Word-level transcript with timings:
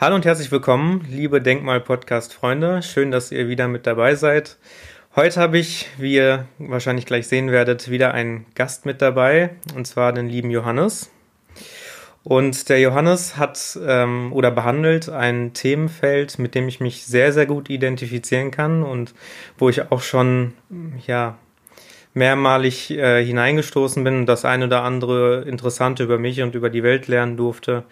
Hallo 0.00 0.14
und 0.14 0.24
herzlich 0.24 0.52
willkommen, 0.52 1.04
liebe 1.10 1.42
Denkmal-Podcast-Freunde. 1.42 2.84
Schön, 2.84 3.10
dass 3.10 3.32
ihr 3.32 3.48
wieder 3.48 3.66
mit 3.66 3.84
dabei 3.84 4.14
seid. 4.14 4.56
Heute 5.16 5.40
habe 5.40 5.58
ich, 5.58 5.88
wie 5.98 6.14
ihr 6.14 6.46
wahrscheinlich 6.60 7.04
gleich 7.04 7.26
sehen 7.26 7.50
werdet, 7.50 7.90
wieder 7.90 8.14
einen 8.14 8.46
Gast 8.54 8.86
mit 8.86 9.02
dabei, 9.02 9.56
und 9.74 9.88
zwar 9.88 10.12
den 10.12 10.28
lieben 10.28 10.52
Johannes. 10.52 11.10
Und 12.22 12.68
der 12.68 12.78
Johannes 12.78 13.38
hat 13.38 13.76
ähm, 13.84 14.32
oder 14.32 14.52
behandelt 14.52 15.08
ein 15.08 15.52
Themenfeld, 15.52 16.38
mit 16.38 16.54
dem 16.54 16.68
ich 16.68 16.78
mich 16.78 17.04
sehr, 17.04 17.32
sehr 17.32 17.46
gut 17.46 17.68
identifizieren 17.68 18.52
kann 18.52 18.84
und 18.84 19.14
wo 19.58 19.68
ich 19.68 19.90
auch 19.90 20.02
schon 20.02 20.52
ja, 21.08 21.36
mehrmalig 22.14 22.90
äh, 22.90 23.24
hineingestoßen 23.24 24.04
bin 24.04 24.18
und 24.18 24.26
das 24.26 24.44
eine 24.44 24.66
oder 24.66 24.84
andere 24.84 25.42
Interessante 25.42 26.04
über 26.04 26.18
mich 26.18 26.40
und 26.42 26.54
über 26.54 26.70
die 26.70 26.82
Welt 26.82 27.08
lernen 27.08 27.36
durfte. 27.36 27.84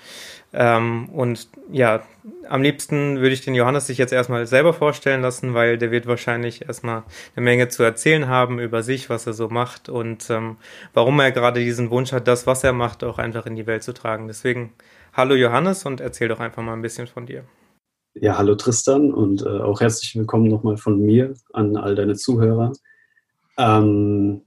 Ähm, 0.52 1.08
und 1.10 1.48
ja, 1.70 2.02
am 2.48 2.62
liebsten 2.62 3.16
würde 3.20 3.34
ich 3.34 3.44
den 3.44 3.54
Johannes 3.54 3.86
sich 3.86 3.98
jetzt 3.98 4.12
erstmal 4.12 4.46
selber 4.46 4.72
vorstellen 4.72 5.22
lassen, 5.22 5.54
weil 5.54 5.78
der 5.78 5.90
wird 5.90 6.06
wahrscheinlich 6.06 6.66
erstmal 6.66 7.02
eine 7.34 7.44
Menge 7.44 7.68
zu 7.68 7.82
erzählen 7.82 8.28
haben 8.28 8.58
über 8.58 8.82
sich, 8.82 9.10
was 9.10 9.26
er 9.26 9.32
so 9.32 9.48
macht 9.48 9.88
und 9.88 10.30
ähm, 10.30 10.56
warum 10.94 11.20
er 11.20 11.32
gerade 11.32 11.60
diesen 11.60 11.90
Wunsch 11.90 12.12
hat, 12.12 12.28
das, 12.28 12.46
was 12.46 12.64
er 12.64 12.72
macht, 12.72 13.04
auch 13.04 13.18
einfach 13.18 13.46
in 13.46 13.56
die 13.56 13.66
Welt 13.66 13.82
zu 13.82 13.92
tragen. 13.92 14.28
Deswegen, 14.28 14.72
hallo 15.12 15.34
Johannes 15.34 15.84
und 15.84 16.00
erzähl 16.00 16.28
doch 16.28 16.40
einfach 16.40 16.62
mal 16.62 16.74
ein 16.74 16.82
bisschen 16.82 17.06
von 17.06 17.26
dir. 17.26 17.44
Ja, 18.14 18.38
hallo 18.38 18.54
Tristan 18.54 19.12
und 19.12 19.42
äh, 19.42 19.48
auch 19.48 19.80
herzlich 19.80 20.16
willkommen 20.16 20.48
nochmal 20.48 20.78
von 20.78 20.98
mir 21.00 21.34
an 21.52 21.76
all 21.76 21.94
deine 21.94 22.14
Zuhörer. 22.14 22.72
Ähm, 23.58 24.42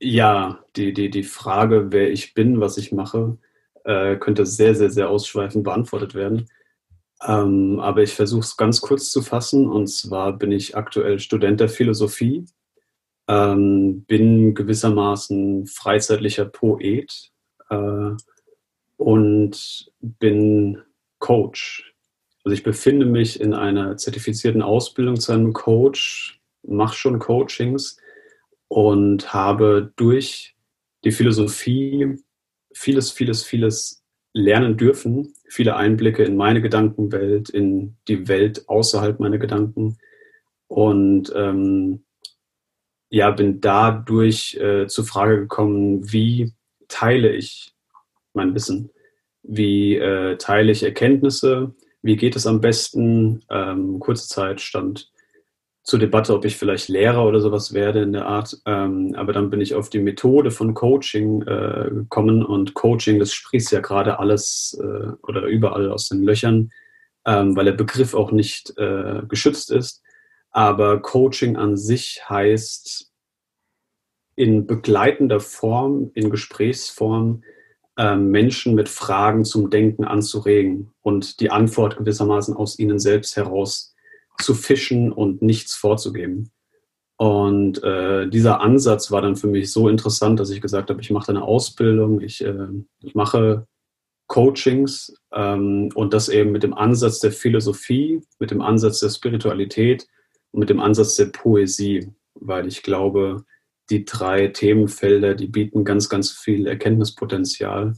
ja, 0.00 0.64
die, 0.76 0.92
die, 0.92 1.10
die 1.10 1.22
Frage, 1.22 1.92
wer 1.92 2.10
ich 2.10 2.34
bin, 2.34 2.60
was 2.60 2.78
ich 2.78 2.92
mache, 2.92 3.36
äh, 3.84 4.16
könnte 4.16 4.46
sehr, 4.46 4.74
sehr, 4.74 4.90
sehr 4.90 5.08
ausschweifend 5.08 5.64
beantwortet 5.64 6.14
werden. 6.14 6.48
Ähm, 7.22 7.80
aber 7.80 8.02
ich 8.02 8.14
versuche 8.14 8.40
es 8.40 8.56
ganz 8.56 8.80
kurz 8.80 9.10
zu 9.10 9.22
fassen. 9.22 9.68
Und 9.68 9.86
zwar 9.86 10.32
bin 10.32 10.52
ich 10.52 10.76
aktuell 10.76 11.18
Student 11.18 11.60
der 11.60 11.68
Philosophie, 11.68 12.44
ähm, 13.28 14.04
bin 14.04 14.54
gewissermaßen 14.54 15.66
freizeitlicher 15.66 16.44
Poet 16.44 17.32
äh, 17.70 18.10
und 18.96 19.92
bin 20.00 20.82
Coach. 21.18 21.94
Also 22.44 22.54
ich 22.54 22.62
befinde 22.62 23.06
mich 23.06 23.40
in 23.40 23.54
einer 23.54 23.96
zertifizierten 23.96 24.60
Ausbildung 24.60 25.18
zu 25.18 25.32
einem 25.32 25.54
Coach, 25.54 26.40
mache 26.62 26.96
schon 26.96 27.18
Coachings 27.18 27.96
und 28.68 29.32
habe 29.32 29.92
durch 29.96 30.54
die 31.04 31.12
Philosophie 31.12 32.18
vieles, 32.74 33.10
vieles, 33.10 33.44
vieles 33.44 34.04
lernen 34.32 34.76
dürfen, 34.76 35.32
viele 35.48 35.76
Einblicke 35.76 36.24
in 36.24 36.36
meine 36.36 36.60
Gedankenwelt, 36.60 37.48
in 37.48 37.96
die 38.08 38.28
Welt 38.28 38.68
außerhalb 38.68 39.20
meiner 39.20 39.38
Gedanken. 39.38 39.96
Und 40.66 41.32
ähm, 41.36 42.04
ja, 43.10 43.30
bin 43.30 43.60
dadurch 43.60 44.56
äh, 44.56 44.86
zur 44.88 45.04
Frage 45.04 45.38
gekommen, 45.38 46.12
wie 46.12 46.52
teile 46.88 47.32
ich 47.32 47.72
mein 48.32 48.54
Wissen, 48.54 48.90
wie 49.42 49.94
äh, 49.96 50.36
teile 50.36 50.72
ich 50.72 50.82
Erkenntnisse, 50.82 51.74
wie 52.02 52.16
geht 52.16 52.34
es 52.34 52.46
am 52.46 52.60
besten. 52.60 53.44
Ähm, 53.50 54.00
kurze 54.00 54.28
Zeit 54.28 54.60
stand 54.60 55.12
zur 55.84 55.98
Debatte, 55.98 56.34
ob 56.34 56.46
ich 56.46 56.56
vielleicht 56.56 56.88
Lehrer 56.88 57.26
oder 57.26 57.40
sowas 57.40 57.74
werde 57.74 58.02
in 58.02 58.12
der 58.12 58.26
Art. 58.26 58.58
Ähm, 58.64 59.14
aber 59.16 59.34
dann 59.34 59.50
bin 59.50 59.60
ich 59.60 59.74
auf 59.74 59.90
die 59.90 60.00
Methode 60.00 60.50
von 60.50 60.72
Coaching 60.72 61.42
äh, 61.42 61.90
gekommen 61.90 62.42
und 62.42 62.72
Coaching, 62.72 63.18
das 63.18 63.34
sprießt 63.34 63.70
ja 63.70 63.80
gerade 63.80 64.18
alles 64.18 64.80
äh, 64.82 65.12
oder 65.22 65.42
überall 65.42 65.90
aus 65.90 66.08
den 66.08 66.22
Löchern, 66.22 66.70
ähm, 67.26 67.54
weil 67.54 67.66
der 67.66 67.72
Begriff 67.72 68.14
auch 68.14 68.32
nicht 68.32 68.76
äh, 68.78 69.22
geschützt 69.28 69.70
ist. 69.70 70.02
Aber 70.50 71.02
Coaching 71.02 71.56
an 71.56 71.76
sich 71.76 72.22
heißt 72.30 73.12
in 74.36 74.66
begleitender 74.66 75.38
Form, 75.38 76.10
in 76.14 76.30
Gesprächsform, 76.30 77.42
ähm, 77.98 78.30
Menschen 78.30 78.74
mit 78.74 78.88
Fragen 78.88 79.44
zum 79.44 79.68
Denken 79.68 80.04
anzuregen 80.04 80.92
und 81.02 81.40
die 81.40 81.50
Antwort 81.50 81.98
gewissermaßen 81.98 82.56
aus 82.56 82.78
ihnen 82.78 82.98
selbst 82.98 83.36
heraus 83.36 83.93
zu 84.40 84.54
fischen 84.54 85.12
und 85.12 85.42
nichts 85.42 85.74
vorzugeben. 85.74 86.50
Und 87.16 87.82
äh, 87.84 88.28
dieser 88.28 88.60
Ansatz 88.60 89.10
war 89.10 89.22
dann 89.22 89.36
für 89.36 89.46
mich 89.46 89.70
so 89.70 89.88
interessant, 89.88 90.40
dass 90.40 90.50
ich 90.50 90.60
gesagt 90.60 90.90
habe, 90.90 91.00
ich 91.00 91.10
mache 91.10 91.30
eine 91.30 91.42
Ausbildung, 91.42 92.20
ich, 92.20 92.44
äh, 92.44 92.68
ich 93.02 93.14
mache 93.14 93.66
Coachings 94.26 95.14
ähm, 95.32 95.90
und 95.94 96.12
das 96.12 96.28
eben 96.28 96.50
mit 96.50 96.62
dem 96.62 96.74
Ansatz 96.74 97.20
der 97.20 97.30
Philosophie, 97.30 98.20
mit 98.40 98.50
dem 98.50 98.60
Ansatz 98.60 99.00
der 99.00 99.10
Spiritualität 99.10 100.08
und 100.50 100.60
mit 100.60 100.70
dem 100.70 100.80
Ansatz 100.80 101.14
der 101.14 101.26
Poesie, 101.26 102.12
weil 102.34 102.66
ich 102.66 102.82
glaube, 102.82 103.44
die 103.90 104.04
drei 104.04 104.48
Themenfelder, 104.48 105.34
die 105.34 105.46
bieten 105.46 105.84
ganz, 105.84 106.08
ganz 106.08 106.32
viel 106.32 106.66
Erkenntnispotenzial 106.66 107.94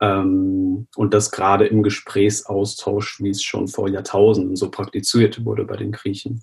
und 0.00 1.10
das 1.10 1.30
gerade 1.30 1.66
im 1.66 1.82
Gesprächsaustausch, 1.82 3.20
wie 3.20 3.30
es 3.30 3.42
schon 3.42 3.68
vor 3.68 3.88
Jahrtausenden 3.88 4.56
so 4.56 4.70
praktiziert 4.70 5.44
wurde 5.44 5.64
bei 5.64 5.76
den 5.76 5.92
Griechen. 5.92 6.42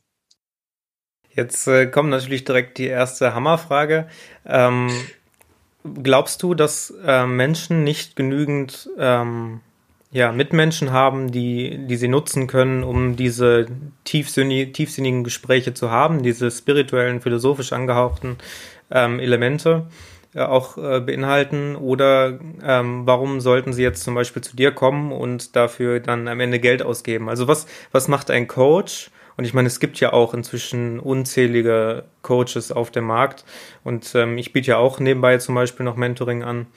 Jetzt 1.29 1.67
äh, 1.67 1.88
kommt 1.88 2.09
natürlich 2.09 2.46
direkt 2.46 2.78
die 2.78 2.88
erste 2.88 3.34
Hammerfrage. 3.34 4.07
Ähm, 4.46 4.90
glaubst 6.03 6.41
du, 6.44 6.53
dass 6.53 6.94
äh, 7.06 7.25
Menschen 7.25 7.84
nicht 7.84 8.16
genügend 8.16 8.90
ähm, 8.97 9.62
ja, 10.12 10.31
Mitmenschen 10.31 10.91
haben, 10.91 11.31
die, 11.31 11.79
die 11.88 11.96
sie 11.96 12.07
nutzen 12.07 12.47
können, 12.47 12.84
um 12.84 13.16
diese 13.16 13.67
tiefsinnig, 14.03 14.73
tiefsinnigen 14.73 15.23
Gespräche 15.23 15.73
zu 15.73 15.91
haben, 15.91 16.23
diese 16.23 16.50
spirituellen, 16.50 17.22
philosophisch 17.22 17.73
angehauchten 17.73 18.38
ähm, 18.90 19.19
Elemente? 19.19 19.88
Äh, 20.38 20.44
auch 20.44 20.78
äh, 20.78 21.00
beinhalten? 21.00 21.75
Oder 21.75 22.40
ähm, 22.64 23.08
warum 23.08 23.42
sollten 23.42 23.74
sie 23.74 23.81
jetzt 23.81 24.03
zum 24.03 24.14
Beispiel 24.14 24.44
zu 24.44 24.56
dir 24.56 24.72
kommen 24.72 25.12
und 25.12 25.56
dafür 25.56 26.00
dann 26.00 26.28
am 26.28 26.40
Ende 26.40 26.59
Geld 26.59 26.84
ausgeben? 26.84 27.28
Also 27.28 27.48
was, 27.48 27.66
was 27.92 28.08
macht 28.08 28.30
ein 28.30 28.47
Coach? 28.47 29.09
Und 29.36 29.46
ich 29.46 29.56
meine, 29.56 29.68
es 29.68 29.80
gibt 29.80 30.00
ja 30.00 30.14
auch 30.14 30.36
inzwischen 30.36 31.00
unzählige 31.00 32.06
Coaches 32.22 32.72
auf 32.72 32.92
dem 32.92 33.06
Markt. 33.06 33.46
Und 33.84 34.14
ähm, 34.14 34.38
ich 34.38 34.53
biete 34.53 34.68
ja 34.68 34.78
auch 34.78 35.00
nebenbei 35.00 35.40
zum 35.40 35.56
Beispiel 35.56 35.84
noch 35.84 35.96
Mentoring 35.96 36.44
an. 36.44 36.68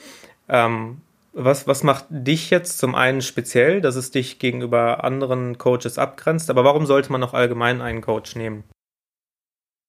Ähm, 0.49 1.03
was, 1.34 1.66
was 1.66 1.82
macht 1.82 2.06
dich 2.09 2.49
jetzt 2.49 2.78
zum 2.78 2.94
einen 2.94 3.20
speziell, 3.20 3.82
dass 3.82 3.94
es 3.94 4.10
dich 4.10 4.38
gegenüber 4.38 5.04
anderen 5.04 5.59
Coaches 5.59 5.99
abgrenzt? 5.99 6.49
Aber 6.49 6.65
warum 6.65 6.87
sollte 6.87 7.12
man 7.12 7.22
auch 7.22 7.34
allgemein 7.34 7.82
einen 7.82 8.00
Coach 8.00 8.37
nehmen? 8.37 8.65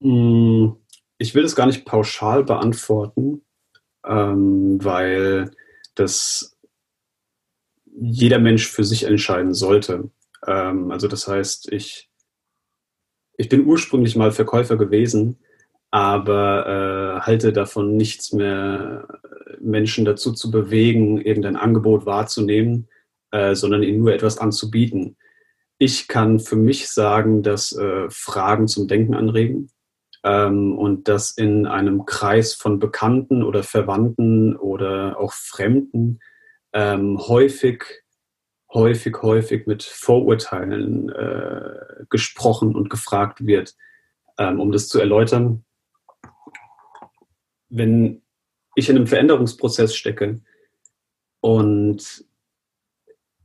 Hm, 0.04 0.76
ich 1.18 1.34
will 1.36 1.44
das 1.44 1.56
gar 1.56 1.68
nicht 1.68 1.86
pauschal 1.86 2.44
beantworten 2.44 3.44
ähm, 4.06 4.84
weil 4.84 5.52
das 5.96 6.58
jeder 7.86 8.40
Mensch 8.40 8.68
für 8.68 8.84
sich 8.84 9.04
entscheiden 9.04 9.54
sollte. 9.54 10.10
Ähm, 10.48 10.92
also 10.92 11.08
das 11.08 11.28
heißt, 11.28 11.72
ich, 11.72 12.10
ich 13.38 13.50
bin 13.50 13.66
ursprünglich 13.66 14.16
mal 14.16 14.32
Verkäufer 14.32 14.78
gewesen, 14.78 15.38
aber 15.92 17.20
äh, 17.20 17.22
halte 17.22 17.52
davon 17.52 17.98
nichts 17.98 18.32
mehr, 18.32 19.08
Menschen 19.60 20.06
dazu 20.06 20.32
zu 20.32 20.50
bewegen, 20.50 21.20
irgendein 21.20 21.58
Angebot 21.58 22.06
wahrzunehmen, 22.06 22.88
äh, 23.32 23.56
sondern 23.56 23.84
ihnen 23.84 24.00
nur 24.00 24.14
etwas 24.14 24.38
anzubieten. 24.38 25.18
Ich 25.78 26.08
kann 26.08 26.40
für 26.40 26.56
mich 26.56 26.90
sagen, 26.90 27.44
dass 27.44 27.74
äh, 27.74 28.10
Fragen 28.10 28.68
zum 28.68 28.88
Denken 28.88 29.16
anregen, 29.16 29.70
ähm, 30.24 30.78
und 30.78 31.08
das 31.08 31.32
in 31.32 31.66
einem 31.66 32.06
Kreis 32.06 32.54
von 32.54 32.80
Bekannten 32.80 33.44
oder 33.44 33.64
Verwandten 33.64 34.56
oder 34.56 35.20
auch 35.20 35.34
Fremden 35.34 36.20
ähm, 36.74 37.18
häufig, 37.20 37.84
häufig, 38.74 39.22
häufig 39.22 39.68
mit 39.68 39.84
Vorurteilen 39.84 41.10
äh, 41.10 42.06
gesprochen 42.10 42.76
und 42.76 42.90
gefragt 42.90 43.46
wird. 43.46 43.76
Ähm, 44.38 44.60
um 44.60 44.72
das 44.72 44.88
zu 44.88 45.00
erläutern, 45.00 45.66
wenn 47.70 48.22
ich 48.76 48.90
in 48.90 48.96
einem 48.96 49.08
Veränderungsprozess 49.08 49.96
stecke 49.96 50.42
und 51.42 52.26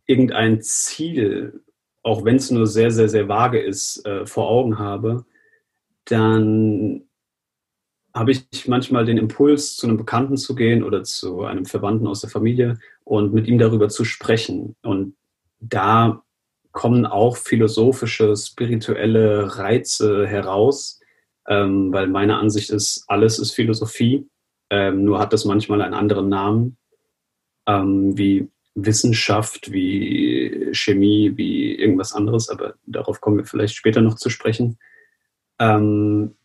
irgendein 0.07 0.61
Ziel, 0.63 1.65
auch 2.03 2.25
wenn 2.25 2.37
es 2.37 2.51
nur 2.51 2.67
sehr, 2.67 2.91
sehr, 2.91 3.09
sehr 3.09 3.29
vage 3.29 3.61
ist, 3.61 4.07
äh, 4.07 4.27
vor 4.27 4.49
Augen 4.49 4.79
habe, 4.79 5.25
dann 6.07 7.03
habe 8.15 8.33
ich 8.33 8.67
manchmal 8.67 9.05
den 9.05 9.19
Impuls, 9.19 9.77
zu 9.77 9.87
einem 9.87 9.99
Bekannten 9.99 10.39
zu 10.39 10.55
gehen 10.55 10.83
oder 10.83 11.05
zu 11.05 11.43
einem 11.43 11.67
Verwandten 11.67 12.07
aus 12.07 12.23
der 12.23 12.31
Familie 12.31 12.79
und 13.05 13.35
mit 13.35 13.47
ihm 13.47 13.59
darüber 13.59 13.91
zu 13.91 14.05
sprechen. 14.05 14.75
Und 14.83 15.17
da 15.61 16.23
kommen 16.73 17.05
auch 17.05 17.37
philosophische, 17.37 18.35
spirituelle 18.37 19.59
Reize 19.59 20.27
heraus, 20.27 21.01
ähm, 21.47 21.93
weil 21.93 22.07
meine 22.07 22.39
Ansicht 22.39 22.71
ist, 22.71 23.05
alles 23.07 23.39
ist 23.39 23.53
Philosophie, 23.53 24.27
ähm, 24.71 25.05
nur 25.05 25.19
hat 25.19 25.33
das 25.33 25.45
manchmal 25.45 25.83
einen 25.83 25.95
anderen 25.95 26.29
Namen, 26.29 26.77
ähm, 27.67 28.17
wie 28.17 28.49
Wissenschaft, 28.75 29.73
wie 29.73 30.69
Chemie, 30.73 31.33
wie 31.37 31.75
irgendwas 31.75 32.13
anderes, 32.13 32.49
aber 32.49 32.75
darauf 32.87 33.21
kommen 33.21 33.39
wir 33.39 33.45
vielleicht 33.45 33.75
später 33.75 34.01
noch 34.03 34.17
zu 34.17 34.29
sprechen. 34.29 34.79
Ähm, 35.59 36.37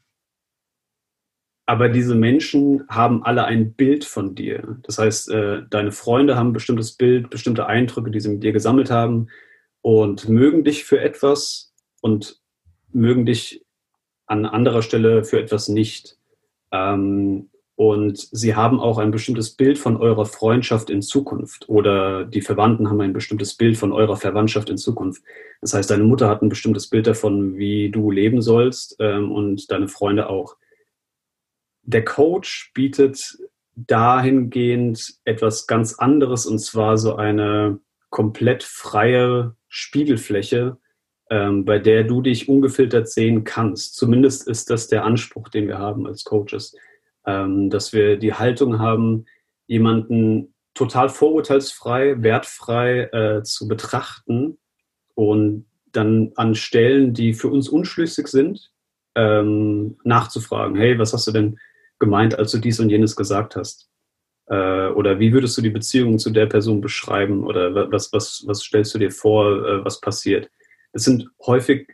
aber 1.66 1.90
diese 1.90 2.16
Menschen 2.16 2.84
haben 2.90 3.24
alle 3.24 3.46
ein 3.46 3.74
Bild 3.74 4.04
von 4.04 4.36
dir. 4.36 4.78
Das 4.84 4.98
heißt, 4.98 5.30
äh, 5.32 5.62
deine 5.70 5.92
Freunde 5.92 6.36
haben 6.36 6.50
ein 6.50 6.54
bestimmtes 6.54 6.94
Bild, 6.94 7.30
bestimmte 7.30 7.68
Eindrücke, 7.68 8.12
die 8.12 8.20
sie 8.20 8.30
mit 8.30 8.44
dir 8.44 8.52
gesammelt 8.52 8.92
haben 8.92 9.30
und 9.82 10.28
mögen 10.28 10.64
dich 10.64 10.84
für 10.84 11.00
etwas 11.00 11.74
und 12.02 12.42
mögen 12.92 13.26
dich 13.26 13.66
an 14.26 14.46
anderer 14.46 14.82
Stelle 14.82 15.24
für 15.24 15.40
etwas 15.40 15.70
nicht. 15.70 16.18
Ähm, 16.72 17.51
und 17.82 18.28
sie 18.32 18.54
haben 18.54 18.80
auch 18.80 19.00
ein 19.00 19.10
bestimmtes 19.10 19.56
Bild 19.56 19.80
von 19.80 19.98
eurer 19.98 20.28
Freundschaft 20.28 20.92
in 20.92 21.02
Zukunft 21.02 21.68
oder 21.68 22.26
die 22.26 22.42
Verwandten 22.42 22.88
haben 22.88 23.02
ein 23.02 23.12
bestimmtes 23.12 23.56
Bild 23.56 23.76
von 23.76 23.92
eurer 23.92 24.18
Verwandtschaft 24.18 24.70
in 24.70 24.78
Zukunft. 24.78 25.24
Das 25.62 25.74
heißt, 25.74 25.90
deine 25.90 26.04
Mutter 26.04 26.30
hat 26.30 26.44
ein 26.44 26.50
bestimmtes 26.50 26.92
Bild 26.92 27.08
davon, 27.08 27.58
wie 27.58 27.90
du 27.90 28.12
leben 28.12 28.44
sollst 28.44 28.98
ähm, 29.00 29.32
und 29.32 29.72
deine 29.72 29.88
Freunde 29.88 30.30
auch. 30.30 30.58
Der 31.82 32.06
Coach 32.06 32.72
bietet 32.76 33.40
dahingehend 33.76 35.16
etwas 35.26 35.66
ganz 35.66 35.96
anderes 35.96 36.46
und 36.46 36.60
zwar 36.60 37.00
so 37.00 37.16
eine 37.16 37.80
komplett 38.12 38.62
freie 38.62 39.56
Spiegelfläche, 39.70 40.78
ähm, 41.32 41.66
bei 41.66 41.80
der 41.80 42.04
du 42.04 42.22
dich 42.22 42.48
ungefiltert 42.48 43.10
sehen 43.10 43.44
kannst. 43.44 43.96
Zumindest 43.96 44.48
ist 44.48 44.70
das 44.70 44.88
der 44.88 45.04
Anspruch, 45.04 45.50
den 45.50 45.68
wir 45.68 45.80
haben 45.80 46.06
als 46.06 46.24
Coaches, 46.26 46.76
ähm, 47.26 47.70
dass 47.70 47.94
wir 47.94 48.18
die 48.18 48.34
Haltung 48.34 48.80
haben, 48.80 49.26
jemanden 49.68 50.54
total 50.74 51.10
vorurteilsfrei, 51.10 52.22
wertfrei 52.22 53.04
äh, 53.12 53.44
zu 53.44 53.68
betrachten 53.68 54.58
und 55.16 55.66
dann 55.92 56.32
an 56.36 56.56
Stellen, 56.56 57.14
die 57.14 57.34
für 57.34 57.50
uns 57.50 57.68
unschlüssig 57.68 58.28
sind, 58.28 58.72
ähm, 59.16 59.98
nachzufragen, 60.04 60.78
hey, 60.78 60.98
was 60.98 61.14
hast 61.14 61.28
du 61.28 61.32
denn 61.32 61.60
gemeint, 62.00 62.38
als 62.38 62.52
du 62.52 62.60
dies 62.60 62.80
und 62.80 62.90
jenes 62.90 63.16
gesagt 63.16 63.56
hast? 63.56 63.90
Äh, 64.48 64.88
oder 64.90 65.20
wie 65.20 65.34
würdest 65.34 65.58
du 65.58 65.62
die 65.62 65.70
Beziehung 65.70 66.20
zu 66.20 66.30
der 66.30 66.46
Person 66.46 66.82
beschreiben? 66.82 67.46
Oder 67.46 67.92
was, 67.92 68.12
was, 68.14 68.44
was 68.48 68.62
stellst 68.62 68.94
du 68.94 69.00
dir 69.00 69.12
vor, 69.12 69.66
äh, 69.66 69.86
was 69.86 70.00
passiert? 70.02 70.50
Es 70.94 71.04
sind 71.04 71.30
häufig 71.46 71.88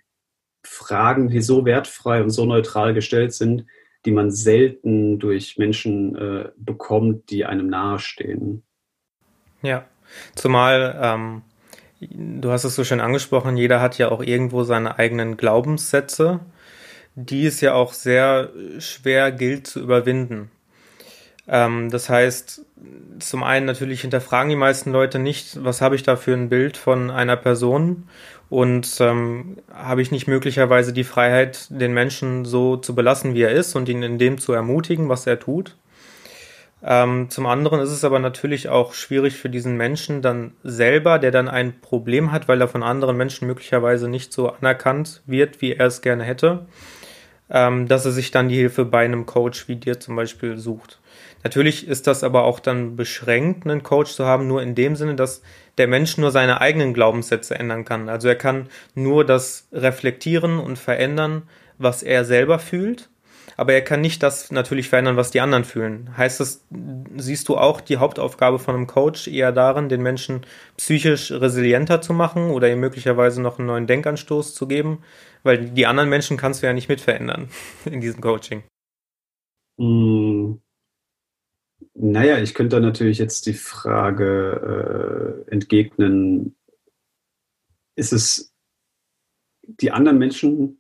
Fragen, 0.66 1.30
die 1.30 1.42
so 1.42 1.66
wertfrei 1.66 2.22
und 2.22 2.30
so 2.30 2.46
neutral 2.46 2.94
gestellt 2.94 3.34
sind, 3.34 3.66
die 4.08 4.14
man 4.14 4.32
selten 4.32 5.20
durch 5.20 5.58
Menschen 5.58 6.16
äh, 6.16 6.50
bekommt, 6.56 7.30
die 7.30 7.44
einem 7.44 7.68
nahestehen. 7.68 8.64
Ja, 9.62 9.86
zumal 10.34 10.98
ähm, 11.02 11.42
du 12.00 12.50
hast 12.50 12.64
es 12.64 12.76
so 12.76 12.86
schön 12.86 13.02
angesprochen, 13.02 13.58
jeder 13.58 13.82
hat 13.82 13.98
ja 13.98 14.10
auch 14.10 14.24
irgendwo 14.24 14.64
seine 14.64 14.98
eigenen 14.98 15.36
Glaubenssätze, 15.36 16.40
die 17.16 17.46
es 17.46 17.60
ja 17.60 17.74
auch 17.74 17.92
sehr 17.92 18.50
schwer 18.80 19.34
gilt 19.34 19.68
zu 19.68 19.82
überwinden. 19.82 20.52
Ähm, 21.48 21.90
das 21.90 22.10
heißt, 22.10 22.66
zum 23.20 23.44
einen 23.44 23.66
natürlich 23.66 24.02
hinterfragen 24.02 24.50
die 24.50 24.56
meisten 24.56 24.92
Leute 24.92 25.20
nicht, 25.20 25.64
was 25.64 25.82
habe 25.82 25.96
ich 25.96 26.04
da 26.04 26.16
für 26.16 26.34
ein 26.34 26.50
Bild 26.50 26.78
von 26.78 27.10
einer 27.10 27.38
Person 27.38 28.08
und 28.50 28.98
ähm, 29.00 29.58
habe 29.74 30.02
ich 30.02 30.12
nicht 30.12 30.28
möglicherweise 30.28 30.94
die 30.94 31.04
Freiheit, 31.04 31.68
den 31.70 31.94
Menschen 31.94 32.46
so 32.46 32.78
zu 32.78 32.96
belassen, 32.96 33.34
wie 33.34 33.42
er 33.42 33.52
ist 33.52 33.76
und 33.76 33.90
ihn 33.90 34.04
in 34.04 34.18
dem 34.18 34.38
zu 34.38 34.54
ermutigen, 34.54 35.10
was 35.10 35.26
er 35.28 35.40
tut. 35.40 35.76
Ähm, 36.84 37.30
zum 37.30 37.48
anderen 37.48 37.80
ist 37.80 37.92
es 37.92 38.04
aber 38.04 38.20
natürlich 38.20 38.70
auch 38.70 38.94
schwierig 38.94 39.36
für 39.36 39.50
diesen 39.50 39.78
Menschen 39.78 40.22
dann 40.22 40.54
selber, 40.64 41.18
der 41.18 41.32
dann 41.32 41.48
ein 41.48 41.82
Problem 41.82 42.32
hat, 42.32 42.48
weil 42.48 42.62
er 42.62 42.68
von 42.68 42.84
anderen 42.84 43.18
Menschen 43.18 43.48
möglicherweise 43.48 44.08
nicht 44.08 44.32
so 44.32 44.50
anerkannt 44.50 45.24
wird, 45.26 45.62
wie 45.62 45.74
er 45.74 45.88
es 45.88 46.02
gerne 46.02 46.24
hätte, 46.24 46.68
ähm, 47.50 47.88
dass 47.88 48.06
er 48.06 48.12
sich 48.12 48.32
dann 48.32 48.50
die 48.50 48.56
Hilfe 48.56 48.86
bei 48.86 49.04
einem 49.04 49.26
Coach 49.26 49.68
wie 49.68 49.78
dir 49.78 50.00
zum 50.00 50.16
Beispiel 50.16 50.58
sucht. 50.58 51.00
Natürlich 51.48 51.88
ist 51.88 52.08
das 52.08 52.26
aber 52.26 52.44
auch 52.44 52.60
dann 52.60 52.98
beschränkt, 52.98 53.66
einen 53.66 53.82
Coach 53.82 54.12
zu 54.12 54.26
haben, 54.26 54.50
nur 54.50 54.62
in 54.62 54.76
dem 54.76 54.98
Sinne, 54.98 55.16
dass 55.16 55.42
der 55.78 55.88
Mensch 55.88 56.18
nur 56.18 56.30
seine 56.30 56.60
eigenen 56.60 56.94
Glaubenssätze 56.94 57.56
ändern 57.56 57.86
kann. 57.86 58.10
Also 58.10 58.28
er 58.28 58.36
kann 58.36 58.68
nur 58.96 59.24
das 59.24 59.70
reflektieren 59.72 60.60
und 60.60 60.78
verändern, 60.78 61.44
was 61.78 62.04
er 62.04 62.26
selber 62.26 62.60
fühlt, 62.60 63.10
aber 63.56 63.72
er 63.72 63.82
kann 63.82 64.02
nicht 64.02 64.24
das 64.24 64.52
natürlich 64.52 64.90
verändern, 64.90 65.16
was 65.16 65.32
die 65.32 65.40
anderen 65.40 65.64
fühlen. 65.64 66.10
Heißt 66.18 66.42
das, 66.42 66.66
siehst 67.16 67.48
du 67.48 67.56
auch 67.56 67.80
die 67.80 67.96
Hauptaufgabe 67.96 68.60
von 68.60 68.76
einem 68.76 68.88
Coach 68.88 69.30
eher 69.30 69.54
darin, 69.54 69.88
den 69.88 70.02
Menschen 70.02 70.46
psychisch 70.76 71.32
resilienter 71.32 72.02
zu 72.02 72.12
machen 72.12 72.50
oder 72.50 72.70
ihm 72.70 72.82
möglicherweise 72.82 73.42
noch 73.42 73.58
einen 73.58 73.68
neuen 73.68 73.88
Denkanstoß 73.88 74.54
zu 74.54 74.68
geben? 74.68 75.02
Weil 75.44 75.70
die 75.70 75.88
anderen 75.88 76.10
Menschen 76.10 76.36
kannst 76.36 76.62
du 76.62 76.68
ja 76.68 76.74
nicht 76.74 76.90
mitverändern 76.90 77.48
in 77.86 78.02
diesem 78.02 78.20
Coaching. 78.20 78.64
Mm, 79.78 80.56
naja, 81.94 82.40
ich 82.40 82.54
könnte 82.54 82.80
natürlich 82.80 83.18
jetzt 83.18 83.46
die 83.46 83.54
Frage 83.54 85.46
äh, 85.48 85.52
entgegnen, 85.52 86.56
ist 87.96 88.14
es 88.14 88.54
die 89.64 89.92
anderen 89.92 90.18
Menschen 90.18 90.80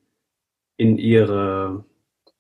in 0.78 0.98
ihrer 0.98 1.86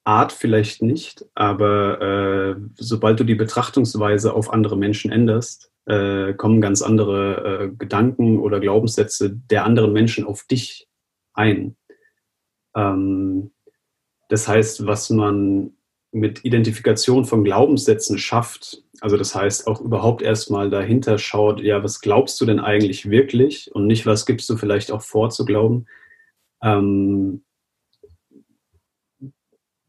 Art 0.04 0.31
vielleicht 0.31 0.81
nicht, 0.81 1.25
aber 1.36 2.01
äh, 2.01 2.56
sobald 2.75 3.19
du 3.19 3.24
die 3.24 3.36
Betrachtungsweise 3.36 4.33
auf 4.33 4.54
andere 4.54 4.77
Menschen 4.77 5.12
änderst, 5.12 5.71
äh, 5.86 6.33
kommen 6.33 6.62
ganz 6.62 6.81
andere 6.81 7.63
äh, 7.63 7.75
Gedanken 7.75 8.39
oder 8.39 8.60
Glaubenssätze 8.60 9.31
der 9.31 9.65
anderen 9.65 9.92
Menschen 9.92 10.25
auf 10.25 10.44
dich 10.44 10.88
ein. 11.33 11.75
Ähm, 12.75 13.51
das 14.30 14.48
heißt, 14.48 14.86
was 14.86 15.10
man 15.10 15.76
mit 16.12 16.45
Identifikation 16.45 17.25
von 17.25 17.44
Glaubenssätzen 17.44 18.18
schafft, 18.18 18.83
also 19.01 19.18
das 19.18 19.36
heißt 19.36 19.68
auch 19.68 19.81
überhaupt 19.81 20.21
erstmal 20.21 20.69
dahinter 20.69 21.18
schaut, 21.18 21.62
ja, 21.62 21.83
was 21.83 22.01
glaubst 22.01 22.39
du 22.42 22.45
denn 22.45 22.59
eigentlich 22.59 23.09
wirklich? 23.09 23.74
Und 23.74 23.88
nicht, 23.88 24.06
was 24.06 24.25
gibst 24.25 24.50
du 24.50 24.57
vielleicht 24.57 24.92
auch 24.92 25.01
vor 25.01 25.30
zu 25.30 25.45
glauben, 25.45 25.86
ähm, 26.63 27.44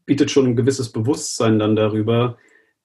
bietet 0.05 0.31
schon 0.31 0.47
ein 0.47 0.55
gewisses 0.55 0.91
Bewusstsein 0.91 1.59
dann 1.59 1.75
darüber, 1.75 2.37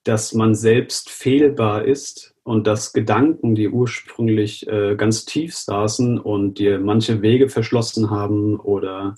dass 0.03 0.33
man 0.33 0.53
selbst 0.53 1.09
fehlbar 1.09 1.85
ist 1.85 2.35
und 2.43 2.67
dass 2.67 2.93
Gedanken, 2.93 3.55
die 3.55 3.69
ursprünglich 3.69 4.67
äh, 4.67 4.95
ganz 4.95 5.25
tief 5.25 5.55
saßen 5.57 6.19
und 6.19 6.59
dir 6.59 6.79
manche 6.79 7.23
Wege 7.23 7.49
verschlossen 7.49 8.11
haben 8.11 8.59
oder 8.59 9.15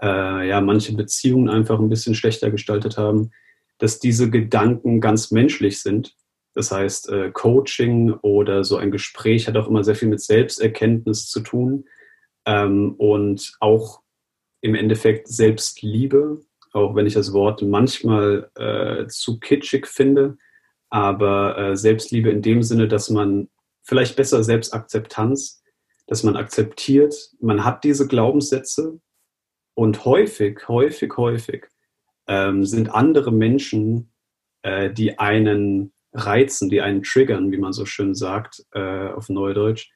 äh, 0.00 0.48
ja 0.48 0.60
manche 0.60 0.94
Beziehungen 0.94 1.48
einfach 1.48 1.80
ein 1.80 1.88
bisschen 1.88 2.14
schlechter 2.14 2.50
gestaltet 2.50 2.96
haben, 2.96 3.32
dass 3.80 3.98
diese 3.98 4.30
Gedanken 4.30 5.00
ganz 5.00 5.30
menschlich 5.30 5.80
sind. 5.80 6.14
Das 6.54 6.70
heißt, 6.70 7.08
äh, 7.08 7.30
Coaching 7.32 8.12
oder 8.22 8.62
so 8.62 8.76
ein 8.76 8.90
Gespräch 8.90 9.48
hat 9.48 9.56
auch 9.56 9.68
immer 9.68 9.82
sehr 9.82 9.94
viel 9.94 10.08
mit 10.08 10.20
Selbsterkenntnis 10.20 11.28
zu 11.28 11.40
tun 11.40 11.84
ähm, 12.44 12.94
und 12.98 13.54
auch 13.60 14.02
im 14.60 14.74
Endeffekt 14.74 15.28
Selbstliebe, 15.28 16.40
auch 16.72 16.94
wenn 16.94 17.06
ich 17.06 17.14
das 17.14 17.32
Wort 17.32 17.62
manchmal 17.62 18.50
äh, 18.54 19.06
zu 19.08 19.40
kitschig 19.40 19.86
finde, 19.86 20.36
aber 20.90 21.56
äh, 21.56 21.76
Selbstliebe 21.76 22.30
in 22.30 22.42
dem 22.42 22.62
Sinne, 22.62 22.88
dass 22.88 23.10
man 23.10 23.48
vielleicht 23.82 24.16
besser 24.16 24.44
Selbstakzeptanz, 24.44 25.62
dass 26.06 26.22
man 26.24 26.36
akzeptiert, 26.36 27.14
man 27.40 27.64
hat 27.64 27.84
diese 27.84 28.06
Glaubenssätze 28.06 29.00
und 29.74 30.04
häufig, 30.04 30.68
häufig, 30.68 31.16
häufig 31.16 31.68
ähm, 32.30 32.64
sind 32.64 32.94
andere 32.94 33.32
Menschen, 33.32 34.12
äh, 34.62 34.90
die 34.90 35.18
einen 35.18 35.92
reizen, 36.12 36.70
die 36.70 36.80
einen 36.80 37.02
triggern, 37.02 37.50
wie 37.50 37.58
man 37.58 37.72
so 37.72 37.84
schön 37.84 38.14
sagt 38.14 38.64
äh, 38.72 39.08
auf 39.08 39.28
Neudeutsch, 39.28 39.90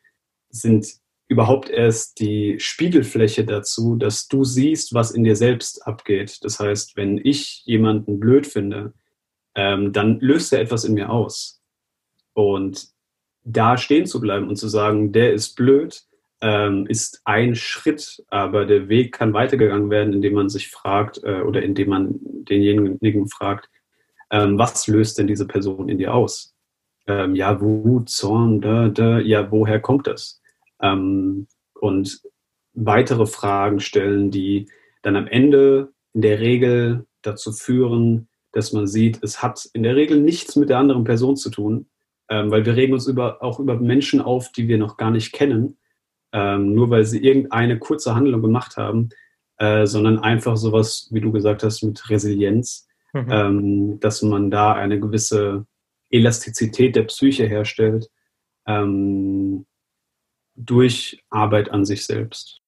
sind 0.51 0.87
überhaupt 1.29 1.71
erst 1.71 2.19
die 2.19 2.57
Spiegelfläche 2.59 3.45
dazu, 3.45 3.95
dass 3.97 4.27
du 4.27 4.43
siehst, 4.43 4.95
was 4.95 5.13
in 5.13 5.23
dir 5.23 5.37
selbst 5.37 5.87
abgeht. 5.87 6.39
Das 6.43 6.59
heißt, 6.59 6.97
wenn 6.97 7.19
ich 7.19 7.63
jemanden 7.67 8.19
blöd 8.19 8.47
finde, 8.49 8.93
ähm, 9.55 9.93
dann 9.93 10.19
löst 10.19 10.53
er 10.53 10.61
etwas 10.61 10.85
in 10.85 10.95
mir 10.95 11.11
aus. 11.11 11.63
Und 12.33 12.89
da 13.45 13.77
stehen 13.79 14.07
zu 14.07 14.21
bleiben 14.21 14.49
und 14.49 14.57
zu 14.57 14.69
sagen, 14.69 15.13
der 15.13 15.33
ist 15.33 15.55
blöd, 15.55 16.03
ähm, 16.45 16.87
ist 16.87 17.23
ein 17.25 17.55
Schritt, 17.55 18.23
aber 18.29 18.67
der 18.67 18.91
Weg 18.91 19.13
kann 19.15 19.33
weitergegangen 19.33 19.89
werden, 19.89 20.13
indem 20.13 20.35
man 20.35 20.51
sich 20.51 20.69
fragt 20.69 21.25
äh, 21.25 21.41
oder 21.41 21.63
indem 21.63 21.89
man 21.89 22.17
denjenigen 22.21 23.29
fragt, 23.29 23.71
ähm, 24.31 24.59
was 24.59 24.87
löst 24.87 25.17
denn 25.17 25.27
diese 25.27 25.47
Person 25.47 25.89
in 25.89 25.97
dir 25.97 26.13
aus? 26.13 26.55
Ähm, 27.07 27.35
ja, 27.35 27.63
Wut, 27.63 28.11
Zorn, 28.11 28.61
da, 28.61 28.89
da, 28.89 29.21
ja, 29.21 29.51
woher 29.51 29.81
kommt 29.81 30.07
das? 30.07 30.43
Ähm, 30.83 31.47
und 31.81 32.21
weitere 32.75 33.25
Fragen 33.25 33.81
stellen, 33.81 34.31
die 34.31 34.69
dann 35.01 35.17
am 35.17 35.27
Ende 35.27 35.93
in 36.13 36.21
der 36.21 36.41
Regel 36.41 37.07
dazu 37.23 37.53
führen, 37.53 38.29
dass 38.53 38.75
man 38.75 38.87
sieht, 38.87 39.23
es 39.23 39.43
hat 39.43 39.67
in 39.73 39.83
der 39.83 39.97
Regel 39.97 40.21
nichts 40.21 40.57
mit 40.57 40.69
der 40.69 40.79
anderen 40.79 41.05
Person 41.05 41.37
zu 41.37 41.49
tun, 41.49 41.87
ähm, 42.29 42.51
weil 42.51 42.67
wir 42.67 42.77
regen 42.77 42.93
uns 42.93 43.07
über, 43.07 43.43
auch 43.43 43.61
über 43.61 43.81
Menschen 43.81 44.21
auf, 44.21 44.53
die 44.53 44.69
wir 44.69 44.77
noch 44.77 44.99
gar 44.99 45.11
nicht 45.11 45.33
kennen, 45.33 45.79
ähm, 46.35 46.75
nur 46.75 46.91
weil 46.91 47.05
sie 47.05 47.25
irgendeine 47.25 47.79
kurze 47.79 48.15
Handlung 48.15 48.43
gemacht 48.43 48.77
haben, 48.77 49.11
äh, 49.59 49.87
sondern 49.87 50.19
einfach 50.19 50.57
sowas, 50.57 51.09
wie 51.13 51.21
du 51.21 51.31
gesagt 51.31 51.63
hast, 51.63 51.83
mit 51.83 52.11
Resilienz, 52.11 52.89
mhm. 53.13 53.29
ähm, 53.31 54.01
dass 54.01 54.21
man 54.23 54.51
da 54.51 54.75
eine 54.75 54.99
gewisse 54.99 55.65
Elastizität 56.11 56.97
der 56.97 57.05
Psyche 57.05 57.47
herstellt 57.47 58.11
ähm, 58.67 59.65
durch 60.57 61.23
Arbeit 61.31 61.71
an 61.71 61.85
sich 61.85 62.05
selbst. 62.05 62.61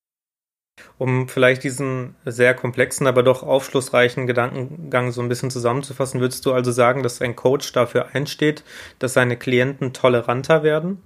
Um 0.99 1.29
vielleicht 1.29 1.65
diesen 1.65 2.15
sehr 2.25 2.55
komplexen, 2.55 3.07
aber 3.07 3.23
doch 3.23 3.43
aufschlussreichen 3.43 4.27
Gedankengang 4.27 5.11
so 5.11 5.23
ein 5.23 5.29
bisschen 5.29 5.51
zusammenzufassen, 5.51 6.21
würdest 6.21 6.45
du 6.47 6.53
also 6.53 6.71
sagen, 6.71 7.03
dass 7.03 7.21
ein 7.21 7.35
Coach 7.35 7.73
dafür 7.73 8.15
einsteht, 8.15 8.63
dass 8.99 9.15
seine 9.15 9.37
Klienten 9.37 9.93
toleranter 9.93 10.63
werden? 10.63 11.03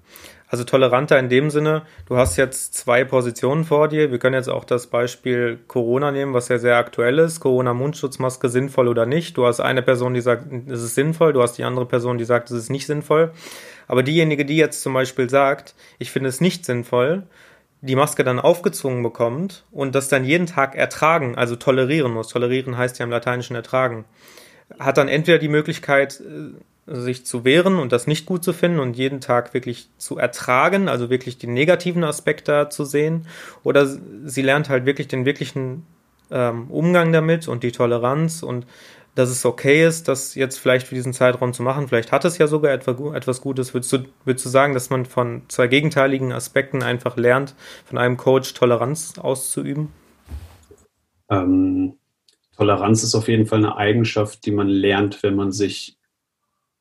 Also 0.51 0.65
toleranter 0.65 1.17
in 1.21 1.29
dem 1.29 1.49
Sinne, 1.49 1.83
du 2.07 2.17
hast 2.17 2.37
jetzt 2.37 2.75
zwei 2.75 3.05
Positionen 3.05 3.65
vor 3.65 3.87
dir. 3.87 4.11
Wir 4.11 4.19
können 4.19 4.35
jetzt 4.35 4.49
auch 4.49 4.65
das 4.65 4.89
Beispiel 4.89 5.61
Corona 5.69 6.11
nehmen, 6.11 6.35
was 6.35 6.49
ja 6.49 6.59
sehr 6.59 6.77
aktuell 6.77 7.21
ist. 7.21 7.39
Corona-Mundschutzmaske 7.39 8.49
sinnvoll 8.49 8.89
oder 8.89 9.07
nicht. 9.07 9.37
Du 9.37 9.47
hast 9.47 9.61
eine 9.61 9.81
Person, 9.81 10.13
die 10.13 10.21
sagt, 10.21 10.53
es 10.69 10.83
ist 10.83 10.97
sinnvoll. 10.97 11.33
Du 11.33 11.41
hast 11.41 11.57
die 11.57 11.63
andere 11.63 11.87
Person, 11.87 12.19
die 12.19 12.25
sagt, 12.25 12.51
es 12.51 12.57
ist 12.57 12.69
nicht 12.69 12.89
sinnvoll. 12.89 13.31
Aber 13.87 14.03
diejenige, 14.03 14.45
die 14.45 14.57
jetzt 14.57 14.83
zum 14.83 14.93
Beispiel 14.93 15.31
sagt, 15.31 15.77
ich 16.01 16.11
finde 16.11 16.29
es 16.29 16.41
nicht 16.41 16.65
sinnvoll, 16.65 17.23
die 17.81 17.95
Maske 17.95 18.25
dann 18.25 18.41
aufgezwungen 18.41 19.05
bekommt 19.05 19.65
und 19.71 19.95
das 19.95 20.09
dann 20.09 20.25
jeden 20.25 20.47
Tag 20.47 20.75
ertragen, 20.75 21.37
also 21.37 21.55
tolerieren 21.55 22.13
muss. 22.13 22.27
Tolerieren 22.27 22.77
heißt 22.77 22.99
ja 22.99 23.05
im 23.05 23.11
Lateinischen 23.11 23.55
ertragen. 23.55 24.05
Hat 24.81 24.99
dann 24.99 25.07
entweder 25.07 25.39
die 25.39 25.49
Möglichkeit, 25.49 26.21
äh, 26.21 26.59
sich 26.91 27.25
zu 27.25 27.45
wehren 27.45 27.79
und 27.79 27.93
das 27.93 28.07
nicht 28.07 28.27
gut 28.27 28.43
zu 28.43 28.53
finden 28.53 28.81
und 28.81 28.97
jeden 28.97 29.21
Tag 29.21 29.55
wirklich 29.55 29.89
zu 29.97 30.19
ertragen, 30.19 30.89
also 30.89 31.09
wirklich 31.09 31.39
den 31.39 31.55
negativen 31.55 32.05
Aspekt 32.05 32.49
da 32.49 32.69
zu 32.69 32.85
sehen, 32.85 33.27
oder 33.63 33.87
sie 33.87 34.43
lernt 34.43 34.69
halt 34.69 34.87
wirklich 34.87 35.09
den 35.09 35.25
wirklichen 35.25 35.87
ähm, 36.31 36.71
Umgang 36.71 37.13
damit 37.13 37.49
und 37.49 37.63
die 37.63 37.73
Toleranz 37.73 38.43
und 38.43 38.67
dass 39.15 39.31
es 39.31 39.45
okay 39.45 39.85
ist, 39.85 40.09
das 40.09 40.35
jetzt 40.35 40.59
vielleicht 40.59 40.87
für 40.87 40.95
diesen 40.95 41.13
Zeitraum 41.13 41.53
zu 41.53 41.63
machen. 41.63 41.89
Vielleicht 41.89 42.13
hat 42.13 42.25
es 42.25 42.39
ja 42.39 42.47
sogar 42.47 42.73
etwas 42.73 43.41
Gutes. 43.41 43.75
Würdest 43.75 43.93
du, 43.93 43.99
würdest 44.25 44.47
du 44.47 44.49
sagen, 44.49 44.73
dass 44.73 44.89
man 44.89 45.05
von 45.05 45.43
zwei 45.49 45.67
gegenteiligen 45.67 46.33
Aspekten 46.33 46.83
einfach 46.83 47.17
lernt, 47.17 47.55
von 47.85 47.99
einem 47.99 48.17
Coach 48.17 48.55
Toleranz 48.55 49.19
auszuüben? 49.19 49.89
Ähm, 51.29 51.99
Toleranz 52.57 53.03
ist 53.03 53.15
auf 53.15 53.29
jeden 53.29 53.47
Fall 53.47 53.59
eine 53.59 53.77
Eigenschaft, 53.77 54.47
die 54.47 54.53
man 54.53 54.69
lernt, 54.69 55.23
wenn 55.23 55.35
man 55.35 55.51
sich 55.51 55.97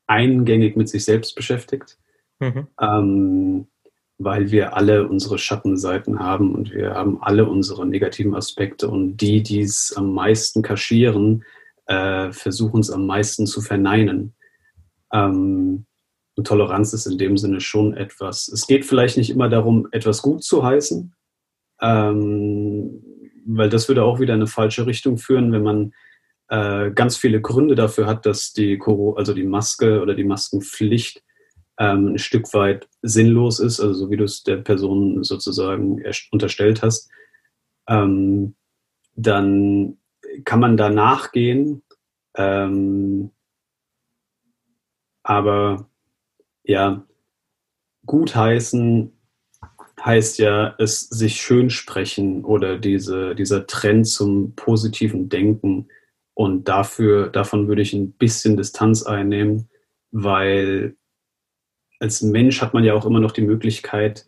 eingängig 0.09 0.75
mit 0.75 0.89
sich 0.89 1.05
selbst 1.05 1.35
beschäftigt. 1.35 1.97
Mhm. 2.39 2.67
Ähm, 2.81 3.67
weil 4.19 4.51
wir 4.51 4.75
alle 4.75 5.07
unsere 5.07 5.37
Schattenseiten 5.37 6.19
haben 6.19 6.53
und 6.53 6.73
wir 6.73 6.93
haben 6.93 7.23
alle 7.23 7.47
unsere 7.47 7.87
negativen 7.87 8.35
Aspekte 8.35 8.89
und 8.89 9.15
die, 9.17 9.41
die 9.41 9.61
es 9.61 9.93
am 9.95 10.13
meisten 10.13 10.61
kaschieren, 10.61 11.45
äh, 11.85 12.31
versuchen 12.33 12.81
es 12.81 12.91
am 12.91 13.05
meisten 13.05 13.47
zu 13.47 13.61
verneinen. 13.61 14.35
Ähm, 15.13 15.85
und 16.35 16.47
Toleranz 16.47 16.93
ist 16.93 17.05
in 17.05 17.17
dem 17.17 17.37
Sinne 17.37 17.61
schon 17.61 17.95
etwas. 17.95 18.49
Es 18.49 18.67
geht 18.67 18.85
vielleicht 18.85 19.17
nicht 19.17 19.29
immer 19.29 19.49
darum, 19.49 19.87
etwas 19.91 20.21
gut 20.21 20.43
zu 20.43 20.63
heißen, 20.63 21.13
ähm, 21.81 23.01
weil 23.45 23.69
das 23.69 23.87
würde 23.87 24.03
auch 24.03 24.19
wieder 24.19 24.33
in 24.33 24.41
eine 24.41 24.47
falsche 24.47 24.85
Richtung 24.85 25.17
führen, 25.17 25.53
wenn 25.53 25.63
man 25.63 25.93
äh, 26.49 26.91
ganz 26.91 27.17
viele 27.17 27.41
Gründe 27.41 27.75
dafür 27.75 28.07
hat, 28.07 28.25
dass 28.25 28.53
die, 28.53 28.81
also 29.15 29.33
die 29.33 29.43
Maske 29.43 30.01
oder 30.01 30.15
die 30.15 30.23
Maskenpflicht 30.23 31.23
ähm, 31.79 32.13
ein 32.13 32.17
Stück 32.17 32.53
weit 32.53 32.87
sinnlos 33.01 33.59
ist, 33.59 33.79
also 33.79 33.93
so 33.93 34.09
wie 34.09 34.17
du 34.17 34.25
es 34.25 34.43
der 34.43 34.57
Person 34.57 35.23
sozusagen 35.23 36.03
unterstellt 36.31 36.81
hast, 36.81 37.09
ähm, 37.87 38.55
dann 39.15 39.97
kann 40.45 40.59
man 40.59 40.77
da 40.77 40.89
nachgehen. 40.89 41.83
Ähm, 42.35 43.31
aber 45.23 45.89
ja, 46.63 47.05
gutheißen 48.05 49.13
heißt 50.03 50.39
ja, 50.39 50.75
es 50.77 51.01
sich 51.01 51.41
schön 51.41 51.69
sprechen 51.69 52.45
oder 52.45 52.77
diese, 52.77 53.35
dieser 53.35 53.67
Trend 53.67 54.07
zum 54.07 54.55
positiven 54.55 55.29
Denken. 55.29 55.89
Und 56.39 56.69
dafür, 56.69 57.27
davon 57.27 57.67
würde 57.67 57.81
ich 57.81 57.91
ein 57.91 58.13
bisschen 58.13 58.55
Distanz 58.55 59.03
einnehmen, 59.03 59.67
weil 60.11 60.95
als 61.99 62.21
Mensch 62.21 62.61
hat 62.61 62.73
man 62.73 62.85
ja 62.85 62.93
auch 62.93 63.05
immer 63.05 63.19
noch 63.19 63.33
die 63.33 63.41
Möglichkeit, 63.41 64.25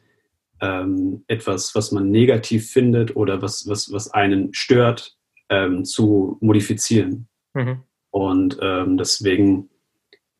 ähm, 0.59 1.23
etwas, 1.27 1.73
was 1.73 1.93
man 1.93 2.11
negativ 2.11 2.69
findet 2.69 3.15
oder 3.15 3.41
was, 3.41 3.65
was, 3.65 3.93
was 3.93 4.11
einen 4.11 4.53
stört, 4.53 5.15
ähm, 5.47 5.85
zu 5.85 6.37
modifizieren. 6.41 7.29
Mhm. 7.53 7.83
Und 8.09 8.57
ähm, 8.61 8.97
deswegen 8.97 9.69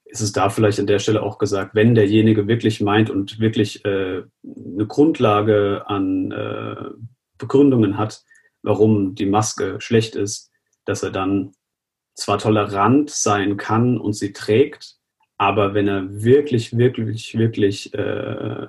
ist 0.03 0.19
es 0.19 0.33
da 0.33 0.49
vielleicht 0.49 0.81
an 0.81 0.87
der 0.87 0.99
Stelle 0.99 1.23
auch 1.23 1.37
gesagt, 1.37 1.73
wenn 1.73 1.95
derjenige 1.95 2.49
wirklich 2.49 2.81
meint 2.81 3.09
und 3.09 3.39
wirklich 3.39 3.85
äh, 3.85 4.23
eine 4.43 4.87
Grundlage 4.87 5.83
an 5.87 6.31
äh, 6.31 6.89
Begründungen 7.37 7.97
hat, 7.97 8.25
warum 8.61 9.15
die 9.15 9.25
Maske 9.25 9.79
schlecht 9.79 10.17
ist, 10.17 10.51
dass 10.83 11.03
er 11.03 11.11
dann 11.11 11.53
zwar 12.21 12.37
tolerant 12.37 13.09
sein 13.09 13.57
kann 13.57 13.97
und 13.97 14.13
sie 14.13 14.33
trägt, 14.33 14.97
aber 15.37 15.73
wenn 15.73 15.87
er 15.87 16.23
wirklich, 16.23 16.77
wirklich, 16.77 17.37
wirklich 17.37 17.93
äh, 17.93 18.67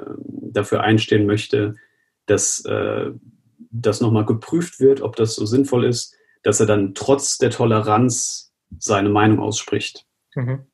dafür 0.52 0.82
einstehen 0.82 1.26
möchte, 1.26 1.74
dass 2.26 2.64
äh, 2.64 3.10
das 3.70 4.00
nochmal 4.00 4.24
geprüft 4.24 4.80
wird, 4.80 5.02
ob 5.02 5.16
das 5.16 5.34
so 5.34 5.46
sinnvoll 5.46 5.84
ist, 5.84 6.14
dass 6.42 6.60
er 6.60 6.66
dann 6.66 6.94
trotz 6.94 7.38
der 7.38 7.50
Toleranz 7.50 8.52
seine 8.78 9.10
Meinung 9.10 9.38
ausspricht. 9.38 10.06
Mhm. 10.34 10.66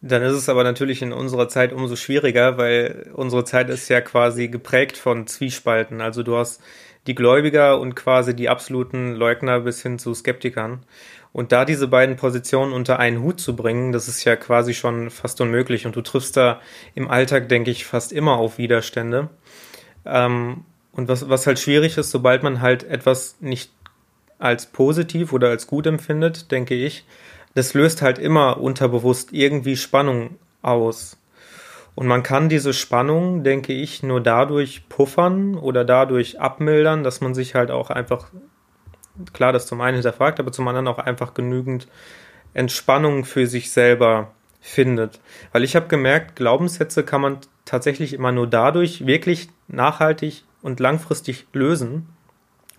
Dann 0.00 0.22
ist 0.22 0.34
es 0.34 0.48
aber 0.48 0.62
natürlich 0.62 1.02
in 1.02 1.12
unserer 1.12 1.48
Zeit 1.48 1.72
umso 1.72 1.96
schwieriger, 1.96 2.58
weil 2.58 3.10
unsere 3.14 3.44
Zeit 3.44 3.70
ist 3.70 3.88
ja 3.88 4.00
quasi 4.00 4.48
geprägt 4.48 4.96
von 4.96 5.26
Zwiespalten. 5.26 6.00
Also 6.00 6.22
du 6.22 6.36
hast 6.36 6.62
die 7.06 7.14
Gläubiger 7.14 7.80
und 7.80 7.94
quasi 7.94 8.34
die 8.34 8.48
absoluten 8.48 9.14
Leugner 9.14 9.60
bis 9.60 9.82
hin 9.82 9.98
zu 9.98 10.14
Skeptikern. 10.14 10.84
Und 11.36 11.52
da 11.52 11.66
diese 11.66 11.86
beiden 11.86 12.16
Positionen 12.16 12.72
unter 12.72 12.98
einen 12.98 13.20
Hut 13.20 13.40
zu 13.40 13.54
bringen, 13.56 13.92
das 13.92 14.08
ist 14.08 14.24
ja 14.24 14.36
quasi 14.36 14.72
schon 14.72 15.10
fast 15.10 15.38
unmöglich. 15.42 15.84
Und 15.84 15.94
du 15.94 16.00
triffst 16.00 16.34
da 16.34 16.62
im 16.94 17.10
Alltag, 17.10 17.50
denke 17.50 17.70
ich, 17.70 17.84
fast 17.84 18.10
immer 18.10 18.38
auf 18.38 18.56
Widerstände. 18.56 19.28
Ähm, 20.06 20.64
und 20.92 21.08
was, 21.08 21.28
was 21.28 21.46
halt 21.46 21.58
schwierig 21.58 21.98
ist, 21.98 22.10
sobald 22.10 22.42
man 22.42 22.62
halt 22.62 22.84
etwas 22.84 23.36
nicht 23.40 23.70
als 24.38 24.64
positiv 24.64 25.34
oder 25.34 25.50
als 25.50 25.66
gut 25.66 25.86
empfindet, 25.86 26.50
denke 26.52 26.74
ich, 26.74 27.04
das 27.54 27.74
löst 27.74 28.00
halt 28.00 28.18
immer 28.18 28.58
unterbewusst 28.58 29.34
irgendwie 29.34 29.76
Spannung 29.76 30.38
aus. 30.62 31.18
Und 31.94 32.06
man 32.06 32.22
kann 32.22 32.48
diese 32.48 32.72
Spannung, 32.72 33.44
denke 33.44 33.74
ich, 33.74 34.02
nur 34.02 34.22
dadurch 34.22 34.88
puffern 34.88 35.54
oder 35.54 35.84
dadurch 35.84 36.40
abmildern, 36.40 37.04
dass 37.04 37.20
man 37.20 37.34
sich 37.34 37.54
halt 37.54 37.70
auch 37.70 37.90
einfach, 37.90 38.30
klar, 39.32 39.52
das 39.52 39.66
zum 39.66 39.80
einen 39.80 39.96
hinterfragt, 39.96 40.40
aber 40.40 40.52
zum 40.52 40.66
anderen 40.68 40.88
auch 40.88 40.98
einfach 40.98 41.34
genügend 41.34 41.88
Entspannung 42.54 43.24
für 43.24 43.46
sich 43.46 43.70
selber 43.70 44.32
findet. 44.60 45.20
Weil 45.52 45.64
ich 45.64 45.76
habe 45.76 45.86
gemerkt, 45.88 46.36
Glaubenssätze 46.36 47.04
kann 47.04 47.20
man 47.20 47.38
tatsächlich 47.64 48.12
immer 48.12 48.32
nur 48.32 48.46
dadurch 48.46 49.06
wirklich 49.06 49.48
nachhaltig 49.68 50.44
und 50.62 50.80
langfristig 50.80 51.46
lösen, 51.52 52.06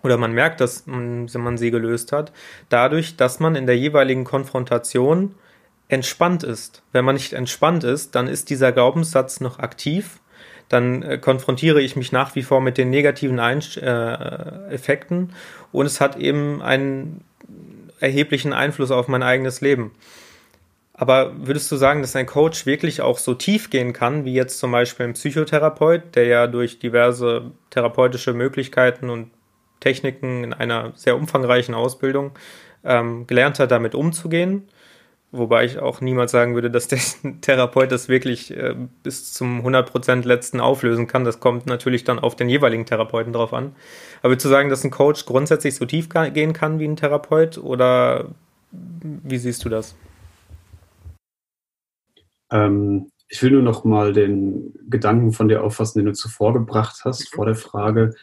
oder 0.03 0.17
man 0.17 0.31
merkt, 0.31 0.61
dass 0.61 0.85
man, 0.85 1.27
man 1.33 1.57
sie 1.57 1.71
gelöst 1.71 2.11
hat, 2.11 2.31
dadurch, 2.69 3.17
dass 3.17 3.39
man 3.39 3.55
in 3.55 3.65
der 3.65 3.77
jeweiligen 3.77 4.23
Konfrontation 4.23 5.35
entspannt 5.89 6.43
ist. 6.43 6.83
Wenn 6.91 7.05
man 7.05 7.15
nicht 7.15 7.33
entspannt 7.33 7.83
ist, 7.83 8.15
dann 8.15 8.27
ist 8.27 8.49
dieser 8.49 8.71
Glaubenssatz 8.71 9.39
noch 9.39 9.59
aktiv. 9.59 10.19
Dann 10.69 11.03
äh, 11.03 11.17
konfrontiere 11.17 11.81
ich 11.81 11.95
mich 11.95 12.11
nach 12.11 12.35
wie 12.35 12.43
vor 12.43 12.61
mit 12.61 12.77
den 12.77 12.89
negativen 12.89 13.39
Ein 13.39 13.61
äh, 13.77 14.73
Effekten 14.73 15.33
und 15.71 15.85
es 15.85 16.01
hat 16.01 16.17
eben 16.17 16.61
einen 16.61 17.23
erheblichen 17.99 18.53
Einfluss 18.53 18.91
auf 18.91 19.07
mein 19.07 19.23
eigenes 19.23 19.61
Leben. 19.61 19.91
Aber 20.93 21.33
würdest 21.37 21.71
du 21.71 21.75
sagen, 21.75 22.01
dass 22.01 22.15
ein 22.15 22.25
Coach 22.25 22.65
wirklich 22.65 23.01
auch 23.01 23.19
so 23.19 23.35
tief 23.35 23.69
gehen 23.69 23.93
kann, 23.93 24.25
wie 24.25 24.33
jetzt 24.33 24.57
zum 24.57 24.71
Beispiel 24.71 25.05
ein 25.05 25.13
Psychotherapeut, 25.13 26.15
der 26.15 26.25
ja 26.25 26.47
durch 26.47 26.79
diverse 26.79 27.51
therapeutische 27.69 28.33
Möglichkeiten 28.33 29.11
und 29.11 29.29
Techniken 29.79 30.43
in 30.43 30.53
einer 30.53 30.93
sehr 30.95 31.15
umfangreichen 31.15 31.75
Ausbildung 31.75 32.31
ähm, 32.83 33.27
gelernt 33.27 33.59
hat, 33.59 33.69
damit 33.69 33.93
umzugehen? 33.93 34.67
Wobei 35.37 35.65
ich 35.65 35.79
auch 35.79 36.01
niemals 36.01 36.31
sagen 36.31 36.55
würde, 36.55 36.71
dass 36.71 36.87
der 36.87 36.99
Therapeut 37.41 37.91
das 37.91 38.09
wirklich 38.09 38.55
äh, 38.55 38.75
bis 39.03 39.33
zum 39.33 39.65
100% 39.65 40.25
letzten 40.25 40.59
auflösen 40.59 41.07
kann. 41.07 41.23
Das 41.23 41.39
kommt 41.39 41.65
natürlich 41.65 42.03
dann 42.03 42.19
auf 42.19 42.35
den 42.35 42.49
jeweiligen 42.49 42.85
Therapeuten 42.85 43.33
drauf 43.33 43.53
an. 43.53 43.75
Aber 44.23 44.37
zu 44.37 44.47
sagen, 44.47 44.69
dass 44.69 44.83
ein 44.83 44.91
Coach 44.91 45.25
grundsätzlich 45.25 45.75
so 45.75 45.85
tief 45.85 46.09
gehen 46.09 46.53
kann 46.53 46.79
wie 46.79 46.87
ein 46.87 46.95
Therapeut 46.95 47.57
oder 47.57 48.29
wie 48.71 49.37
siehst 49.37 49.63
du 49.63 49.69
das? 49.69 49.95
Ähm, 52.51 53.11
ich 53.29 53.41
will 53.43 53.51
nur 53.51 53.61
noch 53.61 53.83
mal 53.83 54.13
den 54.13 54.73
Gedanken 54.89 55.33
von 55.33 55.47
dir 55.47 55.63
auffassen, 55.63 55.99
den 55.99 56.07
du 56.07 56.13
zuvor 56.13 56.53
gebracht 56.53 57.01
hast, 57.03 57.29
vor 57.33 57.45
der 57.45 57.55
Frage. 57.55 58.15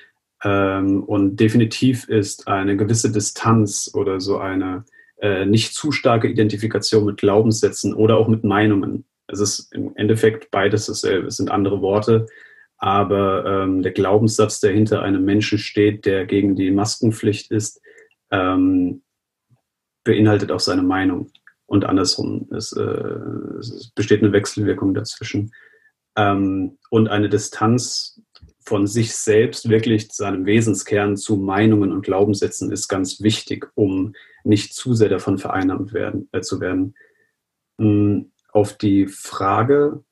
Ähm, 0.42 1.02
und 1.04 1.36
definitiv 1.36 2.08
ist 2.08 2.48
eine 2.48 2.76
gewisse 2.76 3.12
Distanz 3.12 3.90
oder 3.94 4.20
so 4.20 4.38
eine 4.38 4.84
äh, 5.18 5.46
nicht 5.46 5.74
zu 5.74 5.92
starke 5.92 6.28
Identifikation 6.28 7.04
mit 7.04 7.18
Glaubenssätzen 7.18 7.94
oder 7.94 8.16
auch 8.16 8.28
mit 8.28 8.44
Meinungen. 8.44 9.04
Es 9.26 9.40
ist 9.40 9.72
im 9.72 9.92
Endeffekt 9.96 10.50
beides 10.50 10.86
dasselbe, 10.86 11.28
es 11.28 11.36
sind 11.36 11.50
andere 11.50 11.80
Worte, 11.80 12.26
aber 12.78 13.44
ähm, 13.46 13.82
der 13.82 13.92
Glaubenssatz, 13.92 14.60
der 14.60 14.72
hinter 14.72 15.02
einem 15.02 15.24
Menschen 15.24 15.58
steht, 15.58 16.04
der 16.04 16.26
gegen 16.26 16.56
die 16.56 16.70
Maskenpflicht 16.70 17.50
ist, 17.50 17.80
ähm, 18.30 19.02
beinhaltet 20.04 20.52
auch 20.52 20.60
seine 20.60 20.82
Meinung 20.82 21.30
und 21.66 21.84
andersrum. 21.84 22.48
Es, 22.54 22.72
äh, 22.72 22.82
es 23.58 23.90
besteht 23.94 24.22
eine 24.22 24.32
Wechselwirkung 24.32 24.92
dazwischen. 24.92 25.52
Ähm, 26.16 26.78
und 26.90 27.08
eine 27.08 27.28
Distanz 27.28 28.20
von 28.60 28.86
sich 28.86 29.14
selbst, 29.14 29.68
wirklich 29.68 30.08
seinem 30.12 30.46
Wesenskern 30.46 31.16
zu 31.16 31.36
Meinungen 31.36 31.92
und 31.92 32.02
Glaubenssätzen 32.02 32.70
ist 32.70 32.88
ganz 32.88 33.20
wichtig, 33.20 33.70
um 33.74 34.14
nicht 34.44 34.74
zu 34.74 34.94
sehr 34.94 35.08
davon 35.08 35.38
vereinnahmt 35.38 35.92
werden, 35.92 36.28
äh, 36.32 36.40
zu 36.40 36.60
werden. 36.60 36.94
Ähm, 37.78 38.32
auf 38.52 38.76
die 38.78 39.06
Frage, 39.06 40.04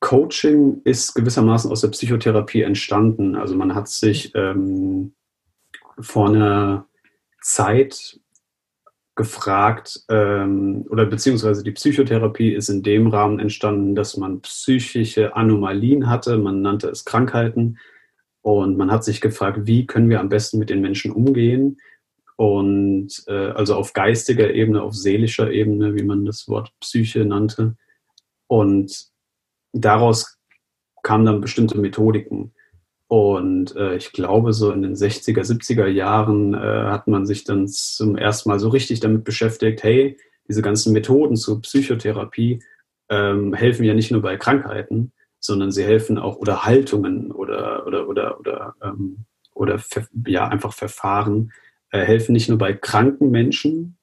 Coaching 0.00 0.80
ist 0.84 1.14
gewissermaßen 1.14 1.70
aus 1.70 1.80
der 1.80 1.88
Psychotherapie 1.88 2.62
entstanden. 2.62 3.36
Also 3.36 3.54
man 3.54 3.74
hat 3.74 3.88
sich 3.88 4.32
ähm, 4.34 5.14
vor 5.98 6.28
einer 6.28 6.86
Zeit 7.40 8.18
gefragt 9.14 10.04
ähm, 10.08 10.86
oder 10.88 11.04
beziehungsweise 11.04 11.62
die 11.62 11.72
Psychotherapie 11.72 12.52
ist 12.52 12.68
in 12.68 12.82
dem 12.82 13.06
Rahmen 13.08 13.38
entstanden, 13.38 13.94
dass 13.94 14.16
man 14.16 14.40
psychische 14.40 15.36
Anomalien 15.36 16.08
hatte, 16.08 16.38
man 16.38 16.62
nannte 16.62 16.88
es 16.88 17.04
Krankheiten 17.04 17.78
und 18.40 18.76
man 18.76 18.90
hat 18.90 19.04
sich 19.04 19.20
gefragt, 19.20 19.60
wie 19.64 19.86
können 19.86 20.08
wir 20.08 20.18
am 20.18 20.30
besten 20.30 20.58
mit 20.58 20.70
den 20.70 20.80
Menschen 20.80 21.12
umgehen 21.12 21.76
und 22.42 23.22
äh, 23.28 23.50
also 23.50 23.76
auf 23.76 23.92
geistiger 23.92 24.52
Ebene, 24.52 24.82
auf 24.82 24.96
seelischer 24.96 25.52
Ebene, 25.52 25.94
wie 25.94 26.02
man 26.02 26.24
das 26.24 26.48
Wort 26.48 26.72
Psyche 26.80 27.24
nannte 27.24 27.76
und 28.48 29.06
daraus 29.72 30.40
kamen 31.04 31.24
dann 31.24 31.40
bestimmte 31.40 31.78
Methodiken. 31.78 32.52
Und 33.06 33.76
äh, 33.76 33.94
ich 33.94 34.10
glaube, 34.10 34.52
so 34.54 34.72
in 34.72 34.82
den 34.82 34.96
60er, 34.96 35.42
70er 35.42 35.86
Jahren 35.86 36.54
äh, 36.54 36.56
hat 36.56 37.06
man 37.06 37.26
sich 37.26 37.44
dann 37.44 37.68
zum 37.68 38.16
ersten 38.16 38.48
Mal 38.48 38.58
so 38.58 38.70
richtig 38.70 38.98
damit 38.98 39.22
beschäftigt, 39.22 39.84
hey, 39.84 40.18
diese 40.48 40.62
ganzen 40.62 40.92
Methoden 40.92 41.36
zur 41.36 41.62
Psychotherapie 41.62 42.60
ähm, 43.08 43.54
helfen 43.54 43.84
ja 43.84 43.94
nicht 43.94 44.10
nur 44.10 44.20
bei 44.20 44.36
Krankheiten, 44.36 45.12
sondern 45.38 45.70
sie 45.70 45.84
helfen 45.84 46.18
auch 46.18 46.38
oder 46.38 46.64
Haltungen 46.64 47.30
oder 47.30 47.86
oder 47.86 48.08
oder 48.08 48.40
oder 48.40 48.74
ähm, 48.82 49.26
oder 49.54 49.80
ja 50.26 50.48
einfach 50.48 50.72
Verfahren 50.72 51.52
äh, 51.92 52.00
helfen 52.00 52.32
nicht 52.32 52.48
nur 52.48 52.58
bei 52.58 52.72
kranken 52.72 53.30
Menschen. 53.30 53.96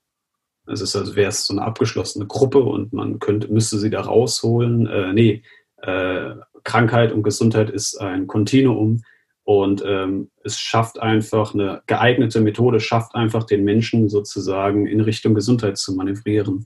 Es 0.67 0.81
ist 0.81 0.95
also 0.95 1.15
wäre 1.15 1.29
es 1.29 1.45
so 1.45 1.53
eine 1.53 1.63
abgeschlossene 1.63 2.27
Gruppe 2.27 2.59
und 2.59 2.93
man 2.93 3.19
könnte 3.19 3.51
müsste 3.51 3.77
sie 3.77 3.89
da 3.89 4.01
rausholen. 4.01 4.87
Äh, 4.87 5.13
nee, 5.13 5.43
äh, 5.81 6.35
Krankheit 6.63 7.11
und 7.11 7.23
Gesundheit 7.23 7.69
ist 7.69 7.99
ein 7.99 8.27
Kontinuum 8.27 9.01
und 9.43 9.83
ähm, 9.85 10.29
es 10.43 10.59
schafft 10.59 10.99
einfach 10.99 11.55
eine 11.55 11.81
geeignete 11.87 12.39
Methode, 12.39 12.79
schafft 12.79 13.15
einfach 13.15 13.43
den 13.45 13.63
Menschen 13.63 14.07
sozusagen 14.07 14.85
in 14.85 15.01
Richtung 15.01 15.33
Gesundheit 15.33 15.77
zu 15.77 15.95
manövrieren. 15.95 16.65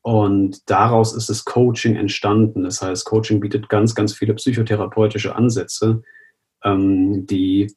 Und 0.00 0.70
daraus 0.70 1.14
ist 1.14 1.28
das 1.28 1.44
Coaching 1.44 1.96
entstanden. 1.96 2.64
Das 2.64 2.80
heißt, 2.80 3.04
Coaching 3.04 3.40
bietet 3.40 3.68
ganz, 3.68 3.94
ganz 3.94 4.14
viele 4.14 4.34
psychotherapeutische 4.34 5.36
Ansätze, 5.36 6.02
ähm, 6.62 7.26
die 7.26 7.74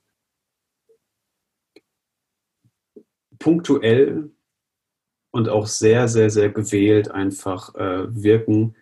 punktuell 3.40 4.32
und 5.32 5.50
auch 5.50 5.68
sehr, 5.68 6.08
sehr, 6.08 6.30
sehr 6.30 6.50
gewählt 6.50 7.12
einfach 7.12 7.76
äh, 7.76 8.08
wirken 8.10 8.76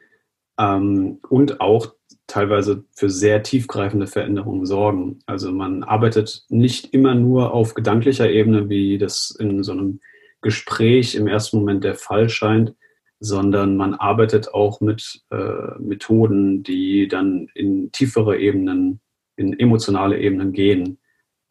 ähm, 0.59 1.19
und 1.29 1.61
auch 1.61 1.93
teilweise 2.27 2.85
für 2.95 3.09
sehr 3.09 3.43
tiefgreifende 3.43 4.07
Veränderungen 4.07 4.65
sorgen. 4.65 5.19
Also 5.25 5.51
man 5.51 5.83
arbeitet 5.83 6.45
nicht 6.49 6.93
immer 6.93 7.13
nur 7.13 7.53
auf 7.53 7.73
gedanklicher 7.73 8.29
Ebene, 8.29 8.69
wie 8.69 8.97
das 8.97 9.31
in 9.31 9.63
so 9.63 9.73
einem 9.73 9.99
Gespräch 10.41 11.15
im 11.15 11.27
ersten 11.27 11.57
Moment 11.59 11.83
der 11.83 11.95
Fall 11.95 12.29
scheint, 12.29 12.73
sondern 13.19 13.77
man 13.77 13.93
arbeitet 13.93 14.53
auch 14.53 14.81
mit 14.81 15.21
äh, 15.31 15.79
Methoden, 15.79 16.63
die 16.63 17.07
dann 17.07 17.47
in 17.53 17.91
tiefere 17.91 18.37
Ebenen, 18.37 18.99
in 19.35 19.57
emotionale 19.59 20.19
Ebenen 20.19 20.51
gehen 20.51 20.99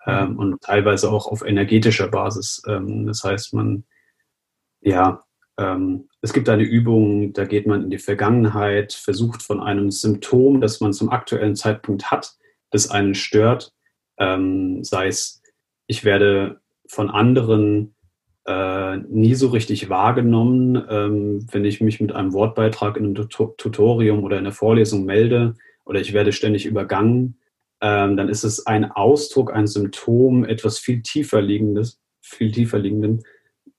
ähm, 0.06 0.32
mhm. 0.32 0.38
und 0.38 0.60
teilweise 0.62 1.10
auch 1.10 1.26
auf 1.26 1.44
energetischer 1.44 2.08
Basis. 2.08 2.62
Ähm, 2.66 3.06
das 3.06 3.24
heißt, 3.24 3.54
man 3.54 3.84
ja, 4.84 5.22
ähm, 5.58 6.08
es 6.20 6.32
gibt 6.32 6.48
eine 6.48 6.62
Übung, 6.62 7.32
da 7.32 7.44
geht 7.44 7.66
man 7.66 7.84
in 7.84 7.90
die 7.90 7.98
Vergangenheit, 7.98 8.92
versucht 8.92 9.42
von 9.42 9.60
einem 9.60 9.90
Symptom, 9.90 10.60
das 10.60 10.80
man 10.80 10.92
zum 10.92 11.10
aktuellen 11.10 11.56
Zeitpunkt 11.56 12.10
hat, 12.10 12.34
das 12.70 12.90
einen 12.90 13.14
stört, 13.14 13.72
ähm, 14.18 14.84
sei 14.84 15.08
es, 15.08 15.42
ich 15.86 16.04
werde 16.04 16.60
von 16.86 17.10
anderen 17.10 17.94
äh, 18.46 18.98
nie 18.98 19.34
so 19.34 19.48
richtig 19.48 19.88
wahrgenommen, 19.88 20.84
ähm, 20.88 21.46
wenn 21.50 21.64
ich 21.64 21.80
mich 21.80 22.00
mit 22.00 22.12
einem 22.12 22.34
Wortbeitrag 22.34 22.96
in 22.96 23.04
einem 23.04 23.14
Tut 23.28 23.56
Tutorium 23.56 24.22
oder 24.22 24.36
in 24.38 24.44
der 24.44 24.52
Vorlesung 24.52 25.04
melde 25.04 25.54
oder 25.86 26.00
ich 26.00 26.12
werde 26.12 26.32
ständig 26.32 26.66
übergangen, 26.66 27.38
ähm, 27.84 28.16
dann 28.16 28.30
ist 28.30 28.44
es 28.44 28.66
ein 28.66 28.90
Ausdruck, 28.90 29.52
ein 29.52 29.66
Symptom, 29.66 30.44
etwas 30.44 30.78
viel 30.78 31.02
tiefer 31.02 31.42
liegendes, 31.42 32.00
viel 32.22 32.50
tiefer 32.50 32.78
liegenden, 32.78 33.22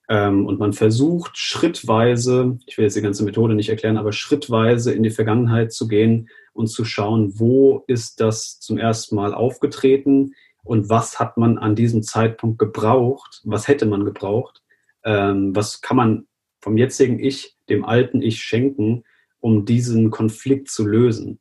ähm, 0.08 0.46
und 0.46 0.60
man 0.60 0.74
versucht 0.74 1.36
schrittweise, 1.38 2.60
ich 2.68 2.78
will 2.78 2.86
jetzt 2.86 2.96
die 2.96 3.02
ganze 3.02 3.24
Methode 3.24 3.56
nicht 3.56 3.70
erklären, 3.70 3.98
aber 3.98 4.12
schrittweise 4.12 4.94
in 4.94 5.02
die 5.02 5.10
Vergangenheit 5.10 5.74
zu 5.74 5.88
gehen 5.88 6.30
und 6.54 6.68
zu 6.68 6.86
schauen, 6.86 7.40
wo 7.40 7.84
ist 7.88 8.22
das 8.22 8.60
zum 8.60 8.78
ersten 8.78 9.16
Mal 9.16 9.34
aufgetreten 9.34 10.36
und 10.64 10.90
was 10.90 11.20
hat 11.20 11.38
man 11.38 11.58
an 11.58 11.76
diesem 11.76 12.04
Zeitpunkt 12.04 12.60
gebraucht, 12.60 13.42
was 13.44 13.68
hätte 13.68 13.88
man 13.88 14.06
gebraucht, 14.06 14.62
ähm, 15.04 15.56
was 15.56 15.82
kann 15.82 15.98
man 15.98 16.28
vom 16.62 16.78
jetzigen 16.78 17.20
Ich, 17.20 17.58
dem 17.68 17.84
alten 17.84 18.22
Ich 18.22 18.42
schenken, 18.42 19.04
um 19.40 19.66
diesen 19.66 20.12
Konflikt 20.12 20.70
zu 20.70 20.86
lösen. 20.86 21.40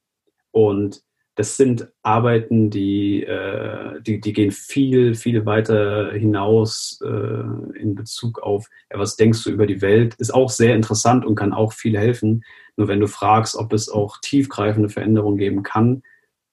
Und 0.50 1.02
das 1.36 1.56
sind 1.56 1.88
Arbeiten, 2.02 2.70
die, 2.70 3.24
äh, 3.24 4.00
die, 4.02 4.20
die 4.20 4.32
gehen 4.32 4.52
viel, 4.52 5.14
viel 5.14 5.44
weiter 5.46 6.12
hinaus 6.12 7.00
äh, 7.04 7.78
in 7.78 7.94
Bezug 7.94 8.40
auf, 8.40 8.68
ja, 8.90 8.98
was 8.98 9.16
denkst 9.16 9.42
du 9.44 9.50
über 9.50 9.66
die 9.66 9.82
Welt, 9.82 10.14
ist 10.14 10.32
auch 10.32 10.50
sehr 10.50 10.76
interessant 10.76 11.24
und 11.24 11.34
kann 11.34 11.52
auch 11.52 11.72
viel 11.72 11.98
helfen. 11.98 12.44
Nur 12.76 12.88
wenn 12.88 13.00
du 13.00 13.08
fragst, 13.08 13.56
ob 13.56 13.72
es 13.72 13.88
auch 13.88 14.18
tiefgreifende 14.20 14.88
Veränderungen 14.88 15.38
geben 15.38 15.62
kann, 15.62 16.02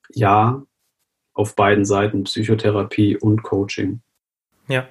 ja, 0.09 0.63
auf 1.33 1.55
beiden 1.55 1.85
Seiten, 1.85 2.23
Psychotherapie 2.23 3.17
und 3.17 3.43
Coaching. 3.43 4.01
Ja, 4.67 4.87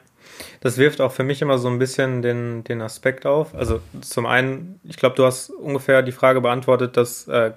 das 0.61 0.79
wirft 0.79 1.01
auch 1.01 1.13
für 1.13 1.25
mich 1.25 1.43
immer 1.43 1.59
so 1.59 1.69
ein 1.69 1.79
bisschen 1.79 2.23
den, 2.23 2.65
den 2.65 2.81
Aspekt 2.81 3.27
auf. 3.27 3.55
Also 3.55 3.81
zum 4.01 4.27
einen, 4.27 4.81
ich 4.85 4.97
glaube, 4.97 5.17
du 5.17 5.25
hast 5.25 5.51
ungefähr 5.51 6.03
die 6.03 6.13
Frage 6.13 6.41
beantwortet, 6.41 6.97
dass 6.97 7.29
äh, 7.29 7.53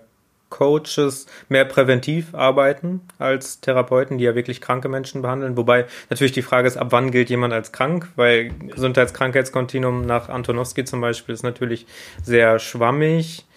Coaches 0.53 1.25
mehr 1.49 1.65
präventiv 1.65 2.35
arbeiten 2.35 3.01
als 3.17 3.59
Therapeuten, 3.59 4.19
die 4.19 4.23
ja 4.23 4.35
wirklich 4.35 4.61
kranke 4.61 4.87
Menschen 4.87 5.23
behandeln. 5.23 5.57
Wobei 5.57 5.87
natürlich 6.11 6.31
die 6.31 6.43
Frage 6.43 6.67
ist, 6.67 6.77
ab 6.77 6.87
wann 6.91 7.09
gilt 7.09 7.31
jemand 7.31 7.53
als 7.53 7.71
krank? 7.71 8.09
Weil 8.15 8.49
Gesundheitskrankheitskontinuum 8.49 10.05
nach 10.05 10.29
Antonowski 10.29 10.85
zum 10.85 11.01
Beispiel 11.01 11.33
ist 11.33 11.41
natürlich 11.41 11.87
sehr 12.21 12.59
schwammig. 12.59 13.47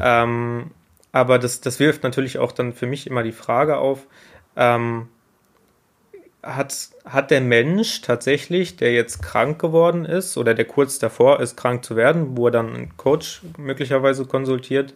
Ähm, 0.00 0.70
aber 1.12 1.38
das, 1.38 1.60
das 1.60 1.78
wirft 1.78 2.02
natürlich 2.02 2.38
auch 2.38 2.52
dann 2.52 2.72
für 2.72 2.86
mich 2.86 3.06
immer 3.06 3.22
die 3.22 3.32
Frage 3.32 3.76
auf, 3.76 4.06
ähm, 4.56 5.08
hat, 6.42 6.88
hat 7.04 7.30
der 7.30 7.42
Mensch 7.42 8.00
tatsächlich, 8.00 8.76
der 8.76 8.94
jetzt 8.94 9.20
krank 9.20 9.60
geworden 9.60 10.06
ist 10.06 10.38
oder 10.38 10.54
der 10.54 10.64
kurz 10.64 10.98
davor 10.98 11.40
ist, 11.40 11.56
krank 11.56 11.84
zu 11.84 11.96
werden, 11.96 12.36
wo 12.36 12.46
er 12.46 12.52
dann 12.52 12.74
einen 12.74 12.96
Coach 12.96 13.42
möglicherweise 13.58 14.24
konsultiert, 14.24 14.94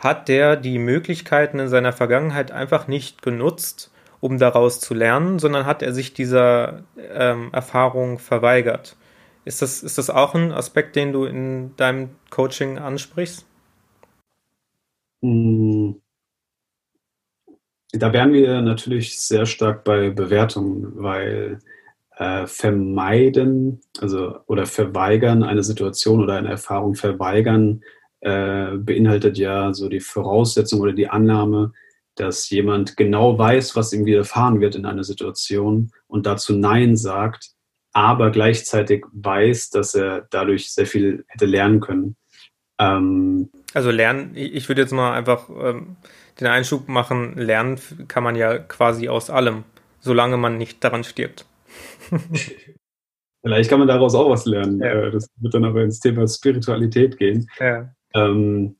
hat 0.00 0.28
der 0.28 0.56
die 0.56 0.78
Möglichkeiten 0.78 1.58
in 1.58 1.68
seiner 1.68 1.92
Vergangenheit 1.92 2.50
einfach 2.50 2.88
nicht 2.88 3.22
genutzt, 3.22 3.92
um 4.20 4.38
daraus 4.38 4.80
zu 4.80 4.94
lernen, 4.94 5.38
sondern 5.38 5.66
hat 5.66 5.82
er 5.82 5.92
sich 5.92 6.14
dieser 6.14 6.82
ähm, 6.96 7.50
Erfahrung 7.52 8.18
verweigert. 8.18 8.96
Ist 9.44 9.62
das, 9.62 9.82
ist 9.82 9.98
das 9.98 10.10
auch 10.10 10.34
ein 10.34 10.52
Aspekt, 10.52 10.96
den 10.96 11.12
du 11.12 11.24
in 11.24 11.76
deinem 11.76 12.10
Coaching 12.30 12.78
ansprichst? 12.78 13.46
Hm. 15.22 16.00
Da 17.92 18.12
wären 18.12 18.32
wir 18.32 18.62
natürlich 18.62 19.18
sehr 19.18 19.46
stark 19.46 19.84
bei 19.84 20.10
Bewertungen, 20.10 20.92
weil 20.94 21.58
äh, 22.16 22.46
vermeiden, 22.46 23.80
also 24.00 24.38
oder 24.46 24.64
verweigern 24.64 25.42
eine 25.42 25.62
Situation 25.62 26.22
oder 26.22 26.36
eine 26.36 26.50
Erfahrung 26.50 26.94
verweigern 26.94 27.82
äh, 28.20 28.76
beinhaltet 28.76 29.38
ja 29.38 29.72
so 29.72 29.88
die 29.88 30.00
Voraussetzung 30.00 30.80
oder 30.80 30.92
die 30.92 31.08
Annahme, 31.08 31.72
dass 32.16 32.50
jemand 32.50 32.96
genau 32.96 33.38
weiß, 33.38 33.76
was 33.76 33.92
ihm 33.92 34.04
widerfahren 34.04 34.60
wird 34.60 34.74
in 34.74 34.84
einer 34.84 35.04
Situation 35.04 35.90
und 36.06 36.26
dazu 36.26 36.54
Nein 36.54 36.96
sagt, 36.96 37.52
aber 37.92 38.30
gleichzeitig 38.30 39.04
weiß, 39.12 39.70
dass 39.70 39.94
er 39.94 40.26
dadurch 40.30 40.72
sehr 40.72 40.86
viel 40.86 41.24
hätte 41.28 41.46
lernen 41.46 41.80
können. 41.80 42.16
Ähm, 42.78 43.50
also 43.74 43.90
lernen, 43.90 44.32
ich 44.34 44.68
würde 44.68 44.82
jetzt 44.82 44.92
mal 44.92 45.12
einfach 45.12 45.48
ähm, 45.48 45.96
den 46.40 46.46
Einschub 46.46 46.88
machen, 46.88 47.36
lernen 47.36 47.78
kann 48.08 48.22
man 48.22 48.36
ja 48.36 48.58
quasi 48.58 49.08
aus 49.08 49.30
allem, 49.30 49.64
solange 50.00 50.36
man 50.36 50.58
nicht 50.58 50.82
daran 50.84 51.04
stirbt. 51.04 51.46
Vielleicht 53.42 53.70
kann 53.70 53.78
man 53.78 53.88
daraus 53.88 54.14
auch 54.14 54.28
was 54.28 54.44
lernen. 54.44 54.80
Ja. 54.80 54.92
Äh, 54.92 55.10
das 55.10 55.28
wird 55.36 55.54
dann 55.54 55.64
aber 55.64 55.82
ins 55.82 56.00
Thema 56.00 56.26
Spiritualität 56.28 57.18
gehen. 57.18 57.48
Ja. 57.58 57.90
Ähm, 58.14 58.76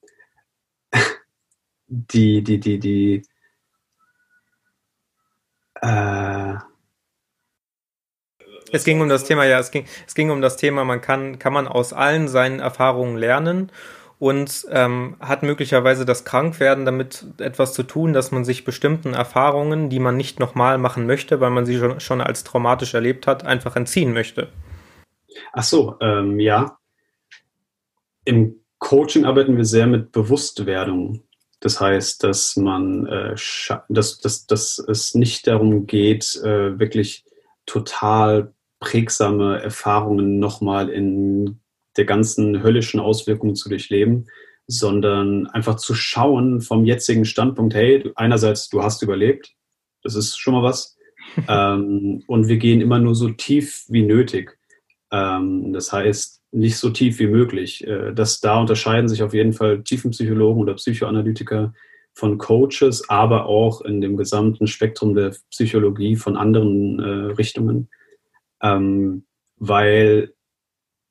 die, 1.88 2.42
die, 2.42 2.60
die, 2.60 2.78
die, 2.78 3.22
äh, 5.82 6.54
es 8.72 8.84
ging 8.84 9.00
um 9.00 9.08
das 9.08 9.24
Thema, 9.24 9.44
ja, 9.44 9.58
es 9.58 9.70
ging, 9.70 9.84
es 10.06 10.14
ging 10.14 10.30
um 10.30 10.40
das 10.40 10.56
Thema, 10.56 10.84
man 10.84 11.00
kann, 11.00 11.38
kann 11.38 11.52
man 11.52 11.66
aus 11.66 11.92
allen 11.92 12.28
seinen 12.28 12.60
Erfahrungen 12.60 13.16
lernen 13.16 13.72
und 14.18 14.66
ähm, 14.70 15.16
hat 15.18 15.42
möglicherweise 15.42 16.04
das 16.04 16.24
Krankwerden 16.24 16.84
damit 16.84 17.24
etwas 17.38 17.72
zu 17.72 17.82
tun, 17.82 18.12
dass 18.12 18.30
man 18.30 18.44
sich 18.44 18.64
bestimmten 18.64 19.14
Erfahrungen, 19.14 19.88
die 19.88 19.98
man 19.98 20.16
nicht 20.16 20.38
nochmal 20.38 20.78
machen 20.78 21.06
möchte, 21.06 21.40
weil 21.40 21.50
man 21.50 21.66
sie 21.66 21.78
schon, 21.78 22.00
schon 22.00 22.20
als 22.20 22.44
traumatisch 22.44 22.94
erlebt 22.94 23.26
hat, 23.26 23.44
einfach 23.44 23.76
entziehen 23.76 24.12
möchte. 24.12 24.52
Ach 25.52 25.62
so, 25.62 25.96
ähm, 26.00 26.38
ja. 26.38 26.76
Im 28.24 28.59
Coaching 28.80 29.24
arbeiten 29.24 29.56
wir 29.56 29.64
sehr 29.64 29.86
mit 29.86 30.10
Bewusstwerdung. 30.10 31.22
Das 31.60 31.80
heißt, 31.80 32.24
dass 32.24 32.56
man, 32.56 33.06
äh, 33.06 33.36
dass, 33.88 34.18
dass, 34.18 34.46
dass 34.46 34.78
es 34.78 35.14
nicht 35.14 35.46
darum 35.46 35.86
geht, 35.86 36.34
äh, 36.42 36.78
wirklich 36.78 37.24
total 37.66 38.52
prägsame 38.80 39.62
Erfahrungen 39.62 40.38
nochmal 40.38 40.88
in 40.88 41.60
der 41.96 42.06
ganzen 42.06 42.62
höllischen 42.62 42.98
Auswirkungen 42.98 43.54
zu 43.54 43.68
durchleben, 43.68 44.26
sondern 44.66 45.46
einfach 45.48 45.76
zu 45.76 45.94
schauen 45.94 46.62
vom 46.62 46.84
jetzigen 46.86 47.26
Standpunkt, 47.26 47.74
hey, 47.74 48.10
einerseits, 48.14 48.70
du 48.70 48.82
hast 48.82 49.02
überlebt, 49.02 49.52
das 50.02 50.14
ist 50.14 50.38
schon 50.38 50.54
mal 50.54 50.62
was, 50.62 50.96
ähm, 51.48 52.24
und 52.26 52.48
wir 52.48 52.56
gehen 52.56 52.80
immer 52.80 52.98
nur 52.98 53.14
so 53.14 53.28
tief 53.28 53.84
wie 53.88 54.02
nötig. 54.02 54.58
Ähm, 55.12 55.72
das 55.74 55.92
heißt, 55.92 56.39
nicht 56.52 56.76
so 56.76 56.90
tief 56.90 57.18
wie 57.18 57.26
möglich. 57.26 57.86
Äh, 57.86 58.12
das, 58.12 58.40
da 58.40 58.60
unterscheiden 58.60 59.08
sich 59.08 59.22
auf 59.22 59.34
jeden 59.34 59.52
Fall 59.52 59.82
Tiefenpsychologen 59.82 60.62
oder 60.62 60.74
Psychoanalytiker 60.74 61.72
von 62.14 62.38
Coaches, 62.38 63.08
aber 63.08 63.46
auch 63.46 63.82
in 63.82 64.00
dem 64.00 64.16
gesamten 64.16 64.66
Spektrum 64.66 65.14
der 65.14 65.34
Psychologie 65.50 66.16
von 66.16 66.36
anderen 66.36 66.98
äh, 66.98 67.32
Richtungen. 67.32 67.88
Ähm, 68.62 69.24
weil 69.56 70.34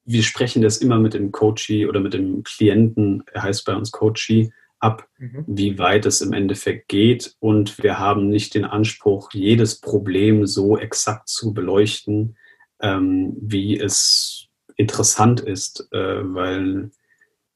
wir 0.05 0.23
sprechen 0.23 0.61
das 0.61 0.77
immer 0.77 0.99
mit 0.99 1.13
dem 1.13 1.31
Coachee 1.31 1.85
oder 1.85 1.99
mit 1.99 2.13
dem 2.13 2.43
Klienten, 2.43 3.23
er 3.31 3.43
heißt 3.43 3.65
bei 3.65 3.75
uns 3.75 3.91
Coachee, 3.91 4.51
ab, 4.79 5.07
mhm. 5.17 5.45
wie 5.47 5.77
weit 5.77 6.05
es 6.05 6.21
im 6.21 6.33
Endeffekt 6.33 6.87
geht. 6.87 7.35
Und 7.39 7.81
wir 7.83 7.99
haben 7.99 8.29
nicht 8.29 8.55
den 8.55 8.65
Anspruch, 8.65 9.31
jedes 9.33 9.79
Problem 9.79 10.45
so 10.47 10.77
exakt 10.77 11.29
zu 11.29 11.53
beleuchten, 11.53 12.37
ähm, 12.81 13.35
wie 13.39 13.77
es 13.79 14.48
interessant 14.79 15.41
ist, 15.41 15.89
äh, 15.91 16.21
weil 16.33 16.91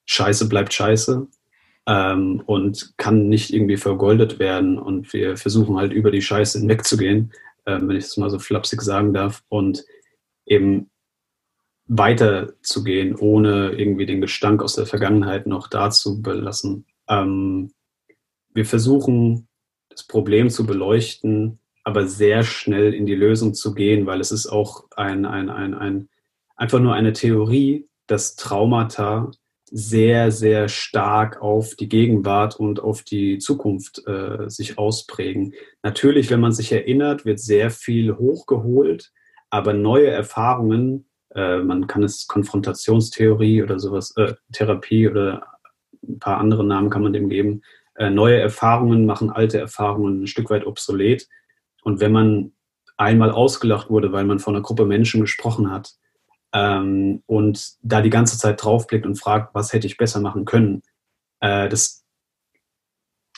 Scheiße 0.05 0.49
bleibt 0.49 0.73
Scheiße 0.73 1.25
ähm, 1.87 2.43
und 2.45 2.93
kann 2.97 3.29
nicht 3.29 3.53
irgendwie 3.53 3.77
vergoldet 3.77 4.39
werden. 4.39 4.77
Und 4.77 5.13
wir 5.13 5.37
versuchen 5.37 5.77
halt 5.77 5.93
über 5.93 6.11
die 6.11 6.21
Scheiße 6.21 6.59
hinwegzugehen, 6.59 7.31
äh, 7.65 7.79
wenn 7.81 7.95
ich 7.95 8.03
das 8.03 8.17
mal 8.17 8.29
so 8.29 8.39
flapsig 8.39 8.81
sagen 8.81 9.13
darf, 9.13 9.41
und 9.47 9.85
eben 10.45 10.89
weiterzugehen, 11.85 13.15
ohne 13.15 13.71
irgendwie 13.71 14.05
den 14.05 14.19
Gestank 14.19 14.61
aus 14.61 14.75
der 14.75 14.85
Vergangenheit 14.85 15.47
noch 15.47 15.69
da 15.69 15.91
zu 15.91 16.21
belassen. 16.21 16.85
Ähm, 17.07 17.71
wir 18.53 18.65
versuchen, 18.65 19.47
das 19.87 20.03
Problem 20.03 20.49
zu 20.49 20.65
beleuchten, 20.65 21.59
aber 21.85 22.05
sehr 22.05 22.43
schnell 22.43 22.93
in 22.93 23.05
die 23.05 23.15
Lösung 23.15 23.53
zu 23.53 23.73
gehen, 23.73 24.05
weil 24.05 24.19
es 24.19 24.31
ist 24.33 24.47
auch 24.47 24.87
ein, 24.97 25.25
ein, 25.25 25.49
ein, 25.49 25.73
ein 25.73 26.09
einfach 26.55 26.79
nur 26.79 26.93
eine 26.93 27.13
Theorie, 27.13 27.87
dass 28.07 28.35
Traumata 28.35 29.31
sehr, 29.75 30.31
sehr 30.31 30.69
stark 30.69 31.41
auf 31.41 31.75
die 31.75 31.89
Gegenwart 31.89 32.59
und 32.59 32.79
auf 32.79 33.01
die 33.01 33.39
Zukunft 33.39 34.05
äh, 34.07 34.47
sich 34.47 34.77
ausprägen. 34.77 35.53
Natürlich, 35.81 36.29
wenn 36.29 36.41
man 36.41 36.51
sich 36.51 36.71
erinnert, 36.71 37.25
wird 37.25 37.39
sehr 37.39 37.71
viel 37.71 38.15
hochgeholt, 38.15 39.11
aber 39.49 39.73
neue 39.73 40.09
Erfahrungen, 40.09 41.07
äh, 41.33 41.57
man 41.57 41.87
kann 41.87 42.03
es 42.03 42.27
Konfrontationstheorie 42.27 43.63
oder 43.63 43.79
sowas, 43.79 44.15
äh, 44.15 44.35
Therapie 44.51 45.07
oder 45.07 45.47
ein 46.07 46.19
paar 46.19 46.37
andere 46.37 46.63
Namen 46.63 46.91
kann 46.91 47.01
man 47.01 47.13
dem 47.13 47.29
geben, 47.29 47.63
äh, 47.95 48.11
neue 48.11 48.39
Erfahrungen 48.39 49.07
machen 49.07 49.31
alte 49.31 49.57
Erfahrungen 49.57 50.21
ein 50.21 50.27
Stück 50.27 50.51
weit 50.51 50.67
obsolet 50.67 51.27
und 51.83 51.99
wenn 51.99 52.11
man 52.11 52.51
einmal 52.97 53.31
ausgelacht 53.31 53.89
wurde, 53.89 54.11
weil 54.11 54.25
man 54.25 54.37
von 54.37 54.55
einer 54.55 54.63
Gruppe 54.63 54.85
Menschen 54.85 55.21
gesprochen 55.21 55.71
hat 55.71 55.95
ähm, 56.53 57.23
und 57.25 57.75
da 57.81 58.01
die 58.01 58.09
ganze 58.09 58.37
Zeit 58.37 58.63
draufblickt 58.63 59.05
und 59.05 59.19
fragt, 59.19 59.53
was 59.55 59.73
hätte 59.73 59.87
ich 59.87 59.97
besser 59.97 60.19
machen 60.19 60.45
können, 60.45 60.81
äh, 61.39 61.67
das 61.67 62.03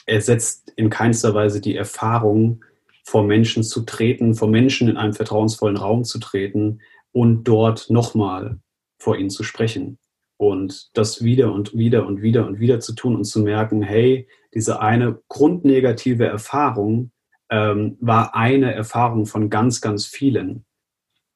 ersetzt 0.06 0.72
in 0.76 0.90
keinster 0.90 1.34
Weise 1.34 1.60
die 1.60 1.76
Erfahrung, 1.76 2.64
vor 3.04 3.22
Menschen 3.22 3.62
zu 3.62 3.82
treten, 3.82 4.34
vor 4.34 4.48
Menschen 4.48 4.88
in 4.88 4.96
einem 4.96 5.12
vertrauensvollen 5.12 5.76
Raum 5.76 6.02
zu 6.02 6.18
treten 6.18 6.80
und 7.12 7.44
dort 7.44 7.88
nochmal 7.88 8.58
vor 8.98 9.16
ihnen 9.16 9.30
zu 9.30 9.44
sprechen. 9.44 9.98
Und 10.38 10.90
das 10.94 11.22
wieder 11.22 11.52
und 11.52 11.76
wieder 11.76 12.04
und 12.04 12.20
wieder 12.20 12.46
und 12.46 12.58
wieder 12.58 12.80
zu 12.80 12.94
tun 12.94 13.14
und 13.14 13.24
zu 13.24 13.40
merken, 13.40 13.80
hey, 13.80 14.28
diese 14.52 14.80
eine 14.80 15.20
grundnegative 15.28 16.26
Erfahrung, 16.26 17.12
ähm, 17.48 17.96
war 18.00 18.34
eine 18.34 18.74
Erfahrung 18.74 19.24
von 19.24 19.50
ganz, 19.50 19.80
ganz 19.80 20.04
vielen. 20.04 20.64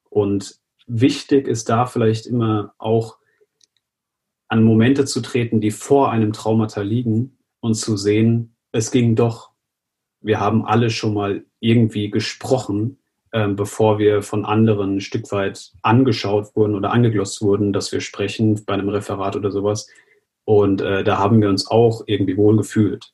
Und 0.08 0.56
wichtig 0.90 1.46
ist 1.46 1.68
da 1.68 1.86
vielleicht 1.86 2.26
immer 2.26 2.74
auch 2.78 3.18
an 4.48 4.64
Momente 4.64 5.04
zu 5.04 5.20
treten, 5.20 5.60
die 5.60 5.70
vor 5.70 6.10
einem 6.10 6.32
Traumata 6.32 6.80
liegen 6.80 7.38
und 7.60 7.74
zu 7.74 7.96
sehen, 7.96 8.56
es 8.72 8.90
ging 8.90 9.14
doch. 9.14 9.50
Wir 10.20 10.40
haben 10.40 10.66
alle 10.66 10.90
schon 10.90 11.14
mal 11.14 11.44
irgendwie 11.60 12.10
gesprochen, 12.10 12.98
ähm, 13.32 13.54
bevor 13.54 13.98
wir 13.98 14.22
von 14.22 14.44
anderen 14.44 14.96
ein 14.96 15.00
Stück 15.00 15.30
weit 15.30 15.72
angeschaut 15.82 16.56
wurden 16.56 16.74
oder 16.74 16.90
angeglotzt 16.90 17.42
wurden, 17.42 17.72
dass 17.72 17.92
wir 17.92 18.00
sprechen 18.00 18.64
bei 18.64 18.74
einem 18.74 18.88
Referat 18.88 19.36
oder 19.36 19.52
sowas. 19.52 19.88
Und 20.44 20.80
äh, 20.80 21.04
da 21.04 21.18
haben 21.18 21.40
wir 21.40 21.48
uns 21.48 21.68
auch 21.68 22.02
irgendwie 22.06 22.36
wohl 22.36 22.56
gefühlt. 22.56 23.12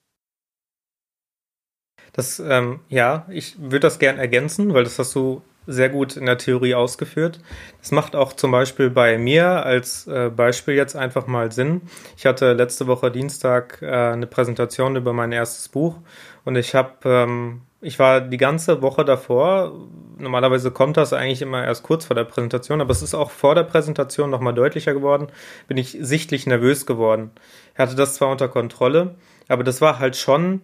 Das, 2.15 2.41
ähm, 2.41 2.81
ja, 2.89 3.27
ich 3.31 3.61
würde 3.61 3.81
das 3.81 3.99
gern 3.99 4.17
ergänzen, 4.17 4.73
weil 4.73 4.85
das 4.85 4.99
hast 4.99 5.15
du 5.15 5.43
sehr 5.66 5.88
gut 5.88 6.16
in 6.16 6.26
der 6.26 6.38
Theorie 6.38 6.74
ausgeführt. 6.74 7.40
Das 7.81 7.90
macht 7.90 8.14
auch 8.16 8.33
zum 8.33 8.50
Beispiel 8.50 8.90
bei 8.90 9.18
mir 9.18 9.64
als 9.64 10.07
äh, 10.07 10.31
Beispiel 10.31 10.74
jetzt 10.74 10.96
einfach 10.96 11.26
mal 11.26 11.52
Sinn. 11.52 11.83
Ich 12.16 12.26
hatte 12.26 12.52
letzte 12.52 12.87
Woche 12.87 13.11
Dienstag 13.11 13.81
äh, 13.83 13.87
eine 13.87 14.26
Präsentation 14.26 14.96
über 14.96 15.12
mein 15.12 15.33
erstes 15.33 15.68
Buch 15.68 15.96
und 16.44 16.57
ich 16.57 16.74
habe, 16.74 16.92
ähm, 17.05 17.62
ich 17.81 17.98
war 17.98 18.20
die 18.20 18.37
ganze 18.37 18.81
Woche 18.81 19.05
davor. 19.05 19.72
Normalerweise 20.18 20.70
kommt 20.70 20.96
das 20.96 21.12
eigentlich 21.12 21.42
immer 21.42 21.64
erst 21.64 21.83
kurz 21.83 22.05
vor 22.05 22.14
der 22.14 22.24
Präsentation, 22.24 22.81
aber 22.81 22.92
es 22.92 23.02
ist 23.02 23.14
auch 23.14 23.31
vor 23.31 23.55
der 23.55 23.64
Präsentation 23.64 24.31
nochmal 24.31 24.55
deutlicher 24.55 24.94
geworden. 24.94 25.26
Bin 25.68 25.76
ich 25.76 25.98
sichtlich 26.00 26.46
nervös 26.46 26.87
geworden. 26.87 27.33
Ich 27.74 27.79
hatte 27.79 27.96
das 27.96 28.14
zwar 28.14 28.31
unter 28.31 28.48
Kontrolle, 28.48 29.16
aber 29.48 29.64
das 29.64 29.81
war 29.81 29.98
halt 29.98 30.16
schon 30.16 30.62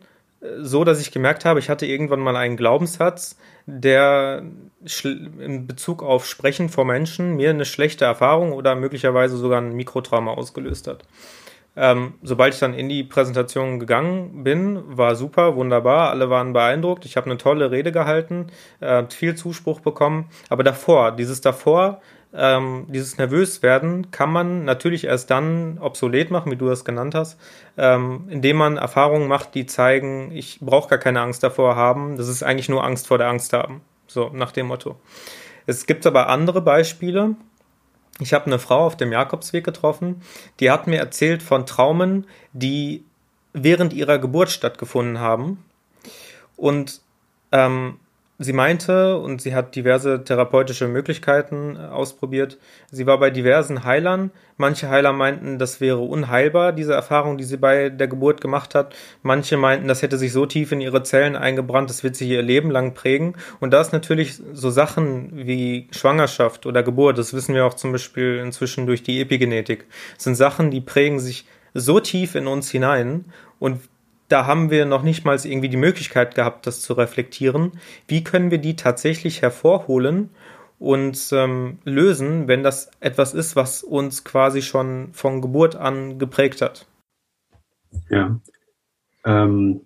so, 0.61 0.85
dass 0.85 1.01
ich 1.01 1.13
gemerkt 1.13 1.45
habe, 1.45 1.61
ich 1.61 1.69
hatte 1.69 1.87
irgendwann 1.87 2.21
mal 2.21 2.37
einen 2.37 2.57
Glaubenssatz, 2.57 3.37
der 3.67 4.43
in 5.05 5.67
Bezug 5.67 6.03
auf 6.03 6.27
Sprechen 6.27 6.69
vor 6.69 6.85
Menschen 6.85 7.37
mir 7.37 7.51
eine 7.51 7.65
schlechte 7.65 8.05
Erfahrung 8.05 8.53
oder 8.53 8.75
möglicherweise 8.75 9.37
sogar 9.37 9.61
ein 9.61 9.75
Mikrotrauma 9.75 10.33
ausgelöst 10.33 10.89
hat. 10.89 11.05
Ähm, 11.75 12.15
sobald 12.23 12.53
ich 12.53 12.61
dann 12.61 12.75
in 12.75 12.89
die 12.89 13.03
Präsentation 13.03 13.79
gegangen 13.79 14.45
bin, 14.45 14.83
war 14.97 15.15
super, 15.15 15.57
wunderbar, 15.57 16.11
alle 16.11 16.29
waren 16.29 16.53
beeindruckt. 16.53 17.07
Ich 17.07 17.17
habe 17.17 17.27
eine 17.27 17.39
tolle 17.39 17.71
Rede 17.71 17.93
gehalten, 17.93 18.49
äh, 18.81 19.05
viel 19.09 19.37
Zuspruch 19.37 19.81
bekommen. 19.81 20.29
Aber 20.51 20.65
davor, 20.65 21.13
dieses 21.13 21.41
davor, 21.41 22.03
ähm, 22.35 22.87
dieses 22.89 23.19
Nervöswerden 23.19 24.11
kann 24.11 24.31
man 24.31 24.65
natürlich 24.65 25.05
erst 25.05 25.31
dann 25.31 25.79
obsolet 25.79 26.31
machen, 26.31 26.51
wie 26.51 26.57
du 26.57 26.67
das 26.67 26.85
genannt 26.85 27.15
hast, 27.15 27.39
ähm, 27.77 28.25
indem 28.29 28.57
man 28.57 28.77
Erfahrungen 28.79 29.29
macht, 29.29 29.55
die 29.55 29.67
zeigen, 29.67 30.31
ich 30.33 30.59
brauche 30.61 30.89
gar 30.89 30.99
keine 30.99 31.21
Angst 31.21 31.43
davor 31.43 31.77
haben. 31.77 32.17
Das 32.17 32.29
ist 32.29 32.43
eigentlich 32.43 32.69
nur 32.69 32.85
Angst 32.85 33.07
vor 33.07 33.19
der 33.19 33.29
Angst 33.29 33.53
haben. 33.53 33.83
So, 34.07 34.31
nach 34.33 34.53
dem 34.53 34.67
Motto. 34.67 34.97
Es 35.67 35.87
gibt 35.87 36.07
aber 36.07 36.29
andere 36.29 36.61
Beispiele, 36.61 37.37
Ich 38.21 38.35
habe 38.35 38.47
eine 38.47 38.59
Frau 38.59 38.87
auf 38.87 38.97
dem 38.97 39.11
Jakobsweg 39.11 39.65
getroffen, 39.65 40.23
die 40.61 40.71
hat 40.71 40.87
mir 40.87 40.99
erzählt 40.99 41.43
von 41.43 41.67
Traumen, 41.67 42.27
die 42.53 43.05
während 43.53 43.93
ihrer 43.93 44.19
Geburt 44.19 44.51
stattgefunden 44.51 45.19
haben. 45.19 45.65
Und 46.57 47.01
ähm, 47.53 47.99
sie 48.43 48.53
meinte, 48.53 49.19
und 49.19 49.43
sie 49.43 49.55
hat 49.55 49.75
diverse 49.75 50.25
therapeutische 50.25 50.89
Möglichkeiten 50.89 51.77
äh, 51.77 51.87
ausprobiert, 51.87 52.59
sie 52.91 53.07
war 53.07 53.19
bei 53.19 53.31
diversen 53.31 53.85
Heilern. 53.85 54.31
Manche 54.57 54.89
Heiler 54.89 55.13
meinten, 55.13 55.59
das 55.59 55.81
wäre 55.81 55.99
unheilbar, 55.99 56.73
diese 56.73 56.95
Erfahrung, 56.95 57.39
die 57.39 57.45
sie 57.45 57.57
bei 57.57 57.89
der 57.89 58.09
Geburt 58.09 58.41
gemacht 58.41 58.75
hat. 58.75 58.95
Manche 59.23 59.57
meinten, 59.57 59.89
das 59.89 60.03
hätte 60.03 60.19
sich 60.19 60.33
so 60.33 60.47
tief 60.47 60.73
in 60.73 60.81
ihre 60.81 61.03
Zellen 61.03 61.37
eingebrannt, 61.37 61.91
das 61.91 62.05
wird 62.05 62.17
sie 62.17 62.29
ihr 62.29 62.43
Leben 62.43 62.71
lang 62.71 62.95
prägen. 62.95 63.35
Und 63.61 63.73
da 63.73 63.81
ist 63.81 63.93
natürlich 63.93 64.41
so 64.53 64.71
Sachen 64.71 65.47
wie 65.47 65.89
Schwangerschaft 65.91 66.67
oder 66.67 66.83
Geburt, 66.83 67.19
das 67.19 67.35
wissen 67.35 67.55
wir 67.55 67.67
auch 67.67 67.75
zum 67.75 67.93
Beispiel 67.93 68.39
inzwischen 68.45 68.87
durch 68.87 69.03
die 69.03 69.21
Epigenetik, 69.21 69.87
sind 70.19 70.35
Sachen, 70.35 70.71
die 70.71 70.81
prägen 70.81 71.19
sich 71.19 71.47
so 71.75 72.01
tief 72.01 72.35
in 72.35 72.47
uns 72.47 72.71
hinein 72.71 73.27
und 73.59 73.81
da 74.33 74.47
haben 74.47 74.71
wir 74.71 74.87
noch 74.87 75.03
nicht 75.03 75.27
mal 75.27 75.39
irgendwie 75.45 75.69
die 75.69 75.77
Möglichkeit 75.77 76.35
gehabt, 76.35 76.67
das 76.67 76.81
zu 76.81 76.95
reflektieren. 76.95 77.73
Wie 78.09 78.25
können 78.25 78.51
wir 78.51 78.59
die 78.59 78.77
tatsächlich 78.77 79.43
hervorholen 79.43 80.31
und 80.79 81.29
ähm, 81.33 81.79
lösen, 81.85 82.49
wenn 82.49 82.63
das 82.63 82.91
etwas 83.01 83.35
ist, 83.35 83.57
was 83.57 83.83
uns 83.83 84.25
quasi 84.25 84.63
schon 84.63 85.11
von 85.13 85.43
Geburt 85.43 85.77
an 85.77 86.19
geprägt 86.19 86.63
hat? 86.63 86.87
Ja. 88.09 88.41
Ähm, 89.27 89.83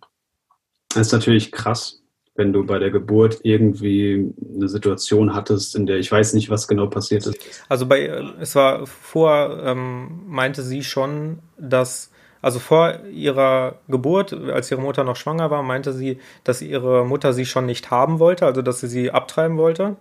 das 0.91 1.09
ist 1.09 1.13
natürlich 1.13 1.51
krass, 1.51 2.03
wenn 2.37 2.53
du 2.53 2.65
bei 2.65 2.79
der 2.79 2.93
Geburt 2.93 3.41
irgendwie 3.43 4.33
eine 4.55 4.69
Situation 4.69 5.35
hattest, 5.35 5.75
in 5.75 5.87
der 5.87 5.97
ich 5.97 6.13
weiß 6.13 6.35
nicht, 6.35 6.51
was 6.51 6.69
genau 6.69 6.87
passiert 6.87 7.27
ist. 7.27 7.37
Also 7.69 7.87
bei, 7.87 8.03
äh, 8.03 8.23
es 8.41 8.55
war 8.55 8.87
vor, 8.87 9.61
ähm, 9.65 10.23
meinte 10.29 10.63
sie 10.63 10.85
schon, 10.85 11.41
dass 11.59 12.13
also 12.43 12.59
vor 12.59 13.05
ihrer 13.07 13.81
Geburt, 13.89 14.33
als 14.33 14.71
ihre 14.71 14.81
Mutter 14.81 15.05
noch 15.05 15.17
schwanger 15.17 15.51
war, 15.51 15.63
meinte 15.63 15.93
sie, 15.93 16.19
dass 16.45 16.63
ihre 16.63 17.05
Mutter 17.05 17.33
sie 17.33 17.47
schon 17.47 17.67
nicht 17.67 17.91
haben 17.91 18.19
wollte, 18.19 18.47
also 18.47 18.63
dass 18.63 18.81
sie 18.81 18.89
sie 18.89 19.11
abtreiben 19.11 19.57
wollte. 19.57 19.97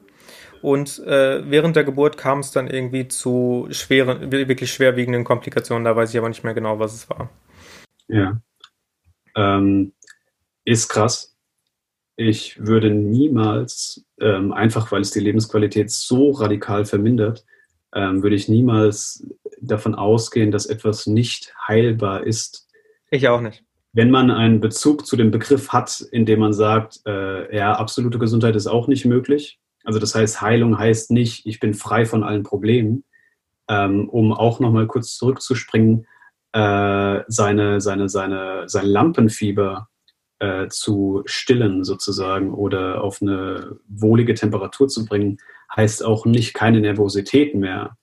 Und 0.62 1.00
äh, 1.06 1.50
während 1.50 1.76
der 1.76 1.84
Geburt 1.84 2.18
kam 2.18 2.40
es 2.40 2.52
dann 2.52 2.68
irgendwie 2.68 3.08
zu 3.08 3.68
schweren, 3.70 4.32
wirklich 4.32 4.72
schwerwiegenden 4.72 5.24
Komplikationen. 5.24 5.84
Da 5.84 5.96
weiß 5.96 6.12
ich 6.12 6.18
aber 6.18 6.30
nicht 6.30 6.44
mehr 6.44 6.54
genau, 6.54 6.80
was 6.80 6.94
es 6.94 7.10
war. 7.10 7.30
Ja. 8.08 8.42
Ähm, 9.36 9.94
ist 10.64 10.90
krass. 10.90 11.36
Ich 12.16 12.66
würde 12.66 12.90
niemals, 12.90 14.06
ähm, 14.20 14.54
einfach 14.54 14.92
weil 14.92 15.02
es 15.02 15.12
die 15.12 15.20
Lebensqualität 15.20 15.92
so 15.92 16.32
radikal 16.32 16.86
vermindert, 16.86 17.46
ähm, 17.94 18.24
würde 18.24 18.36
ich 18.36 18.50
niemals 18.50 19.28
davon 19.68 19.96
ausgehen, 19.96 20.52
dass 20.52 20.66
etwas 20.66 21.08
nicht 21.08 21.54
heilbar 21.68 22.24
ist. 22.24 22.68
Ich 23.12 23.28
auch 23.28 23.42
nicht. 23.42 23.64
Wenn 23.94 24.12
man 24.12 24.30
einen 24.30 24.60
Bezug 24.60 25.06
zu 25.06 25.16
dem 25.16 25.32
Begriff 25.32 25.70
hat, 25.70 26.02
indem 26.12 26.42
man 26.42 26.54
sagt, 26.54 27.00
äh, 27.06 27.56
ja, 27.56 27.74
absolute 27.74 28.20
Gesundheit 28.20 28.56
ist 28.56 28.68
auch 28.68 28.88
nicht 28.88 29.06
möglich. 29.06 29.60
Also 29.86 30.00
das 30.00 30.16
heißt, 30.16 30.42
Heilung 30.42 30.78
heißt 30.78 31.12
nicht, 31.12 31.46
ich 31.46 31.60
bin 31.60 31.74
frei 31.74 32.06
von 32.06 32.24
allen 32.24 32.44
Problemen. 32.44 33.04
Ähm, 33.68 34.10
um 34.10 34.32
auch 34.32 34.60
nochmal 34.60 34.86
kurz 34.86 35.16
zurückzuspringen, 35.16 36.06
äh, 36.52 37.24
seine, 37.28 37.82
seine, 37.82 38.10
seine, 38.10 38.64
sein 38.68 38.86
Lampenfieber 38.86 39.90
äh, 40.40 40.68
zu 40.68 41.24
stillen 41.26 41.84
sozusagen 41.84 42.54
oder 42.54 43.04
auf 43.04 43.22
eine 43.22 43.78
wohlige 43.88 44.36
Temperatur 44.36 44.88
zu 44.88 45.06
bringen, 45.06 45.38
heißt 45.76 46.04
auch 46.06 46.26
nicht 46.26 46.54
keine 46.54 46.82
Nervosität 46.82 47.56
mehr 47.56 47.98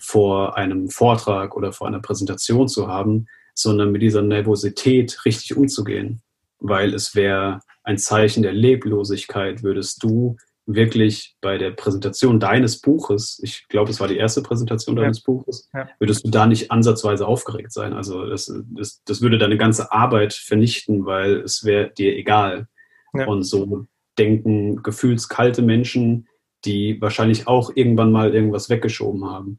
vor 0.00 0.56
einem 0.56 0.88
Vortrag 0.88 1.56
oder 1.56 1.72
vor 1.72 1.86
einer 1.86 2.00
Präsentation 2.00 2.68
zu 2.68 2.88
haben, 2.88 3.26
sondern 3.54 3.90
mit 3.90 4.02
dieser 4.02 4.22
Nervosität 4.22 5.24
richtig 5.24 5.56
umzugehen. 5.56 6.22
Weil 6.60 6.94
es 6.94 7.14
wäre 7.14 7.60
ein 7.82 7.98
Zeichen 7.98 8.42
der 8.42 8.52
Leblosigkeit, 8.52 9.62
würdest 9.62 10.02
du 10.02 10.36
wirklich 10.68 11.34
bei 11.40 11.56
der 11.56 11.70
Präsentation 11.70 12.38
deines 12.38 12.80
Buches, 12.80 13.40
ich 13.42 13.66
glaube, 13.68 13.90
es 13.90 14.00
war 14.00 14.06
die 14.06 14.18
erste 14.18 14.42
Präsentation 14.42 14.96
deines 14.96 15.18
ja. 15.18 15.22
Buches, 15.24 15.70
würdest 15.98 16.26
du 16.26 16.30
da 16.30 16.46
nicht 16.46 16.70
ansatzweise 16.70 17.26
aufgeregt 17.26 17.72
sein. 17.72 17.94
Also 17.94 18.26
das, 18.26 18.52
das, 18.76 19.02
das 19.04 19.22
würde 19.22 19.38
deine 19.38 19.56
ganze 19.56 19.90
Arbeit 19.92 20.34
vernichten, 20.34 21.06
weil 21.06 21.40
es 21.40 21.64
wäre 21.64 21.90
dir 21.90 22.14
egal. 22.16 22.68
Ja. 23.14 23.26
Und 23.26 23.44
so 23.44 23.86
denken 24.18 24.82
gefühlskalte 24.82 25.62
Menschen, 25.62 26.28
die 26.66 27.00
wahrscheinlich 27.00 27.48
auch 27.48 27.70
irgendwann 27.74 28.12
mal 28.12 28.34
irgendwas 28.34 28.68
weggeschoben 28.68 29.24
haben. 29.24 29.58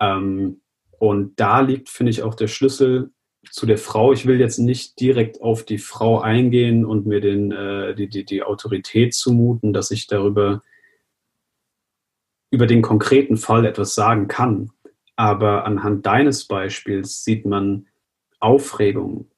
Ähm, 0.00 0.60
und 0.98 1.38
da 1.38 1.60
liegt, 1.60 1.88
finde 1.88 2.10
ich, 2.10 2.22
auch 2.22 2.34
der 2.34 2.48
Schlüssel 2.48 3.10
zu 3.50 3.66
der 3.66 3.78
Frau. 3.78 4.12
Ich 4.12 4.26
will 4.26 4.40
jetzt 4.40 4.58
nicht 4.58 4.98
direkt 5.00 5.40
auf 5.40 5.64
die 5.64 5.78
Frau 5.78 6.20
eingehen 6.20 6.84
und 6.84 7.06
mir 7.06 7.20
den, 7.20 7.52
äh, 7.52 7.94
die, 7.94 8.08
die, 8.08 8.24
die 8.24 8.42
Autorität 8.42 9.14
zumuten, 9.14 9.72
dass 9.72 9.90
ich 9.90 10.06
darüber 10.06 10.62
über 12.50 12.66
den 12.66 12.82
konkreten 12.82 13.36
Fall 13.36 13.64
etwas 13.66 13.94
sagen 13.94 14.28
kann. 14.28 14.70
Aber 15.16 15.64
anhand 15.64 16.06
deines 16.06 16.44
Beispiels 16.44 17.24
sieht 17.24 17.46
man, 17.46 17.86
Aufregung 18.38 19.30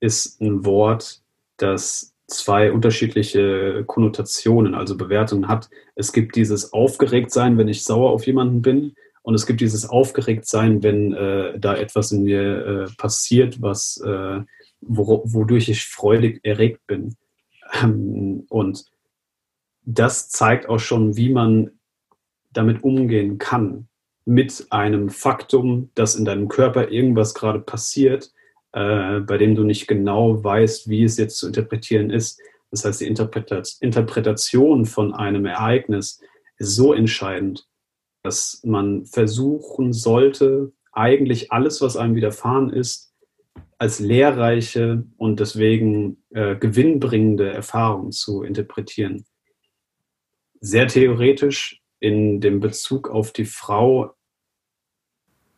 ist 0.00 0.40
ein 0.40 0.64
Wort, 0.64 1.22
das 1.56 2.14
zwei 2.28 2.72
unterschiedliche 2.72 3.84
Konnotationen, 3.86 4.74
also 4.74 4.96
Bewertungen 4.96 5.48
hat. 5.48 5.70
Es 5.94 6.12
gibt 6.12 6.36
dieses 6.36 6.72
Aufgeregtsein, 6.72 7.58
wenn 7.58 7.68
ich 7.68 7.84
sauer 7.84 8.10
auf 8.10 8.26
jemanden 8.26 8.62
bin. 8.62 8.94
Und 9.26 9.34
es 9.34 9.44
gibt 9.44 9.60
dieses 9.60 9.90
Aufgeregtsein, 9.90 10.84
wenn 10.84 11.12
äh, 11.12 11.58
da 11.58 11.74
etwas 11.74 12.12
in 12.12 12.22
mir 12.22 12.86
äh, 12.86 12.94
passiert, 12.96 13.60
was, 13.60 14.00
äh, 14.06 14.40
wo, 14.80 15.22
wodurch 15.24 15.68
ich 15.68 15.84
freudig 15.84 16.38
erregt 16.44 16.86
bin. 16.86 17.16
Ähm, 17.82 18.46
und 18.48 18.84
das 19.82 20.28
zeigt 20.28 20.68
auch 20.68 20.78
schon, 20.78 21.16
wie 21.16 21.30
man 21.30 21.72
damit 22.52 22.84
umgehen 22.84 23.38
kann. 23.38 23.88
Mit 24.26 24.68
einem 24.70 25.08
Faktum, 25.08 25.90
dass 25.96 26.14
in 26.14 26.24
deinem 26.24 26.46
Körper 26.46 26.92
irgendwas 26.92 27.34
gerade 27.34 27.58
passiert, 27.58 28.30
äh, 28.74 29.18
bei 29.18 29.38
dem 29.38 29.56
du 29.56 29.64
nicht 29.64 29.88
genau 29.88 30.44
weißt, 30.44 30.88
wie 30.88 31.02
es 31.02 31.16
jetzt 31.16 31.38
zu 31.38 31.48
interpretieren 31.48 32.10
ist. 32.10 32.40
Das 32.70 32.84
heißt, 32.84 33.00
die 33.00 33.08
Interpretation 33.08 34.86
von 34.86 35.14
einem 35.14 35.46
Ereignis 35.46 36.20
ist 36.58 36.76
so 36.76 36.92
entscheidend 36.92 37.66
dass 38.26 38.60
man 38.64 39.06
versuchen 39.06 39.92
sollte, 39.92 40.72
eigentlich 40.90 41.52
alles, 41.52 41.80
was 41.80 41.96
einem 41.96 42.16
widerfahren 42.16 42.70
ist, 42.70 43.14
als 43.78 44.00
lehrreiche 44.00 45.04
und 45.16 45.38
deswegen 45.38 46.24
äh, 46.30 46.56
gewinnbringende 46.56 47.52
Erfahrung 47.52 48.10
zu 48.10 48.42
interpretieren. 48.42 49.24
Sehr 50.60 50.88
theoretisch 50.88 51.80
in 52.00 52.40
dem 52.40 52.58
Bezug 52.58 53.08
auf 53.08 53.32
die 53.32 53.44
Frau. 53.44 54.16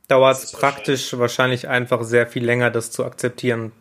Dauert 0.08 0.36
es 0.36 0.52
praktisch 0.52 1.16
wahrscheinlich 1.16 1.68
einfach 1.68 2.02
sehr 2.02 2.26
viel 2.26 2.44
länger, 2.44 2.70
das 2.70 2.90
zu 2.90 3.02
akzeptieren, 3.04 3.72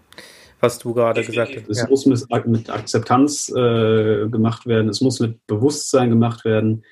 was 0.62 0.80
du 0.80 0.94
gerade 0.94 1.26
gesagt 1.26 1.58
hast. 1.58 1.70
Es 1.70 1.80
ja. 1.80 1.90
muss 1.90 2.06
mit, 2.06 2.70
Akzeptanz 2.70 3.50
äh, 3.50 4.30
gemacht 4.30 4.66
werden, 4.66 4.88
es 4.88 5.02
muss 5.02 5.20
mit 5.20 5.46
Bewusstsein 5.46 6.10
gemacht 6.10 6.46
werden 6.46 6.86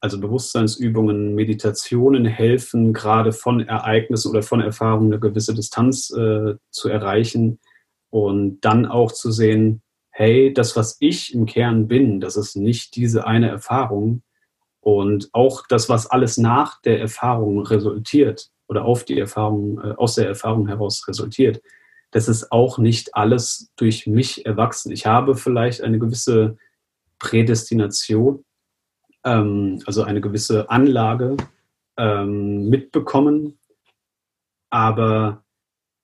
also 0.00 0.20
Bewusstseinsübungen, 0.20 1.34
Meditationen 1.34 2.26
helfen, 2.26 2.92
gerade 2.92 3.32
von 3.32 3.60
Ereignissen 3.60 4.30
oder 4.30 4.42
von 4.42 4.60
Erfahrungen 4.60 5.12
eine 5.12 5.20
gewisse 5.20 5.54
Distanz 5.54 6.10
äh, 6.10 6.54
zu 6.70 6.88
erreichen 6.88 7.58
und 8.10 8.60
dann 8.60 8.86
auch 8.86 9.12
zu 9.12 9.30
sehen, 9.30 9.82
hey, 10.10 10.52
das, 10.52 10.76
was 10.76 10.96
ich 11.00 11.34
im 11.34 11.46
Kern 11.46 11.88
bin, 11.88 12.20
das 12.20 12.36
ist 12.36 12.56
nicht 12.56 12.96
diese 12.96 13.26
eine 13.26 13.48
Erfahrung 13.48 14.22
und 14.80 15.30
auch 15.32 15.66
das, 15.68 15.88
was 15.88 16.06
alles 16.06 16.38
nach 16.38 16.80
der 16.82 17.00
Erfahrung 17.00 17.66
resultiert 17.66 18.50
oder 18.68 18.84
auf 18.84 19.04
die 19.04 19.18
Erfahrung, 19.18 19.78
äh, 19.80 19.94
aus 19.96 20.14
der 20.14 20.28
Erfahrung 20.28 20.68
heraus 20.68 21.06
resultiert, 21.08 21.60
das 22.12 22.28
ist 22.28 22.52
auch 22.52 22.78
nicht 22.78 23.14
alles 23.14 23.70
durch 23.76 24.06
mich 24.06 24.46
erwachsen. 24.46 24.92
Ich 24.92 25.06
habe 25.06 25.34
vielleicht 25.34 25.82
eine 25.82 25.98
gewisse 25.98 26.56
Prädestination, 27.18 28.44
ähm, 29.26 29.82
also 29.84 30.04
eine 30.04 30.22
gewisse 30.22 30.70
Anlage 30.70 31.36
ähm, 31.98 32.70
mitbekommen. 32.70 33.58
Aber 34.70 35.44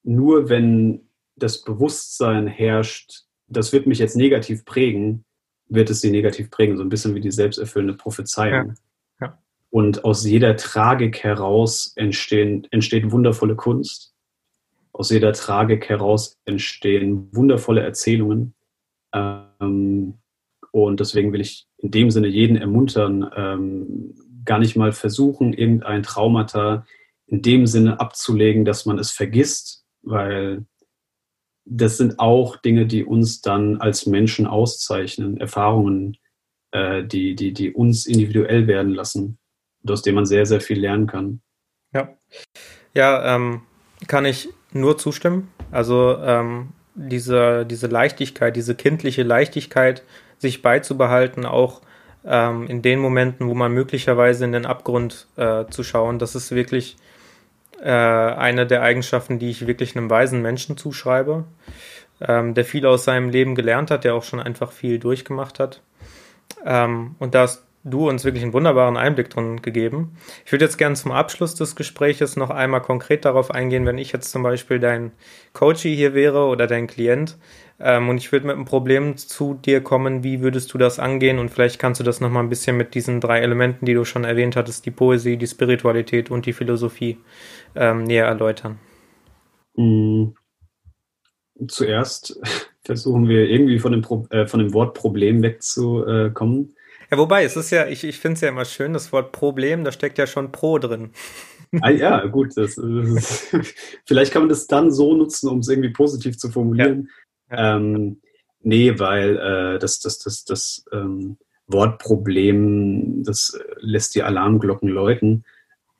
nur 0.02 0.48
wenn 0.48 1.08
das 1.36 1.62
Bewusstsein 1.62 2.46
herrscht, 2.46 3.22
das 3.46 3.72
wird 3.72 3.86
mich 3.86 3.98
jetzt 3.98 4.16
negativ 4.16 4.64
prägen, 4.64 5.24
wird 5.68 5.88
es 5.88 6.00
sie 6.00 6.10
negativ 6.10 6.50
prägen, 6.50 6.76
so 6.76 6.82
ein 6.82 6.88
bisschen 6.88 7.14
wie 7.14 7.20
die 7.20 7.30
selbsterfüllende 7.30 7.94
Prophezeiung. 7.94 8.74
Ja. 9.20 9.26
Ja. 9.26 9.38
Und 9.70 10.04
aus 10.04 10.24
jeder 10.26 10.56
Tragik 10.56 11.22
heraus 11.22 11.92
entstehen, 11.96 12.66
entsteht 12.70 13.10
wundervolle 13.10 13.56
Kunst. 13.56 14.14
Aus 14.92 15.10
jeder 15.10 15.32
Tragik 15.32 15.88
heraus 15.88 16.38
entstehen 16.44 17.28
wundervolle 17.32 17.80
Erzählungen. 17.82 18.54
Ähm, 19.14 20.18
und 20.72 21.00
deswegen 21.00 21.32
will 21.32 21.40
ich 21.40 21.66
in 21.78 21.90
dem 21.90 22.10
Sinne 22.10 22.26
jeden 22.26 22.56
ermuntern, 22.56 23.30
ähm, 23.36 24.14
gar 24.44 24.58
nicht 24.58 24.74
mal 24.74 24.92
versuchen, 24.92 25.52
irgendein 25.52 26.02
Traumata 26.02 26.84
in 27.26 27.42
dem 27.42 27.66
Sinne 27.66 28.00
abzulegen, 28.00 28.64
dass 28.64 28.86
man 28.86 28.98
es 28.98 29.10
vergisst, 29.10 29.84
weil 30.02 30.66
das 31.64 31.96
sind 31.96 32.18
auch 32.18 32.56
Dinge, 32.56 32.86
die 32.86 33.04
uns 33.04 33.40
dann 33.40 33.80
als 33.80 34.06
Menschen 34.06 34.46
auszeichnen, 34.46 35.36
Erfahrungen, 35.36 36.16
äh, 36.72 37.04
die, 37.04 37.36
die, 37.36 37.52
die 37.52 37.72
uns 37.72 38.06
individuell 38.06 38.66
werden 38.66 38.92
lassen 38.92 39.38
und 39.82 39.90
aus 39.90 40.02
denen 40.02 40.16
man 40.16 40.26
sehr, 40.26 40.46
sehr 40.46 40.60
viel 40.60 40.80
lernen 40.80 41.06
kann. 41.06 41.40
Ja, 41.92 42.16
ja 42.94 43.36
ähm, 43.36 43.62
kann 44.08 44.24
ich 44.24 44.48
nur 44.72 44.98
zustimmen. 44.98 45.48
Also 45.70 46.16
ähm, 46.18 46.72
diese, 46.94 47.64
diese 47.66 47.86
Leichtigkeit, 47.86 48.56
diese 48.56 48.74
kindliche 48.74 49.22
Leichtigkeit, 49.22 50.02
sich 50.42 50.60
beizubehalten, 50.60 51.46
auch 51.46 51.80
ähm, 52.24 52.66
in 52.66 52.82
den 52.82 52.98
Momenten, 52.98 53.48
wo 53.48 53.54
man 53.54 53.72
möglicherweise 53.72 54.44
in 54.44 54.52
den 54.52 54.66
Abgrund 54.66 55.26
äh, 55.36 55.64
zu 55.70 55.82
schauen, 55.82 56.18
das 56.18 56.34
ist 56.34 56.54
wirklich 56.54 56.96
äh, 57.82 57.90
eine 57.90 58.66
der 58.66 58.82
Eigenschaften, 58.82 59.38
die 59.38 59.50
ich 59.50 59.66
wirklich 59.66 59.96
einem 59.96 60.10
weisen 60.10 60.42
Menschen 60.42 60.76
zuschreibe, 60.76 61.44
ähm, 62.20 62.54
der 62.54 62.64
viel 62.64 62.86
aus 62.86 63.04
seinem 63.04 63.30
Leben 63.30 63.54
gelernt 63.54 63.90
hat, 63.90 64.04
der 64.04 64.14
auch 64.14 64.24
schon 64.24 64.40
einfach 64.40 64.72
viel 64.72 64.98
durchgemacht 64.98 65.58
hat. 65.58 65.80
Ähm, 66.64 67.16
und 67.18 67.34
da 67.34 67.42
hast 67.42 67.64
du 67.84 68.08
uns 68.08 68.24
wirklich 68.24 68.44
einen 68.44 68.52
wunderbaren 68.52 68.96
Einblick 68.96 69.30
drin 69.30 69.60
gegeben. 69.60 70.16
Ich 70.44 70.52
würde 70.52 70.64
jetzt 70.64 70.78
gerne 70.78 70.94
zum 70.94 71.10
Abschluss 71.10 71.56
des 71.56 71.74
Gespräches 71.74 72.36
noch 72.36 72.50
einmal 72.50 72.82
konkret 72.82 73.24
darauf 73.24 73.50
eingehen, 73.50 73.86
wenn 73.86 73.98
ich 73.98 74.12
jetzt 74.12 74.30
zum 74.30 74.44
Beispiel 74.44 74.78
dein 74.78 75.10
Coachie 75.52 75.96
hier 75.96 76.14
wäre 76.14 76.46
oder 76.46 76.68
dein 76.68 76.86
Klient 76.86 77.36
ähm, 77.82 78.08
und 78.08 78.18
ich 78.18 78.30
würde 78.30 78.46
mit 78.46 78.54
einem 78.54 78.64
Problem 78.64 79.16
zu 79.16 79.54
dir 79.54 79.82
kommen, 79.82 80.22
wie 80.22 80.40
würdest 80.40 80.72
du 80.72 80.78
das 80.78 80.98
angehen? 80.98 81.38
Und 81.38 81.50
vielleicht 81.50 81.78
kannst 81.78 82.00
du 82.00 82.04
das 82.04 82.20
nochmal 82.20 82.44
ein 82.44 82.48
bisschen 82.48 82.76
mit 82.76 82.94
diesen 82.94 83.20
drei 83.20 83.40
Elementen, 83.40 83.86
die 83.86 83.94
du 83.94 84.04
schon 84.04 84.24
erwähnt 84.24 84.54
hattest, 84.54 84.86
die 84.86 84.90
Poesie, 84.92 85.36
die 85.36 85.46
Spiritualität 85.46 86.30
und 86.30 86.46
die 86.46 86.52
Philosophie 86.52 87.18
ähm, 87.74 88.04
näher 88.04 88.26
erläutern. 88.26 88.78
Mhm. 89.76 90.34
Zuerst 91.66 92.40
versuchen 92.84 93.28
wir 93.28 93.48
irgendwie 93.48 93.78
von 93.78 93.92
dem, 93.92 94.02
Pro 94.02 94.26
äh, 94.30 94.46
von 94.46 94.60
dem 94.60 94.72
Wort 94.72 94.94
Problem 94.94 95.42
wegzukommen. 95.42 96.74
Ja, 97.10 97.18
wobei, 97.18 97.44
es 97.44 97.56
ist 97.56 97.70
ja, 97.70 97.88
ich, 97.88 98.04
ich 98.04 98.18
finde 98.18 98.34
es 98.36 98.40
ja 98.42 98.48
immer 98.48 98.64
schön, 98.64 98.92
das 98.92 99.12
Wort 99.12 99.32
Problem, 99.32 99.84
da 99.84 99.92
steckt 99.92 100.18
ja 100.18 100.26
schon 100.26 100.52
Pro 100.52 100.78
drin. 100.78 101.10
Ah, 101.80 101.90
ja, 101.90 102.26
gut. 102.26 102.56
Das, 102.56 102.74
das 102.74 103.08
ist, 103.08 103.56
vielleicht 104.06 104.32
kann 104.32 104.42
man 104.42 104.48
das 104.50 104.66
dann 104.66 104.90
so 104.90 105.14
nutzen, 105.14 105.48
um 105.48 105.58
es 105.58 105.68
irgendwie 105.68 105.90
positiv 105.90 106.38
zu 106.38 106.50
formulieren. 106.50 107.08
Ja. 107.52 107.76
Ähm, 107.76 108.20
nee, 108.62 108.98
weil 108.98 109.36
äh, 109.36 109.78
das, 109.78 110.00
das, 110.00 110.18
das, 110.18 110.44
das 110.44 110.84
ähm, 110.92 111.36
Wortproblem, 111.66 113.22
das 113.24 113.58
lässt 113.78 114.14
die 114.14 114.22
Alarmglocken 114.22 114.88
läuten. 114.88 115.44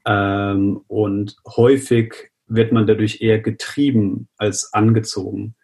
Ähm, 0.05 0.81
und 0.89 1.37
häufig 1.47 2.33
wird 2.47 2.73
man 2.73 2.87
dadurch 2.87 3.21
eher 3.21 3.39
getrieben 3.39 4.29
als 4.37 4.73
angezogen. 4.73 5.55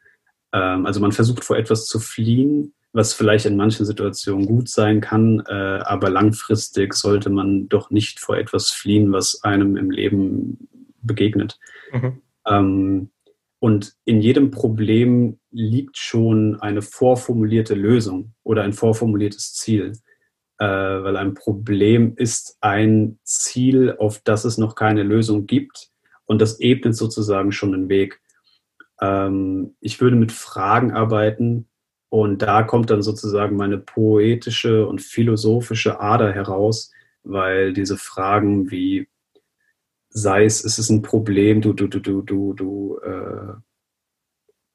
Ähm, 0.53 0.87
also 0.87 1.01
man 1.01 1.13
versucht 1.13 1.45
vor 1.45 1.57
etwas 1.57 1.87
zu 1.87 1.99
fliehen, 1.99 2.75
was 2.93 3.13
vielleicht 3.13 3.47
in 3.47 3.57
manchen 3.57 3.85
Situationen 3.85 4.47
gut 4.47 4.69
sein 4.69 5.01
kann, 5.01 5.43
äh, 5.47 5.53
aber 5.53 6.11
langfristig 6.11 6.95
sollte 6.95 7.31
man 7.31 7.69
doch 7.69 7.91
nicht 7.91 8.21
vor 8.21 8.37
etwas 8.37 8.71
fliehen, 8.71 9.13
was 9.13 9.43
einem 9.43 9.77
im 9.77 9.91
Leben 9.91 10.69
begegnet. 11.03 11.59
Mhm. 11.93 12.23
Ähm, 12.47 13.11
und 13.61 13.95
in 14.05 14.21
jedem 14.21 14.51
Problem 14.51 15.41
liegt 15.51 15.97
schon 15.97 16.61
eine 16.61 16.83
vorformulierte 16.83 17.75
Lösung 17.75 18.35
oder 18.45 18.63
ein 18.63 18.73
vorformuliertes 18.73 19.55
Ziel, 19.55 19.93
äh, 20.59 20.67
weil 20.67 21.17
ein 21.17 21.35
Problem 21.35 22.15
ist 22.17 22.57
ein 22.61 23.19
Ziel, 23.25 23.97
auf 23.99 24.21
das 24.21 24.45
es 24.45 24.59
noch 24.59 24.77
keine 24.77 25.03
Lösung 25.03 25.47
gibt. 25.47 25.89
Und 26.27 26.41
das 26.41 26.61
ebnet 26.61 26.95
sozusagen 26.95 27.53
schon 27.53 27.73
den 27.73 27.89
Weg. 27.89 28.21
Ähm, 29.01 29.75
ich 29.81 30.01
würde 30.01 30.17
mit 30.17 30.31
Fragen 30.31 30.93
arbeiten. 30.93 31.69
Und 32.11 32.43
da 32.43 32.63
kommt 32.63 32.91
dann 32.91 33.03
sozusagen 33.03 33.57
meine 33.57 33.79
poetische 33.79 34.87
und 34.87 35.03
philosophische 35.03 36.01
Ader 36.01 36.33
heraus, 36.33 36.91
weil 37.23 37.73
diese 37.73 37.99
Fragen 37.99 38.71
wie 38.71 39.09
sei 40.11 40.45
es, 40.45 40.63
ist 40.63 40.79
es 40.79 40.91
ein 40.91 41.03
Problem, 41.03 41.61
du, 41.61 41.73
du, 41.73 41.89
du, 41.89 42.01
du, 42.01 42.23
du, 42.23 42.55
du, 42.55 42.99
äh, 43.05 43.55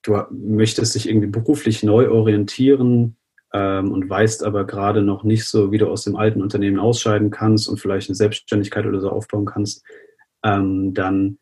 du 0.03 0.21
möchtest 0.31 0.95
dich 0.95 1.09
irgendwie 1.09 1.27
beruflich 1.27 1.83
neu 1.83 2.09
orientieren 2.09 3.17
ähm, 3.53 3.91
und 3.91 4.09
weißt 4.09 4.43
aber 4.43 4.65
gerade 4.65 5.01
noch 5.01 5.23
nicht 5.23 5.45
so, 5.45 5.71
wie 5.71 5.77
du 5.77 5.87
aus 5.87 6.03
dem 6.03 6.15
alten 6.15 6.41
Unternehmen 6.41 6.79
ausscheiden 6.79 7.31
kannst 7.31 7.67
und 7.67 7.79
vielleicht 7.79 8.09
eine 8.09 8.15
Selbstständigkeit 8.15 8.85
oder 8.85 8.99
so 8.99 9.09
aufbauen 9.09 9.45
kannst, 9.45 9.83
ähm, 10.43 10.93
dann 10.93 11.39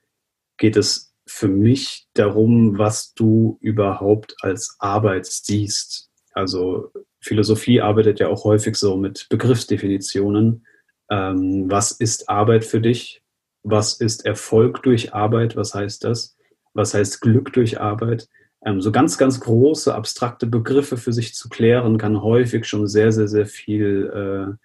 geht 0.58 0.78
es 0.78 1.14
für 1.28 1.48
mich 1.48 2.08
darum, 2.14 2.78
was 2.78 3.14
du 3.14 3.58
überhaupt 3.62 4.36
als 4.42 4.76
Arbeit 4.80 5.26
siehst. 5.26 6.10
Also 6.34 6.92
Philosophie 7.20 7.82
arbeitet 7.82 8.20
ja 8.20 8.28
auch 8.28 8.44
häufig 8.44 8.76
so 8.76 8.98
mit 8.98 9.28
Begriffsdefinitionen. 9.30 10.66
Ähm, 11.10 11.70
was 11.70 11.92
ist 11.92 12.30
Arbeit 12.30 12.66
für 12.66 12.82
dich? 12.82 13.22
Was 13.64 13.94
ist 14.00 14.26
Erfolg 14.26 14.84
durch 14.84 15.14
Arbeit? 15.14 15.56
Was 15.56 15.74
heißt 15.74 16.04
das? 16.04 16.38
Was 16.74 16.94
heißt 16.94 17.22
Glück 17.22 17.54
durch 17.54 17.80
Arbeit? 17.80 18.28
Ähm, 18.64 18.82
so 18.82 18.92
ganz, 18.92 19.18
ganz 19.18 19.40
große, 19.40 19.94
abstrakte 19.94 20.48
Begriffe 20.48 20.98
für 20.98 21.14
sich 21.14 21.34
zu 21.34 21.50
klären, 21.50 21.98
kann 21.98 22.22
häufig 22.22 22.66
schon 22.66 22.88
sehr, 22.88 23.12
sehr, 23.12 23.28
sehr 23.28 23.46
viel, 23.46 24.58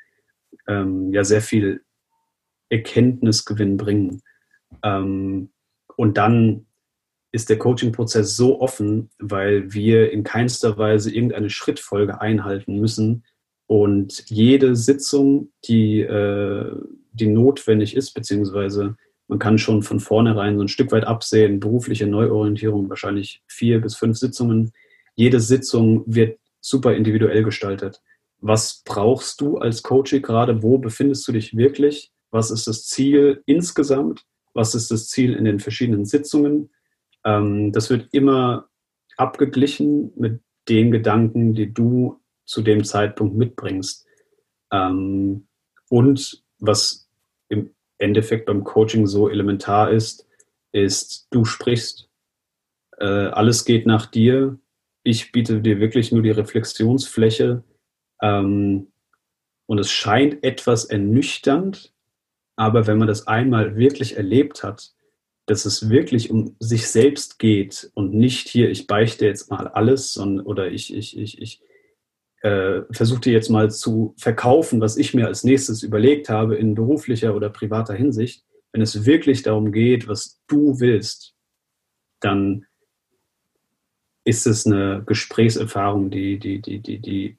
äh, 0.68 0.72
ähm, 0.72 1.12
ja, 1.12 1.24
sehr 1.24 1.40
viel 1.40 1.82
Erkenntnisgewinn 2.68 3.76
bringen. 3.76 4.22
Ähm, 4.82 5.50
und 5.96 6.18
dann 6.18 6.66
ist 7.32 7.48
der 7.50 7.58
Coaching-Prozess 7.58 8.36
so 8.36 8.60
offen, 8.60 9.10
weil 9.18 9.72
wir 9.72 10.12
in 10.12 10.24
keinster 10.24 10.78
Weise 10.78 11.14
irgendeine 11.14 11.50
Schrittfolge 11.50 12.20
einhalten 12.20 12.78
müssen. 12.80 13.24
Und 13.66 14.24
jede 14.28 14.76
Sitzung, 14.76 15.50
die, 15.64 16.00
äh, 16.00 16.72
die 17.12 17.26
notwendig 17.26 17.96
ist, 17.96 18.12
beziehungsweise 18.12 18.96
man 19.28 19.38
kann 19.40 19.58
schon 19.58 19.82
von 19.82 19.98
vornherein 19.98 20.56
so 20.56 20.62
ein 20.62 20.68
Stück 20.68 20.92
weit 20.92 21.04
absehen, 21.04 21.58
berufliche 21.58 22.06
Neuorientierung, 22.06 22.88
wahrscheinlich 22.88 23.42
vier 23.48 23.80
bis 23.80 23.96
fünf 23.96 24.18
Sitzungen. 24.18 24.72
Jede 25.16 25.40
Sitzung 25.40 26.04
wird 26.06 26.38
super 26.60 26.94
individuell 26.94 27.42
gestaltet. 27.42 28.00
Was 28.38 28.82
brauchst 28.84 29.40
du 29.40 29.58
als 29.58 29.82
Coaching 29.82 30.22
gerade? 30.22 30.62
Wo 30.62 30.78
befindest 30.78 31.26
du 31.26 31.32
dich 31.32 31.56
wirklich? 31.56 32.12
Was 32.30 32.50
ist 32.50 32.68
das 32.68 32.84
Ziel 32.84 33.42
insgesamt? 33.46 34.24
was 34.56 34.74
ist 34.74 34.90
das 34.90 35.08
Ziel 35.08 35.34
in 35.34 35.44
den 35.44 35.60
verschiedenen 35.60 36.06
Sitzungen. 36.06 36.70
Ähm, 37.24 37.70
das 37.72 37.90
wird 37.90 38.08
immer 38.12 38.68
abgeglichen 39.16 40.12
mit 40.16 40.40
den 40.68 40.90
Gedanken, 40.90 41.54
die 41.54 41.72
du 41.72 42.18
zu 42.46 42.62
dem 42.62 42.84
Zeitpunkt 42.84 43.36
mitbringst. 43.36 44.06
Ähm, 44.72 45.46
und 45.90 46.42
was 46.58 47.08
im 47.48 47.74
Endeffekt 47.98 48.46
beim 48.46 48.64
Coaching 48.64 49.06
so 49.06 49.28
elementar 49.28 49.90
ist, 49.90 50.26
ist, 50.72 51.28
du 51.30 51.44
sprichst. 51.44 52.08
Äh, 52.98 53.04
alles 53.04 53.64
geht 53.64 53.86
nach 53.86 54.06
dir. 54.06 54.58
Ich 55.02 55.32
biete 55.32 55.60
dir 55.60 55.80
wirklich 55.80 56.12
nur 56.12 56.22
die 56.22 56.30
Reflexionsfläche. 56.30 57.62
Ähm, 58.22 58.88
und 59.66 59.78
es 59.78 59.90
scheint 59.90 60.42
etwas 60.44 60.84
ernüchternd, 60.84 61.92
aber 62.54 62.86
wenn 62.86 62.98
man 62.98 63.08
das 63.08 63.26
einmal 63.26 63.76
wirklich 63.76 64.16
erlebt 64.16 64.62
hat, 64.62 64.92
dass 65.46 65.64
es 65.64 65.90
wirklich 65.90 66.30
um 66.30 66.56
sich 66.58 66.88
selbst 66.88 67.38
geht 67.38 67.90
und 67.94 68.14
nicht 68.14 68.48
hier, 68.48 68.70
ich 68.70 68.86
beichte 68.86 69.26
jetzt 69.26 69.50
mal 69.50 69.68
alles 69.68 70.12
sondern, 70.12 70.46
oder 70.46 70.70
ich, 70.70 70.94
ich, 70.94 71.16
ich, 71.18 71.40
ich 71.40 71.60
äh, 72.46 72.84
versuche 72.92 73.20
dir 73.20 73.32
jetzt 73.32 73.50
mal 73.50 73.70
zu 73.70 74.14
verkaufen, 74.18 74.80
was 74.80 74.96
ich 74.96 75.14
mir 75.14 75.26
als 75.26 75.44
nächstes 75.44 75.82
überlegt 75.82 76.28
habe 76.28 76.56
in 76.56 76.74
beruflicher 76.74 77.34
oder 77.34 77.50
privater 77.50 77.94
Hinsicht. 77.94 78.44
Wenn 78.72 78.82
es 78.82 79.04
wirklich 79.04 79.42
darum 79.42 79.72
geht, 79.72 80.08
was 80.08 80.40
du 80.46 80.80
willst, 80.80 81.34
dann 82.20 82.66
ist 84.24 84.46
es 84.46 84.66
eine 84.66 85.02
Gesprächserfahrung, 85.06 86.10
die, 86.10 86.38
die, 86.38 86.60
die, 86.60 86.80
die, 86.80 86.98
die 86.98 87.38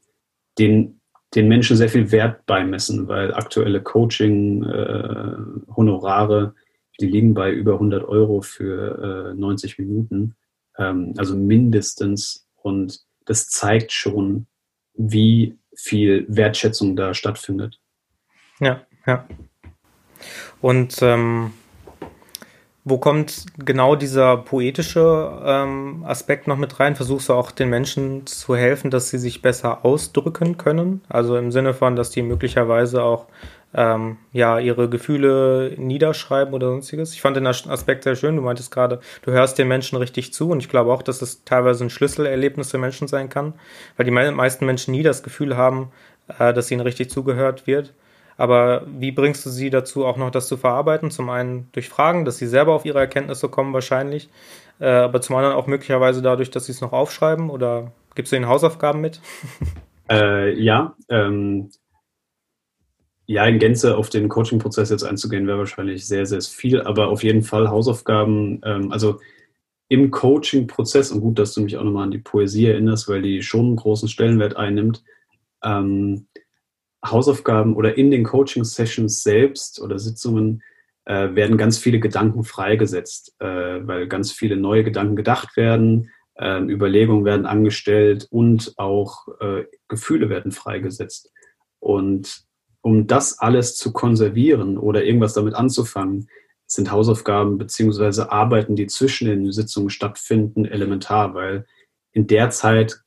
den 0.57 0.97
den 1.36 1.47
Menschen 1.47 1.77
sehr 1.77 1.89
viel 1.89 2.11
Wert 2.11 2.45
beimessen, 2.45 3.07
weil 3.07 3.34
aktuelle 3.34 3.82
Coaching-Honorare, 3.82 6.53
äh, 6.55 6.59
die 6.99 7.07
liegen 7.07 7.34
bei 7.34 7.51
über 7.51 7.73
100 7.73 8.07
Euro 8.07 8.41
für 8.41 9.32
äh, 9.32 9.39
90 9.39 9.77
Minuten, 9.77 10.36
ähm, 10.77 11.13
also 11.17 11.36
mindestens. 11.36 12.47
Und 12.55 13.01
das 13.25 13.49
zeigt 13.49 13.91
schon, 13.91 14.47
wie 14.97 15.57
viel 15.75 16.25
Wertschätzung 16.27 16.95
da 16.95 17.13
stattfindet. 17.13 17.79
Ja, 18.59 18.81
ja. 19.05 19.25
Und 20.61 20.97
ähm, 21.01 21.53
Wo 22.89 22.97
kommt 22.99 23.47
genau 23.57 23.97
dieser 23.97 24.37
poetische 24.37 25.41
ähm, 25.43 26.05
Aspekt 26.07 26.47
noch 26.47 26.55
mit 26.55 26.79
rein? 26.79 26.95
Versuchst 26.95 27.27
du 27.27 27.33
auch 27.33 27.51
den 27.51 27.69
Menschen 27.69 28.25
zu 28.25 28.55
helfen, 28.55 28.91
dass 28.91 29.09
sie 29.09 29.17
sich 29.17 29.41
besser 29.41 29.83
ausdrücken 29.83 30.57
können? 30.57 31.01
Also 31.09 31.35
im 31.35 31.51
Sinne 31.51 31.73
von, 31.73 31.97
dass 31.97 32.11
die 32.11 32.21
möglicherweise 32.21 33.03
auch 33.03 33.25
ähm, 33.74 34.18
ja, 34.32 34.59
ihre 34.59 34.89
Gefühle 34.89 35.74
niederschreiben 35.78 36.53
oder 36.53 36.68
sonstiges. 36.68 37.13
Ich 37.13 37.22
fand 37.22 37.36
den 37.36 37.47
Aspekt 37.47 38.03
sehr 38.03 38.15
schön. 38.15 38.36
Du 38.36 38.41
meintest 38.41 38.72
gerade, 38.72 38.99
du 39.24 39.32
hörst 39.32 39.57
den 39.57 39.68
Menschen 39.68 39.97
richtig 39.97 40.34
zu 40.34 40.49
und 40.49 40.59
ich 40.59 40.70
glaube 40.70 40.91
auch, 40.91 41.01
dass 41.01 41.22
es 41.22 41.43
teilweise 41.43 41.84
ein 41.84 41.89
Schlüsselerlebnis 41.89 42.72
für 42.72 42.78
Menschen 42.78 43.07
sein 43.07 43.30
kann, 43.30 43.53
weil 43.97 44.05
die 44.05 44.11
meisten 44.11 44.65
Menschen 44.65 44.93
nie 44.93 45.03
das 45.03 45.24
Gefühl 45.24 45.57
haben, 45.57 45.91
äh, 46.39 46.53
dass 46.53 46.72
ihnen 46.72 46.82
richtig 46.82 47.09
zugehört 47.09 47.68
wird. 47.68 47.93
Aber 48.38 48.84
wie 48.88 49.11
bringst 49.11 49.45
du 49.45 49.49
sie 49.49 49.70
dazu, 49.70 50.05
auch 50.05 50.18
noch 50.18 50.30
das 50.30 50.47
zu 50.47 50.57
verarbeiten? 50.57 51.09
Zum 51.09 51.30
einen 51.30 51.70
durch 51.72 51.89
Fragen, 51.89 52.24
dass 52.24 52.38
sie 52.38 52.45
selber 52.45 52.74
auf 52.74 52.86
ihre 52.86 52.99
Erkenntnisse 52.99 53.49
kommen 53.49 53.74
wahrscheinlich, 53.74 54.30
äh, 54.80 54.88
aber 54.88 55.22
zum 55.22 55.36
anderen 55.36 55.55
auch 55.55 55.68
möglicherweise 55.68 56.22
dadurch, 56.22 56.51
dass 56.51 56.65
sie 56.65 56.72
es 56.72 56.82
noch 56.82 56.93
aufschreiben 56.93 57.49
oder 57.49 57.91
gibst 58.15 58.32
du 58.32 58.36
ihnen 58.36 58.47
Hausaufgaben 58.47 59.01
mit? 59.01 59.20
Äh, 60.09 60.53
ja, 60.53 60.95
ähm, 61.09 61.70
ja, 63.28 63.45
in 63.45 63.59
Gänze 63.59 63.97
auf 63.97 64.09
den 64.09 64.30
Coaching-Prozess 64.30 64.89
jetzt 64.89 65.03
einzugehen, 65.03 65.47
wäre 65.47 65.59
wahrscheinlich 65.59 66.07
sehr, 66.07 66.25
sehr 66.25 66.41
viel, 66.41 66.82
aber 66.82 67.09
auf 67.09 67.23
jeden 67.23 67.43
Fall 67.43 67.69
Hausaufgaben, 67.69 68.61
ähm, 68.63 68.91
also 68.91 69.19
im 69.89 70.11
Coaching-Prozess, 70.11 71.11
und 71.11 71.21
gut, 71.21 71.38
dass 71.38 71.53
du 71.53 71.61
mich 71.61 71.78
auch 71.78 71.84
nochmal 71.84 72.05
an 72.05 72.11
die 72.11 72.19
Poesie 72.19 72.67
erinnerst, 72.67 73.07
weil 73.09 73.21
die 73.21 73.43
schon 73.43 73.65
einen 73.67 73.75
großen 73.75 74.07
Stellenwert 74.07 74.55
einnimmt, 74.55 75.03
ähm, 75.61 76.28
Hausaufgaben 77.05 77.75
oder 77.75 77.97
in 77.97 78.11
den 78.11 78.23
Coaching-Sessions 78.23 79.23
selbst 79.23 79.82
oder 79.82 79.99
Sitzungen 79.99 80.63
äh, 81.05 81.36
werden 81.36 81.57
ganz 81.57 81.78
viele 81.78 81.99
Gedanken 81.99 82.43
freigesetzt, 82.43 83.36
äh, 83.39 83.45
weil 83.45 84.07
ganz 84.07 84.32
viele 84.32 84.55
neue 84.55 84.84
Gedanken 84.84 85.15
gedacht 85.15 85.57
werden, 85.57 86.11
äh, 86.36 86.61
Überlegungen 86.61 87.25
werden 87.25 87.45
angestellt 87.45 88.28
und 88.30 88.73
auch 88.78 89.28
äh, 89.41 89.65
Gefühle 89.89 90.30
werden 90.30 90.51
freigesetzt. 90.51 91.32
Und 91.80 92.46
um 92.88 93.05
das 93.05 93.38
alles 93.39 93.75
zu 93.75 93.91
konservieren 93.91 94.77
oder 94.77 95.03
irgendwas 95.03 95.33
damit 95.33 95.55
anzufangen, 95.55 96.29
sind 96.67 96.89
Hausaufgaben 96.89 97.57
beziehungsweise 97.57 98.31
Arbeiten, 98.31 98.77
die 98.77 98.88
zwischen 98.88 99.27
den 99.27 99.51
Sitzungen 99.51 99.89
stattfinden, 99.89 100.63
elementar, 100.63 101.33
weil 101.33 101.65
in 102.13 102.27
der 102.27 102.49
Zeit 102.49 103.01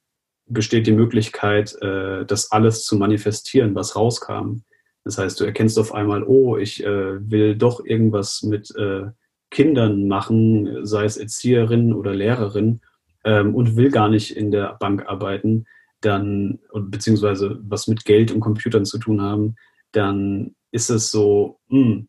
besteht 0.45 0.87
die 0.87 0.93
Möglichkeit, 0.93 1.81
äh, 1.81 2.27
das 2.27 2.53
alles 2.53 2.85
zu 2.85 2.97
manifestieren, 2.97 3.75
was 3.75 3.97
rauskam. 3.97 4.65
Das 5.05 5.17
heißt, 5.17 5.41
du 5.41 5.45
erkennst 5.45 5.79
auf 5.79 5.95
einmal, 5.95 6.25
oh, 6.25 6.59
ich 6.59 6.85
äh, 6.85 7.31
will 7.31 7.57
doch 7.57 7.83
irgendwas 7.83 8.43
mit 8.43 8.77
äh, 8.77 9.07
Kindern 9.51 10.09
machen, 10.09 10.85
sei 10.85 11.07
es 11.07 11.17
Erzieherin 11.17 11.95
oder 11.95 12.15
Lehrerin, 12.15 12.83
ähm, 13.25 13.55
und 13.55 13.77
will 13.77 13.91
gar 13.91 14.11
nicht 14.11 14.37
in 14.37 14.51
der 14.51 14.77
Bank 14.79 15.07
arbeiten, 15.07 15.65
dann, 16.01 16.61
beziehungsweise 16.73 17.59
was 17.63 17.87
mit 17.87 18.05
Geld 18.05 18.33
und 18.33 18.41
Computern 18.41 18.85
zu 18.85 18.99
tun 18.99 19.21
haben, 19.21 19.57
dann 19.93 20.55
ist 20.73 20.91
es 20.91 21.11
so, 21.11 21.59
mh. 21.69 21.79
Hm. 21.79 22.09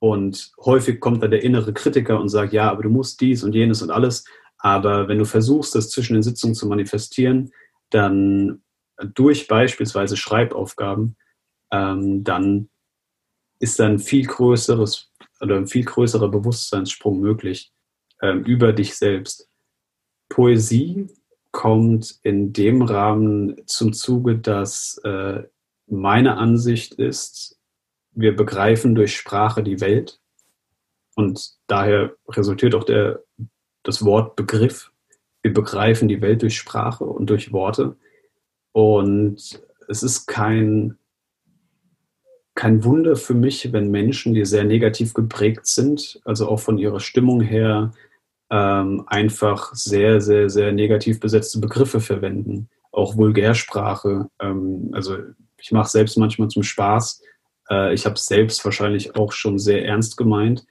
und 0.00 0.52
häufig 0.64 1.00
kommt 1.00 1.22
da 1.22 1.28
der 1.28 1.42
innere 1.42 1.72
Kritiker 1.72 2.20
und 2.20 2.28
sagt, 2.28 2.52
ja, 2.52 2.70
aber 2.70 2.82
du 2.82 2.90
musst 2.90 3.20
dies 3.20 3.42
und 3.44 3.54
jenes 3.54 3.82
und 3.82 3.90
alles. 3.90 4.24
Aber 4.58 5.08
wenn 5.08 5.18
du 5.18 5.24
versuchst, 5.24 5.74
das 5.74 5.90
zwischen 5.90 6.14
den 6.14 6.22
Sitzungen 6.22 6.54
zu 6.54 6.66
manifestieren, 6.66 7.50
dann 7.90 8.62
durch 9.14 9.46
beispielsweise 9.46 10.16
Schreibaufgaben, 10.16 11.16
ähm, 11.70 12.24
dann 12.24 12.70
ist 13.58 13.78
dann 13.78 13.98
viel 13.98 14.26
größeres 14.26 15.12
oder 15.40 15.56
ein 15.56 15.66
viel 15.66 15.84
größerer 15.84 16.28
Bewusstseinssprung 16.28 17.20
möglich 17.20 17.72
ähm, 18.22 18.44
über 18.44 18.72
dich 18.72 18.96
selbst. 18.96 19.48
Poesie 20.28 21.08
kommt 21.56 22.20
in 22.22 22.52
dem 22.52 22.82
Rahmen 22.82 23.62
zum 23.64 23.94
Zuge, 23.94 24.36
dass 24.36 25.00
äh, 25.04 25.42
meine 25.86 26.36
Ansicht 26.36 26.92
ist, 26.96 27.58
wir 28.10 28.36
begreifen 28.36 28.94
durch 28.94 29.16
Sprache 29.16 29.62
die 29.62 29.80
Welt 29.80 30.20
und 31.14 31.54
daher 31.66 32.14
resultiert 32.28 32.74
auch 32.74 32.84
der, 32.84 33.22
das 33.84 34.04
Wort 34.04 34.36
Begriff. 34.36 34.92
Wir 35.40 35.54
begreifen 35.54 36.08
die 36.08 36.20
Welt 36.20 36.42
durch 36.42 36.58
Sprache 36.58 37.04
und 37.04 37.30
durch 37.30 37.54
Worte 37.54 37.96
und 38.72 39.58
es 39.88 40.02
ist 40.02 40.26
kein, 40.26 40.98
kein 42.54 42.84
Wunder 42.84 43.16
für 43.16 43.32
mich, 43.32 43.72
wenn 43.72 43.90
Menschen, 43.90 44.34
die 44.34 44.44
sehr 44.44 44.64
negativ 44.64 45.14
geprägt 45.14 45.66
sind, 45.66 46.20
also 46.26 46.48
auch 46.48 46.60
von 46.60 46.76
ihrer 46.76 47.00
Stimmung 47.00 47.40
her, 47.40 47.94
ähm, 48.50 49.04
einfach 49.06 49.74
sehr, 49.74 50.20
sehr, 50.20 50.48
sehr 50.48 50.72
negativ 50.72 51.20
besetzte 51.20 51.58
Begriffe 51.58 52.00
verwenden. 52.00 52.68
Auch 52.92 53.16
Vulgärsprache. 53.16 54.28
Ähm, 54.40 54.90
also 54.92 55.18
ich 55.58 55.72
mache 55.72 55.90
selbst 55.90 56.16
manchmal 56.16 56.48
zum 56.48 56.62
Spaß. 56.62 57.22
Äh, 57.70 57.94
ich 57.94 58.06
habe 58.06 58.18
selbst 58.18 58.64
wahrscheinlich 58.64 59.16
auch 59.16 59.32
schon 59.32 59.58
sehr 59.58 59.84
ernst 59.84 60.16
gemeint. 60.16 60.66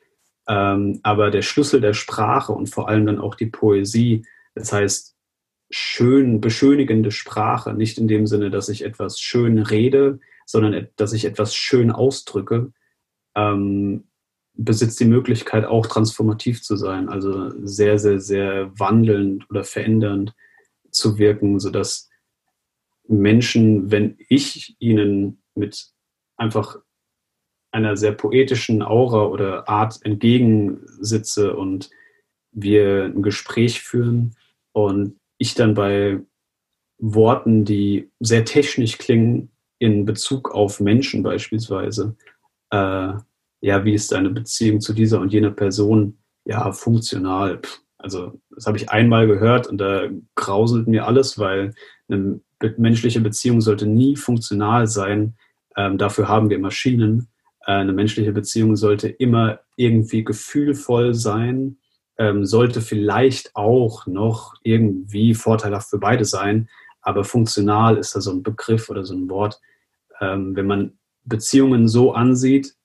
Ähm, 0.48 1.00
aber 1.04 1.32
der 1.32 1.42
Schlüssel 1.42 1.82
der 1.82 1.94
Sprache 1.94 2.54
und 2.54 2.68
vor 2.68 2.88
allem 2.88 3.06
dann 3.06 3.20
auch 3.20 3.36
die 3.36 3.48
Poesie, 3.48 4.26
das 4.54 4.72
heißt 4.72 5.16
schön, 5.72 6.40
beschönigende 6.40 7.12
Sprache, 7.12 7.74
nicht 7.74 7.98
in 7.98 8.08
dem 8.08 8.28
Sinne, 8.28 8.52
dass 8.52 8.70
ich 8.70 8.84
etwas 8.86 9.20
schön 9.20 9.58
rede, 9.58 10.20
sondern 10.46 10.88
dass 10.96 11.14
ich 11.14 11.26
etwas 11.26 11.56
schön 11.56 11.92
ausdrücke, 11.92 12.72
ähm, 13.36 14.06
besitzt 14.58 15.00
die 15.00 15.06
Möglichkeit 15.06 15.66
auch 15.66 15.86
transformativ 15.86 16.64
zu 16.64 16.76
sein, 16.76 17.10
also 17.10 17.52
sehr, 17.66 18.00
sehr, 18.00 18.20
sehr 18.20 18.72
wandelnd 18.80 19.50
oder 19.50 19.64
verändernd 19.64 20.34
zu 20.92 21.18
wirken, 21.18 21.60
sodass 21.60 22.10
Menschen, 23.08 23.92
wenn 23.92 24.18
ich 24.30 24.76
ihnen 24.80 25.44
mit 25.56 25.88
einfach 26.38 26.78
einer 27.72 27.98
sehr 27.98 28.14
poetischen 28.14 28.82
Aura 28.82 29.26
oder 29.26 29.68
Art 29.68 30.00
entgegensitze 30.04 31.56
und 31.56 31.90
wir 32.52 33.04
ein 33.06 33.22
Gespräch 33.22 33.82
führen 33.82 34.36
und 34.72 35.20
ich 35.38 35.56
dann 35.56 35.74
bei 35.74 36.22
Worten, 36.98 37.66
die 37.66 38.10
sehr 38.22 38.46
technisch 38.46 38.98
klingen, 38.98 39.52
in 39.78 40.06
Bezug 40.06 40.52
auf 40.52 40.80
Menschen 40.80 41.22
beispielsweise, 41.22 42.16
äh, 42.70 43.14
ja, 43.66 43.84
wie 43.84 43.96
ist 43.96 44.12
deine 44.12 44.30
Beziehung 44.30 44.80
zu 44.80 44.94
dieser 44.94 45.20
und 45.20 45.34
jener 45.34 45.50
Person? 45.50 46.20
Ja, 46.46 46.72
funktional. 46.72 47.62
Also, 47.98 48.40
das 48.52 48.68
habe 48.68 48.78
ich 48.78 48.92
einmal 48.92 49.26
gehört 49.26 49.66
und 49.66 49.80
da 49.80 50.08
grauselt 50.36 50.88
mir 50.88 51.08
alles, 51.08 51.40
weil 51.40 51.74
eine 52.08 52.40
menschliche 52.78 53.22
Beziehung 53.22 53.62
sollte 53.62 53.88
nie 53.88 54.18
funktional 54.18 54.86
sein. 54.86 55.34
Ähm, 55.76 55.98
dafür 55.98 56.28
haben 56.28 56.52
wir 56.52 56.60
Maschinen. 56.60 57.28
Äh, 57.66 57.72
eine 57.72 57.94
menschliche 57.94 58.32
Beziehung 58.32 58.76
sollte 58.76 59.10
immer 59.10 59.62
irgendwie 59.78 60.24
gefühlvoll 60.24 61.16
sein, 61.16 61.78
ähm, 62.20 62.46
sollte 62.46 62.82
vielleicht 62.82 63.56
auch 63.56 64.06
noch 64.06 64.54
irgendwie 64.62 65.34
vorteilhaft 65.34 65.90
für 65.90 65.98
beide 65.98 66.26
sein, 66.26 66.70
aber 67.02 67.24
funktional 67.24 67.98
ist 67.98 68.16
da 68.16 68.22
so 68.22 68.30
ein 68.32 68.44
Begriff 68.44 68.92
oder 68.92 69.04
so 69.04 69.16
ein 69.16 69.28
Wort. 69.28 69.60
Ähm, 70.22 70.56
wenn 70.56 70.68
man 70.68 71.00
Beziehungen 71.24 71.88
so 71.88 72.14
ansieht, 72.14 72.76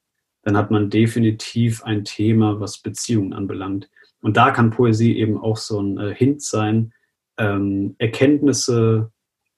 dann 0.43 0.57
hat 0.57 0.71
man 0.71 0.91
definitiv 0.91 1.85
ein 1.85 2.05
Thema, 2.05 2.61
was 2.61 2.79
Beziehungen 2.79 3.33
anbelangt. 3.33 3.91
Und 4.23 4.37
da 4.37 4.51
kann 4.51 4.71
Poesie 4.71 5.17
eben 5.17 5.39
auch 5.39 5.57
so 5.57 5.81
ein 5.81 5.99
äh, 5.99 6.15
Hint 6.15 6.43
sein, 6.43 6.93
ähm, 7.39 7.95
Erkenntnisse 7.99 9.11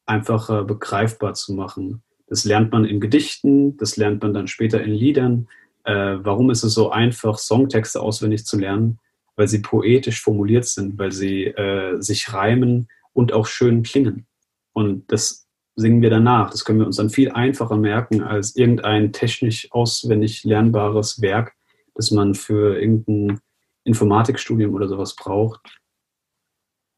einfacher 0.07 0.65
begreifbar 0.65 1.35
zu 1.35 1.55
machen. 1.55 2.03
Das 2.27 2.45
lernt 2.45 2.73
man 2.73 2.85
in 2.85 3.01
Gedichten, 3.01 3.77
das 3.77 3.97
lernt 3.97 4.23
man 4.23 4.35
dann 4.35 4.49
später 4.49 4.83
in 4.83 4.93
Liedern. 4.93 5.49
Äh, 5.85 6.19
warum 6.21 6.51
ist 6.51 6.63
es 6.63 6.75
so 6.75 6.91
einfach, 6.91 7.39
Songtexte 7.39 8.01
auswendig 8.01 8.45
zu 8.47 8.59
lernen? 8.59 8.99
Weil 9.37 9.49
sie 9.49 9.61
poetisch 9.61 10.21
formuliert 10.21 10.65
sind, 10.65 10.99
weil 10.99 11.13
sie 11.13 11.45
äh, 11.45 12.01
sich 12.01 12.33
reimen 12.33 12.89
und 13.13 13.33
auch 13.33 13.47
schön 13.47 13.83
klingen. 13.83 14.27
Und 14.73 15.11
das 15.11 15.47
singen 15.77 16.03
wir 16.03 16.11
danach. 16.11 16.51
Das 16.51 16.65
können 16.65 16.81
wir 16.81 16.87
uns 16.87 16.97
dann 16.97 17.11
viel 17.11 17.31
einfacher 17.31 17.77
merken 17.77 18.23
als 18.23 18.57
irgendein 18.57 19.13
technisch 19.13 19.69
auswendig 19.73 20.45
lernbares 20.45 21.21
Werk, 21.23 21.55
das 21.95 22.11
man 22.11 22.35
für 22.35 22.79
irgendein 22.79 23.41
Informatikstudium 23.85 24.75
oder 24.75 24.89
sowas 24.89 25.17
braucht. 25.17 25.61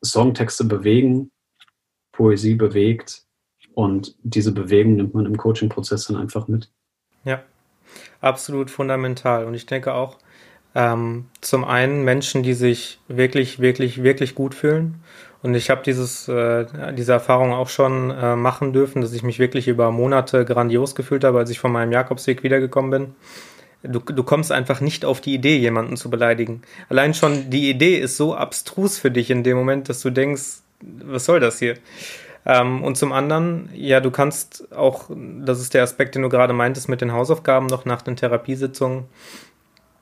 Songtexte 0.04 0.64
bewegen, 0.64 1.30
Poesie 2.12 2.54
bewegt 2.54 3.22
und 3.74 4.16
diese 4.22 4.52
Bewegung 4.52 4.96
nimmt 4.96 5.14
man 5.14 5.26
im 5.26 5.36
Coaching-Prozess 5.36 6.06
dann 6.06 6.16
einfach 6.16 6.46
mit. 6.46 6.70
Ja, 7.24 7.42
absolut 8.20 8.70
fundamental. 8.70 9.46
Und 9.46 9.54
ich 9.54 9.66
denke 9.66 9.94
auch, 9.94 10.18
ähm, 10.74 11.26
zum 11.40 11.64
einen 11.64 12.04
Menschen, 12.04 12.42
die 12.42 12.54
sich 12.54 12.98
wirklich, 13.08 13.60
wirklich, 13.60 14.02
wirklich 14.02 14.34
gut 14.34 14.54
fühlen. 14.54 15.02
Und 15.44 15.54
ich 15.54 15.68
habe 15.68 15.82
dieses, 15.84 16.26
äh, 16.26 16.64
diese 16.96 17.12
Erfahrung 17.12 17.52
auch 17.52 17.68
schon 17.68 18.10
äh, 18.10 18.34
machen 18.34 18.72
dürfen, 18.72 19.02
dass 19.02 19.12
ich 19.12 19.22
mich 19.22 19.38
wirklich 19.38 19.68
über 19.68 19.90
Monate 19.90 20.46
grandios 20.46 20.94
gefühlt 20.94 21.22
habe, 21.22 21.38
als 21.38 21.50
ich 21.50 21.58
von 21.58 21.70
meinem 21.70 21.92
Jakobsweg 21.92 22.42
wiedergekommen 22.42 22.90
bin. 22.90 23.92
du, 23.92 24.00
du 24.00 24.22
kommst 24.22 24.50
einfach 24.50 24.80
nicht 24.80 25.04
auf 25.04 25.20
die 25.20 25.34
Idee, 25.34 25.58
jemanden 25.58 25.98
zu 25.98 26.08
beleidigen. 26.08 26.62
Allein 26.88 27.12
schon 27.12 27.50
die 27.50 27.68
Idee 27.68 27.98
ist 27.98 28.16
so 28.16 28.34
abstrus 28.34 28.96
für 28.96 29.10
dich 29.10 29.30
in 29.30 29.42
dem 29.42 29.58
Moment, 29.58 29.90
dass 29.90 30.00
du 30.00 30.08
denkst, 30.08 30.62
was 30.80 31.26
soll 31.26 31.40
das 31.40 31.58
hier? 31.58 31.74
Ähm, 32.46 32.82
und 32.82 32.96
zum 32.96 33.12
anderen, 33.12 33.68
ja, 33.74 34.00
du 34.00 34.10
kannst 34.10 34.72
auch, 34.74 35.10
das 35.10 35.60
ist 35.60 35.74
der 35.74 35.82
Aspekt, 35.82 36.14
den 36.14 36.22
du 36.22 36.30
gerade 36.30 36.54
meintest 36.54 36.88
mit 36.88 37.02
den 37.02 37.12
Hausaufgaben 37.12 37.66
noch 37.66 37.84
nach 37.84 38.00
den 38.00 38.16
Therapiesitzungen, 38.16 39.04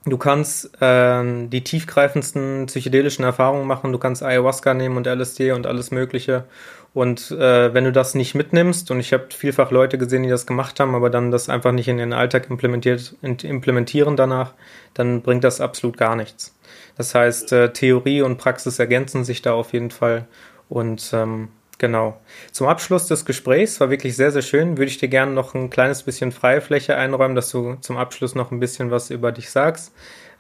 Du 0.05 0.19
kannst 0.19 0.83
äh, 0.83 1.47
die 1.49 1.63
tiefgreifendsten 1.63 2.67
psychedelischen 2.67 3.25
Erfahrungen 3.25 3.67
machen. 3.67 3.93
Du 3.93 3.99
kannst 3.99 4.23
Ayahuasca 4.23 4.75
nehmen 4.75 4.97
und 4.97 5.07
LSD 5.07 5.53
und 5.53 5.67
alles 5.67 5.93
Mögliche. 5.93 6.45
Und 6.93 7.31
äh, 7.31 7.73
wenn 7.73 7.85
du 7.85 7.93
das 7.93 8.15
nicht 8.15 8.35
mitnimmst, 8.35 8.91
und 8.91 9.01
ich 9.01 9.13
habe 9.13 9.29
vielfach 9.31 9.71
Leute 9.71 9.99
gesehen, 9.99 10.25
die 10.25 10.29
das 10.29 10.47
gemacht 10.47 10.79
haben, 10.81 10.95
aber 10.95 11.09
dann 11.09 11.31
das 11.31 11.49
einfach 11.49 11.73
nicht 11.73 11.89
in 11.89 11.99
ihren 11.99 12.13
Alltag 12.13 12.51
implementiert, 12.51 13.15
implementieren 13.23 14.17
danach, 14.17 14.53
dann 14.93 15.23
bringt 15.23 15.45
das 15.45 15.61
absolut 15.61 15.97
gar 15.97 16.17
nichts. 16.17 16.55
Das 16.97 17.15
heißt, 17.15 17.53
äh, 17.53 17.73
Theorie 17.73 18.23
und 18.23 18.39
Praxis 18.39 18.79
ergänzen 18.79 19.25
sich 19.25 19.41
da 19.41 19.55
auf 19.55 19.73
jeden 19.73 19.91
Fall. 19.91 20.27
Und 20.69 21.13
ähm, 21.15 21.49
Genau. 21.83 22.17
Zum 22.53 22.69
Abschluss 22.69 23.09
des 23.09 23.25
Gesprächs 23.25 23.81
war 23.81 23.91
wirklich 23.91 24.15
sehr, 24.15 24.31
sehr 24.31 24.43
schön. 24.43 24.79
Würde 24.79 24.89
ich 24.89 24.99
dir 24.99 25.09
gerne 25.09 25.33
noch 25.33 25.53
ein 25.57 25.69
kleines 25.69 26.05
bisschen 26.05 26.31
freie 26.31 26.61
Fläche 26.61 26.95
einräumen, 26.95 27.35
dass 27.35 27.51
du 27.51 27.75
zum 27.81 27.97
Abschluss 27.97 28.37
noch 28.37 28.53
ein 28.53 28.61
bisschen 28.61 28.93
was 28.93 29.11
über 29.11 29.33
dich 29.33 29.51
sagst. 29.51 29.93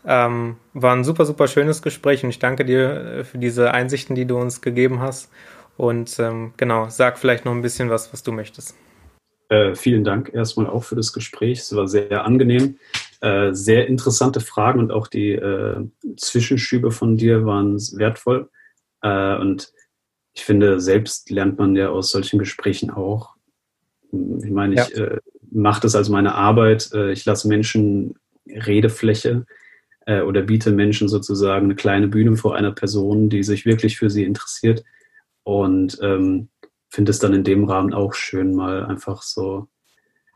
Ähm, 0.06 0.54
war 0.72 0.94
ein 0.94 1.02
super, 1.02 1.26
super 1.26 1.48
schönes 1.48 1.82
Gespräch 1.82 2.22
und 2.22 2.30
ich 2.30 2.38
danke 2.38 2.64
dir 2.64 2.90
äh, 2.90 3.24
für 3.24 3.38
diese 3.38 3.74
Einsichten, 3.74 4.14
die 4.14 4.24
du 4.24 4.38
uns 4.38 4.60
gegeben 4.60 5.00
hast. 5.00 5.32
Und 5.76 6.16
ähm, 6.20 6.54
genau, 6.58 6.88
sag 6.90 7.18
vielleicht 7.18 7.44
noch 7.44 7.52
ein 7.52 7.62
bisschen 7.62 7.90
was, 7.90 8.12
was 8.12 8.22
du 8.22 8.30
möchtest. 8.30 8.76
Äh, 9.48 9.74
vielen 9.74 10.04
Dank 10.04 10.32
erstmal 10.32 10.68
auch 10.68 10.84
für 10.84 10.94
das 10.94 11.12
Gespräch. 11.12 11.58
Es 11.58 11.74
war 11.74 11.88
sehr 11.88 12.24
angenehm. 12.24 12.78
Äh, 13.20 13.52
sehr 13.52 13.88
interessante 13.88 14.38
Fragen 14.38 14.78
und 14.78 14.92
auch 14.92 15.08
die 15.08 15.32
äh, 15.32 15.88
Zwischenschübe 16.16 16.92
von 16.92 17.16
dir 17.16 17.44
waren 17.44 17.78
wertvoll. 17.96 18.48
Äh, 19.02 19.38
und 19.38 19.72
ich 20.34 20.44
finde, 20.44 20.80
selbst 20.80 21.30
lernt 21.30 21.58
man 21.58 21.76
ja 21.76 21.90
aus 21.90 22.10
solchen 22.10 22.38
Gesprächen 22.38 22.90
auch. 22.90 23.34
Ich 24.10 24.50
meine, 24.50 24.74
ich 24.74 24.88
ja. 24.96 25.04
äh, 25.04 25.20
mache 25.50 25.82
das 25.82 25.94
als 25.94 26.08
meine 26.08 26.34
Arbeit. 26.34 26.90
Äh, 26.92 27.12
ich 27.12 27.24
lasse 27.24 27.48
Menschen 27.48 28.14
Redefläche 28.46 29.46
äh, 30.06 30.22
oder 30.22 30.42
biete 30.42 30.72
Menschen 30.72 31.08
sozusagen 31.08 31.66
eine 31.66 31.74
kleine 31.74 32.08
Bühne 32.08 32.36
vor 32.36 32.56
einer 32.56 32.72
Person, 32.72 33.28
die 33.28 33.42
sich 33.42 33.66
wirklich 33.66 33.98
für 33.98 34.10
sie 34.10 34.24
interessiert. 34.24 34.84
Und 35.44 35.98
ähm, 36.02 36.48
finde 36.88 37.10
es 37.10 37.18
dann 37.18 37.34
in 37.34 37.44
dem 37.44 37.64
Rahmen 37.64 37.94
auch 37.94 38.14
schön, 38.14 38.54
mal 38.54 38.84
einfach 38.84 39.22
so 39.22 39.68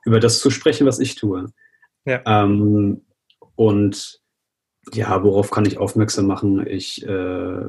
über 0.04 0.20
das 0.20 0.38
zu 0.38 0.50
sprechen, 0.50 0.86
was 0.86 0.98
ich 0.98 1.16
tue. 1.16 1.52
Ja. 2.04 2.22
Ähm, 2.24 3.02
und 3.56 4.20
ja, 4.92 5.22
worauf 5.22 5.50
kann 5.50 5.66
ich 5.66 5.78
aufmerksam 5.78 6.26
machen? 6.26 6.66
Ich 6.66 7.04
äh, 7.06 7.64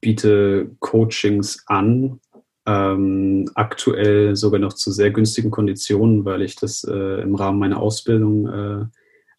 biete 0.00 0.70
Coachings 0.80 1.64
an, 1.66 2.20
ähm, 2.66 3.50
aktuell 3.54 4.36
sogar 4.36 4.60
noch 4.60 4.74
zu 4.74 4.92
sehr 4.92 5.10
günstigen 5.10 5.50
Konditionen, 5.50 6.24
weil 6.24 6.42
ich 6.42 6.56
das 6.56 6.84
äh, 6.84 7.22
im 7.22 7.34
Rahmen 7.34 7.58
meiner 7.58 7.80
Ausbildung 7.80 8.46
äh, 8.46 8.84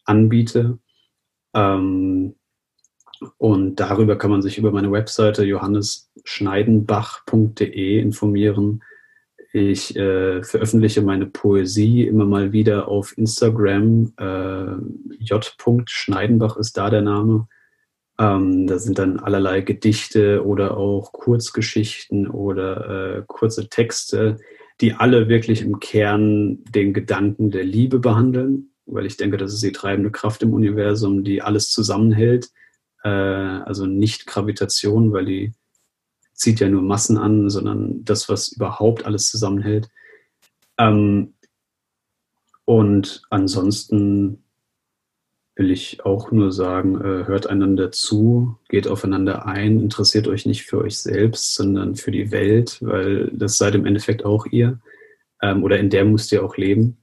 anbiete. 0.04 0.78
Ähm, 1.54 2.34
und 3.38 3.76
darüber 3.76 4.16
kann 4.16 4.30
man 4.30 4.42
sich 4.42 4.58
über 4.58 4.72
meine 4.72 4.90
Webseite 4.90 5.44
johannesschneidenbach.de 5.44 8.00
informieren. 8.00 8.82
Ich 9.52 9.94
äh, 9.96 10.42
veröffentliche 10.42 11.02
meine 11.02 11.26
Poesie 11.26 12.06
immer 12.06 12.24
mal 12.24 12.52
wieder 12.52 12.88
auf 12.88 13.18
Instagram. 13.18 14.14
Äh, 14.16 14.76
J. 15.18 15.54
Schneidenbach 15.86 16.56
ist 16.56 16.76
da 16.76 16.88
der 16.88 17.02
Name. 17.02 17.48
Ähm, 18.20 18.66
da 18.66 18.78
sind 18.78 18.98
dann 18.98 19.18
allerlei 19.18 19.62
Gedichte 19.62 20.44
oder 20.44 20.76
auch 20.76 21.12
Kurzgeschichten 21.12 22.28
oder 22.28 23.16
äh, 23.16 23.22
kurze 23.26 23.70
Texte, 23.70 24.36
die 24.82 24.92
alle 24.92 25.30
wirklich 25.30 25.62
im 25.62 25.80
Kern 25.80 26.62
den 26.64 26.92
Gedanken 26.92 27.50
der 27.50 27.64
Liebe 27.64 27.98
behandeln, 27.98 28.74
weil 28.84 29.06
ich 29.06 29.16
denke, 29.16 29.38
das 29.38 29.54
ist 29.54 29.62
die 29.62 29.72
treibende 29.72 30.10
Kraft 30.10 30.42
im 30.42 30.52
Universum, 30.52 31.24
die 31.24 31.40
alles 31.40 31.70
zusammenhält. 31.70 32.50
Äh, 33.04 33.08
also 33.08 33.86
nicht 33.86 34.26
Gravitation, 34.26 35.12
weil 35.12 35.24
die 35.24 35.54
zieht 36.34 36.60
ja 36.60 36.68
nur 36.68 36.82
Massen 36.82 37.16
an, 37.16 37.48
sondern 37.48 38.04
das, 38.04 38.28
was 38.28 38.52
überhaupt 38.52 39.06
alles 39.06 39.30
zusammenhält. 39.30 39.88
Ähm, 40.78 41.32
und 42.66 43.22
ansonsten 43.30 44.44
will 45.60 45.70
ich 45.70 46.06
auch 46.06 46.32
nur 46.32 46.52
sagen, 46.52 46.96
äh, 46.96 47.26
hört 47.26 47.46
einander 47.46 47.92
zu, 47.92 48.56
geht 48.70 48.88
aufeinander 48.88 49.44
ein, 49.44 49.78
interessiert 49.78 50.26
euch 50.26 50.46
nicht 50.46 50.62
für 50.64 50.78
euch 50.78 50.98
selbst, 50.98 51.54
sondern 51.54 51.96
für 51.96 52.10
die 52.10 52.30
Welt, 52.30 52.78
weil 52.80 53.30
das 53.34 53.58
seid 53.58 53.74
im 53.74 53.84
Endeffekt 53.84 54.24
auch 54.24 54.46
ihr 54.46 54.80
ähm, 55.42 55.62
oder 55.62 55.78
in 55.78 55.90
der 55.90 56.06
müsst 56.06 56.32
ihr 56.32 56.42
auch 56.42 56.56
leben 56.56 56.96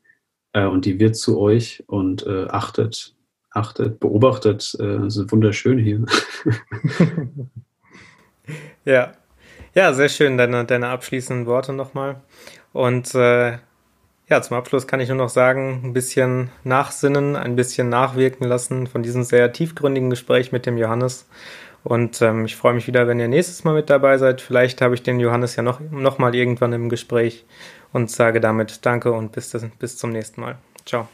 äh, 0.54 0.66
und 0.66 0.86
die 0.86 1.00
wird 1.00 1.16
zu 1.16 1.40
euch 1.40 1.84
und 1.86 2.26
äh, 2.26 2.48
achtet, 2.50 3.16
achtet, 3.52 4.00
beobachtet, 4.00 4.74
es 4.74 5.18
ist 5.18 5.32
wunderschön 5.32 5.78
hier. 5.78 6.04
ja. 8.86 9.14
Ja, 9.76 9.94
sehr 9.94 10.10
schön, 10.10 10.40
deine, 10.40 10.66
deine 10.66 10.88
abschließenden 10.88 11.46
Worte 11.46 11.74
nochmal. 11.74 12.24
Und 12.74 13.14
äh, 13.14 13.60
ja, 14.30 14.42
zum 14.42 14.58
Abschluss 14.58 14.88
kann 14.88 15.00
ich 15.00 15.08
nur 15.08 15.18
noch 15.18 15.30
sagen, 15.30 15.82
ein 15.84 15.94
bisschen 15.94 16.50
nachsinnen, 16.64 17.36
ein 17.36 17.56
bisschen 17.56 17.90
nachwirken 17.90 18.46
lassen 18.46 18.88
von 18.88 19.04
diesem 19.04 19.24
sehr 19.24 19.54
tiefgründigen 19.54 20.10
Gespräch 20.10 20.52
mit 20.52 20.66
dem 20.66 20.78
Johannes. 20.78 21.28
Und 21.84 22.22
ähm, 22.22 22.44
ich 22.44 22.58
freue 22.58 22.74
mich 22.74 22.88
wieder, 22.88 23.08
wenn 23.08 23.20
ihr 23.20 23.30
nächstes 23.30 23.64
Mal 23.64 23.74
mit 23.74 23.90
dabei 23.90 24.18
seid. 24.18 24.42
Vielleicht 24.42 24.82
habe 24.82 24.96
ich 24.96 25.04
den 25.04 25.22
Johannes 25.22 25.56
ja 25.56 25.64
noch, 25.64 25.80
noch 25.80 26.18
mal 26.18 26.36
irgendwann 26.36 26.74
im 26.74 26.90
Gespräch 26.90 27.46
und 27.94 28.12
sage 28.12 28.42
damit 28.42 28.86
Danke 28.86 29.14
und 29.14 29.32
bis, 29.32 29.56
bis 29.80 29.98
zum 29.98 30.12
nächsten 30.12 30.42
Mal. 30.42 30.58
Ciao. 30.86 31.08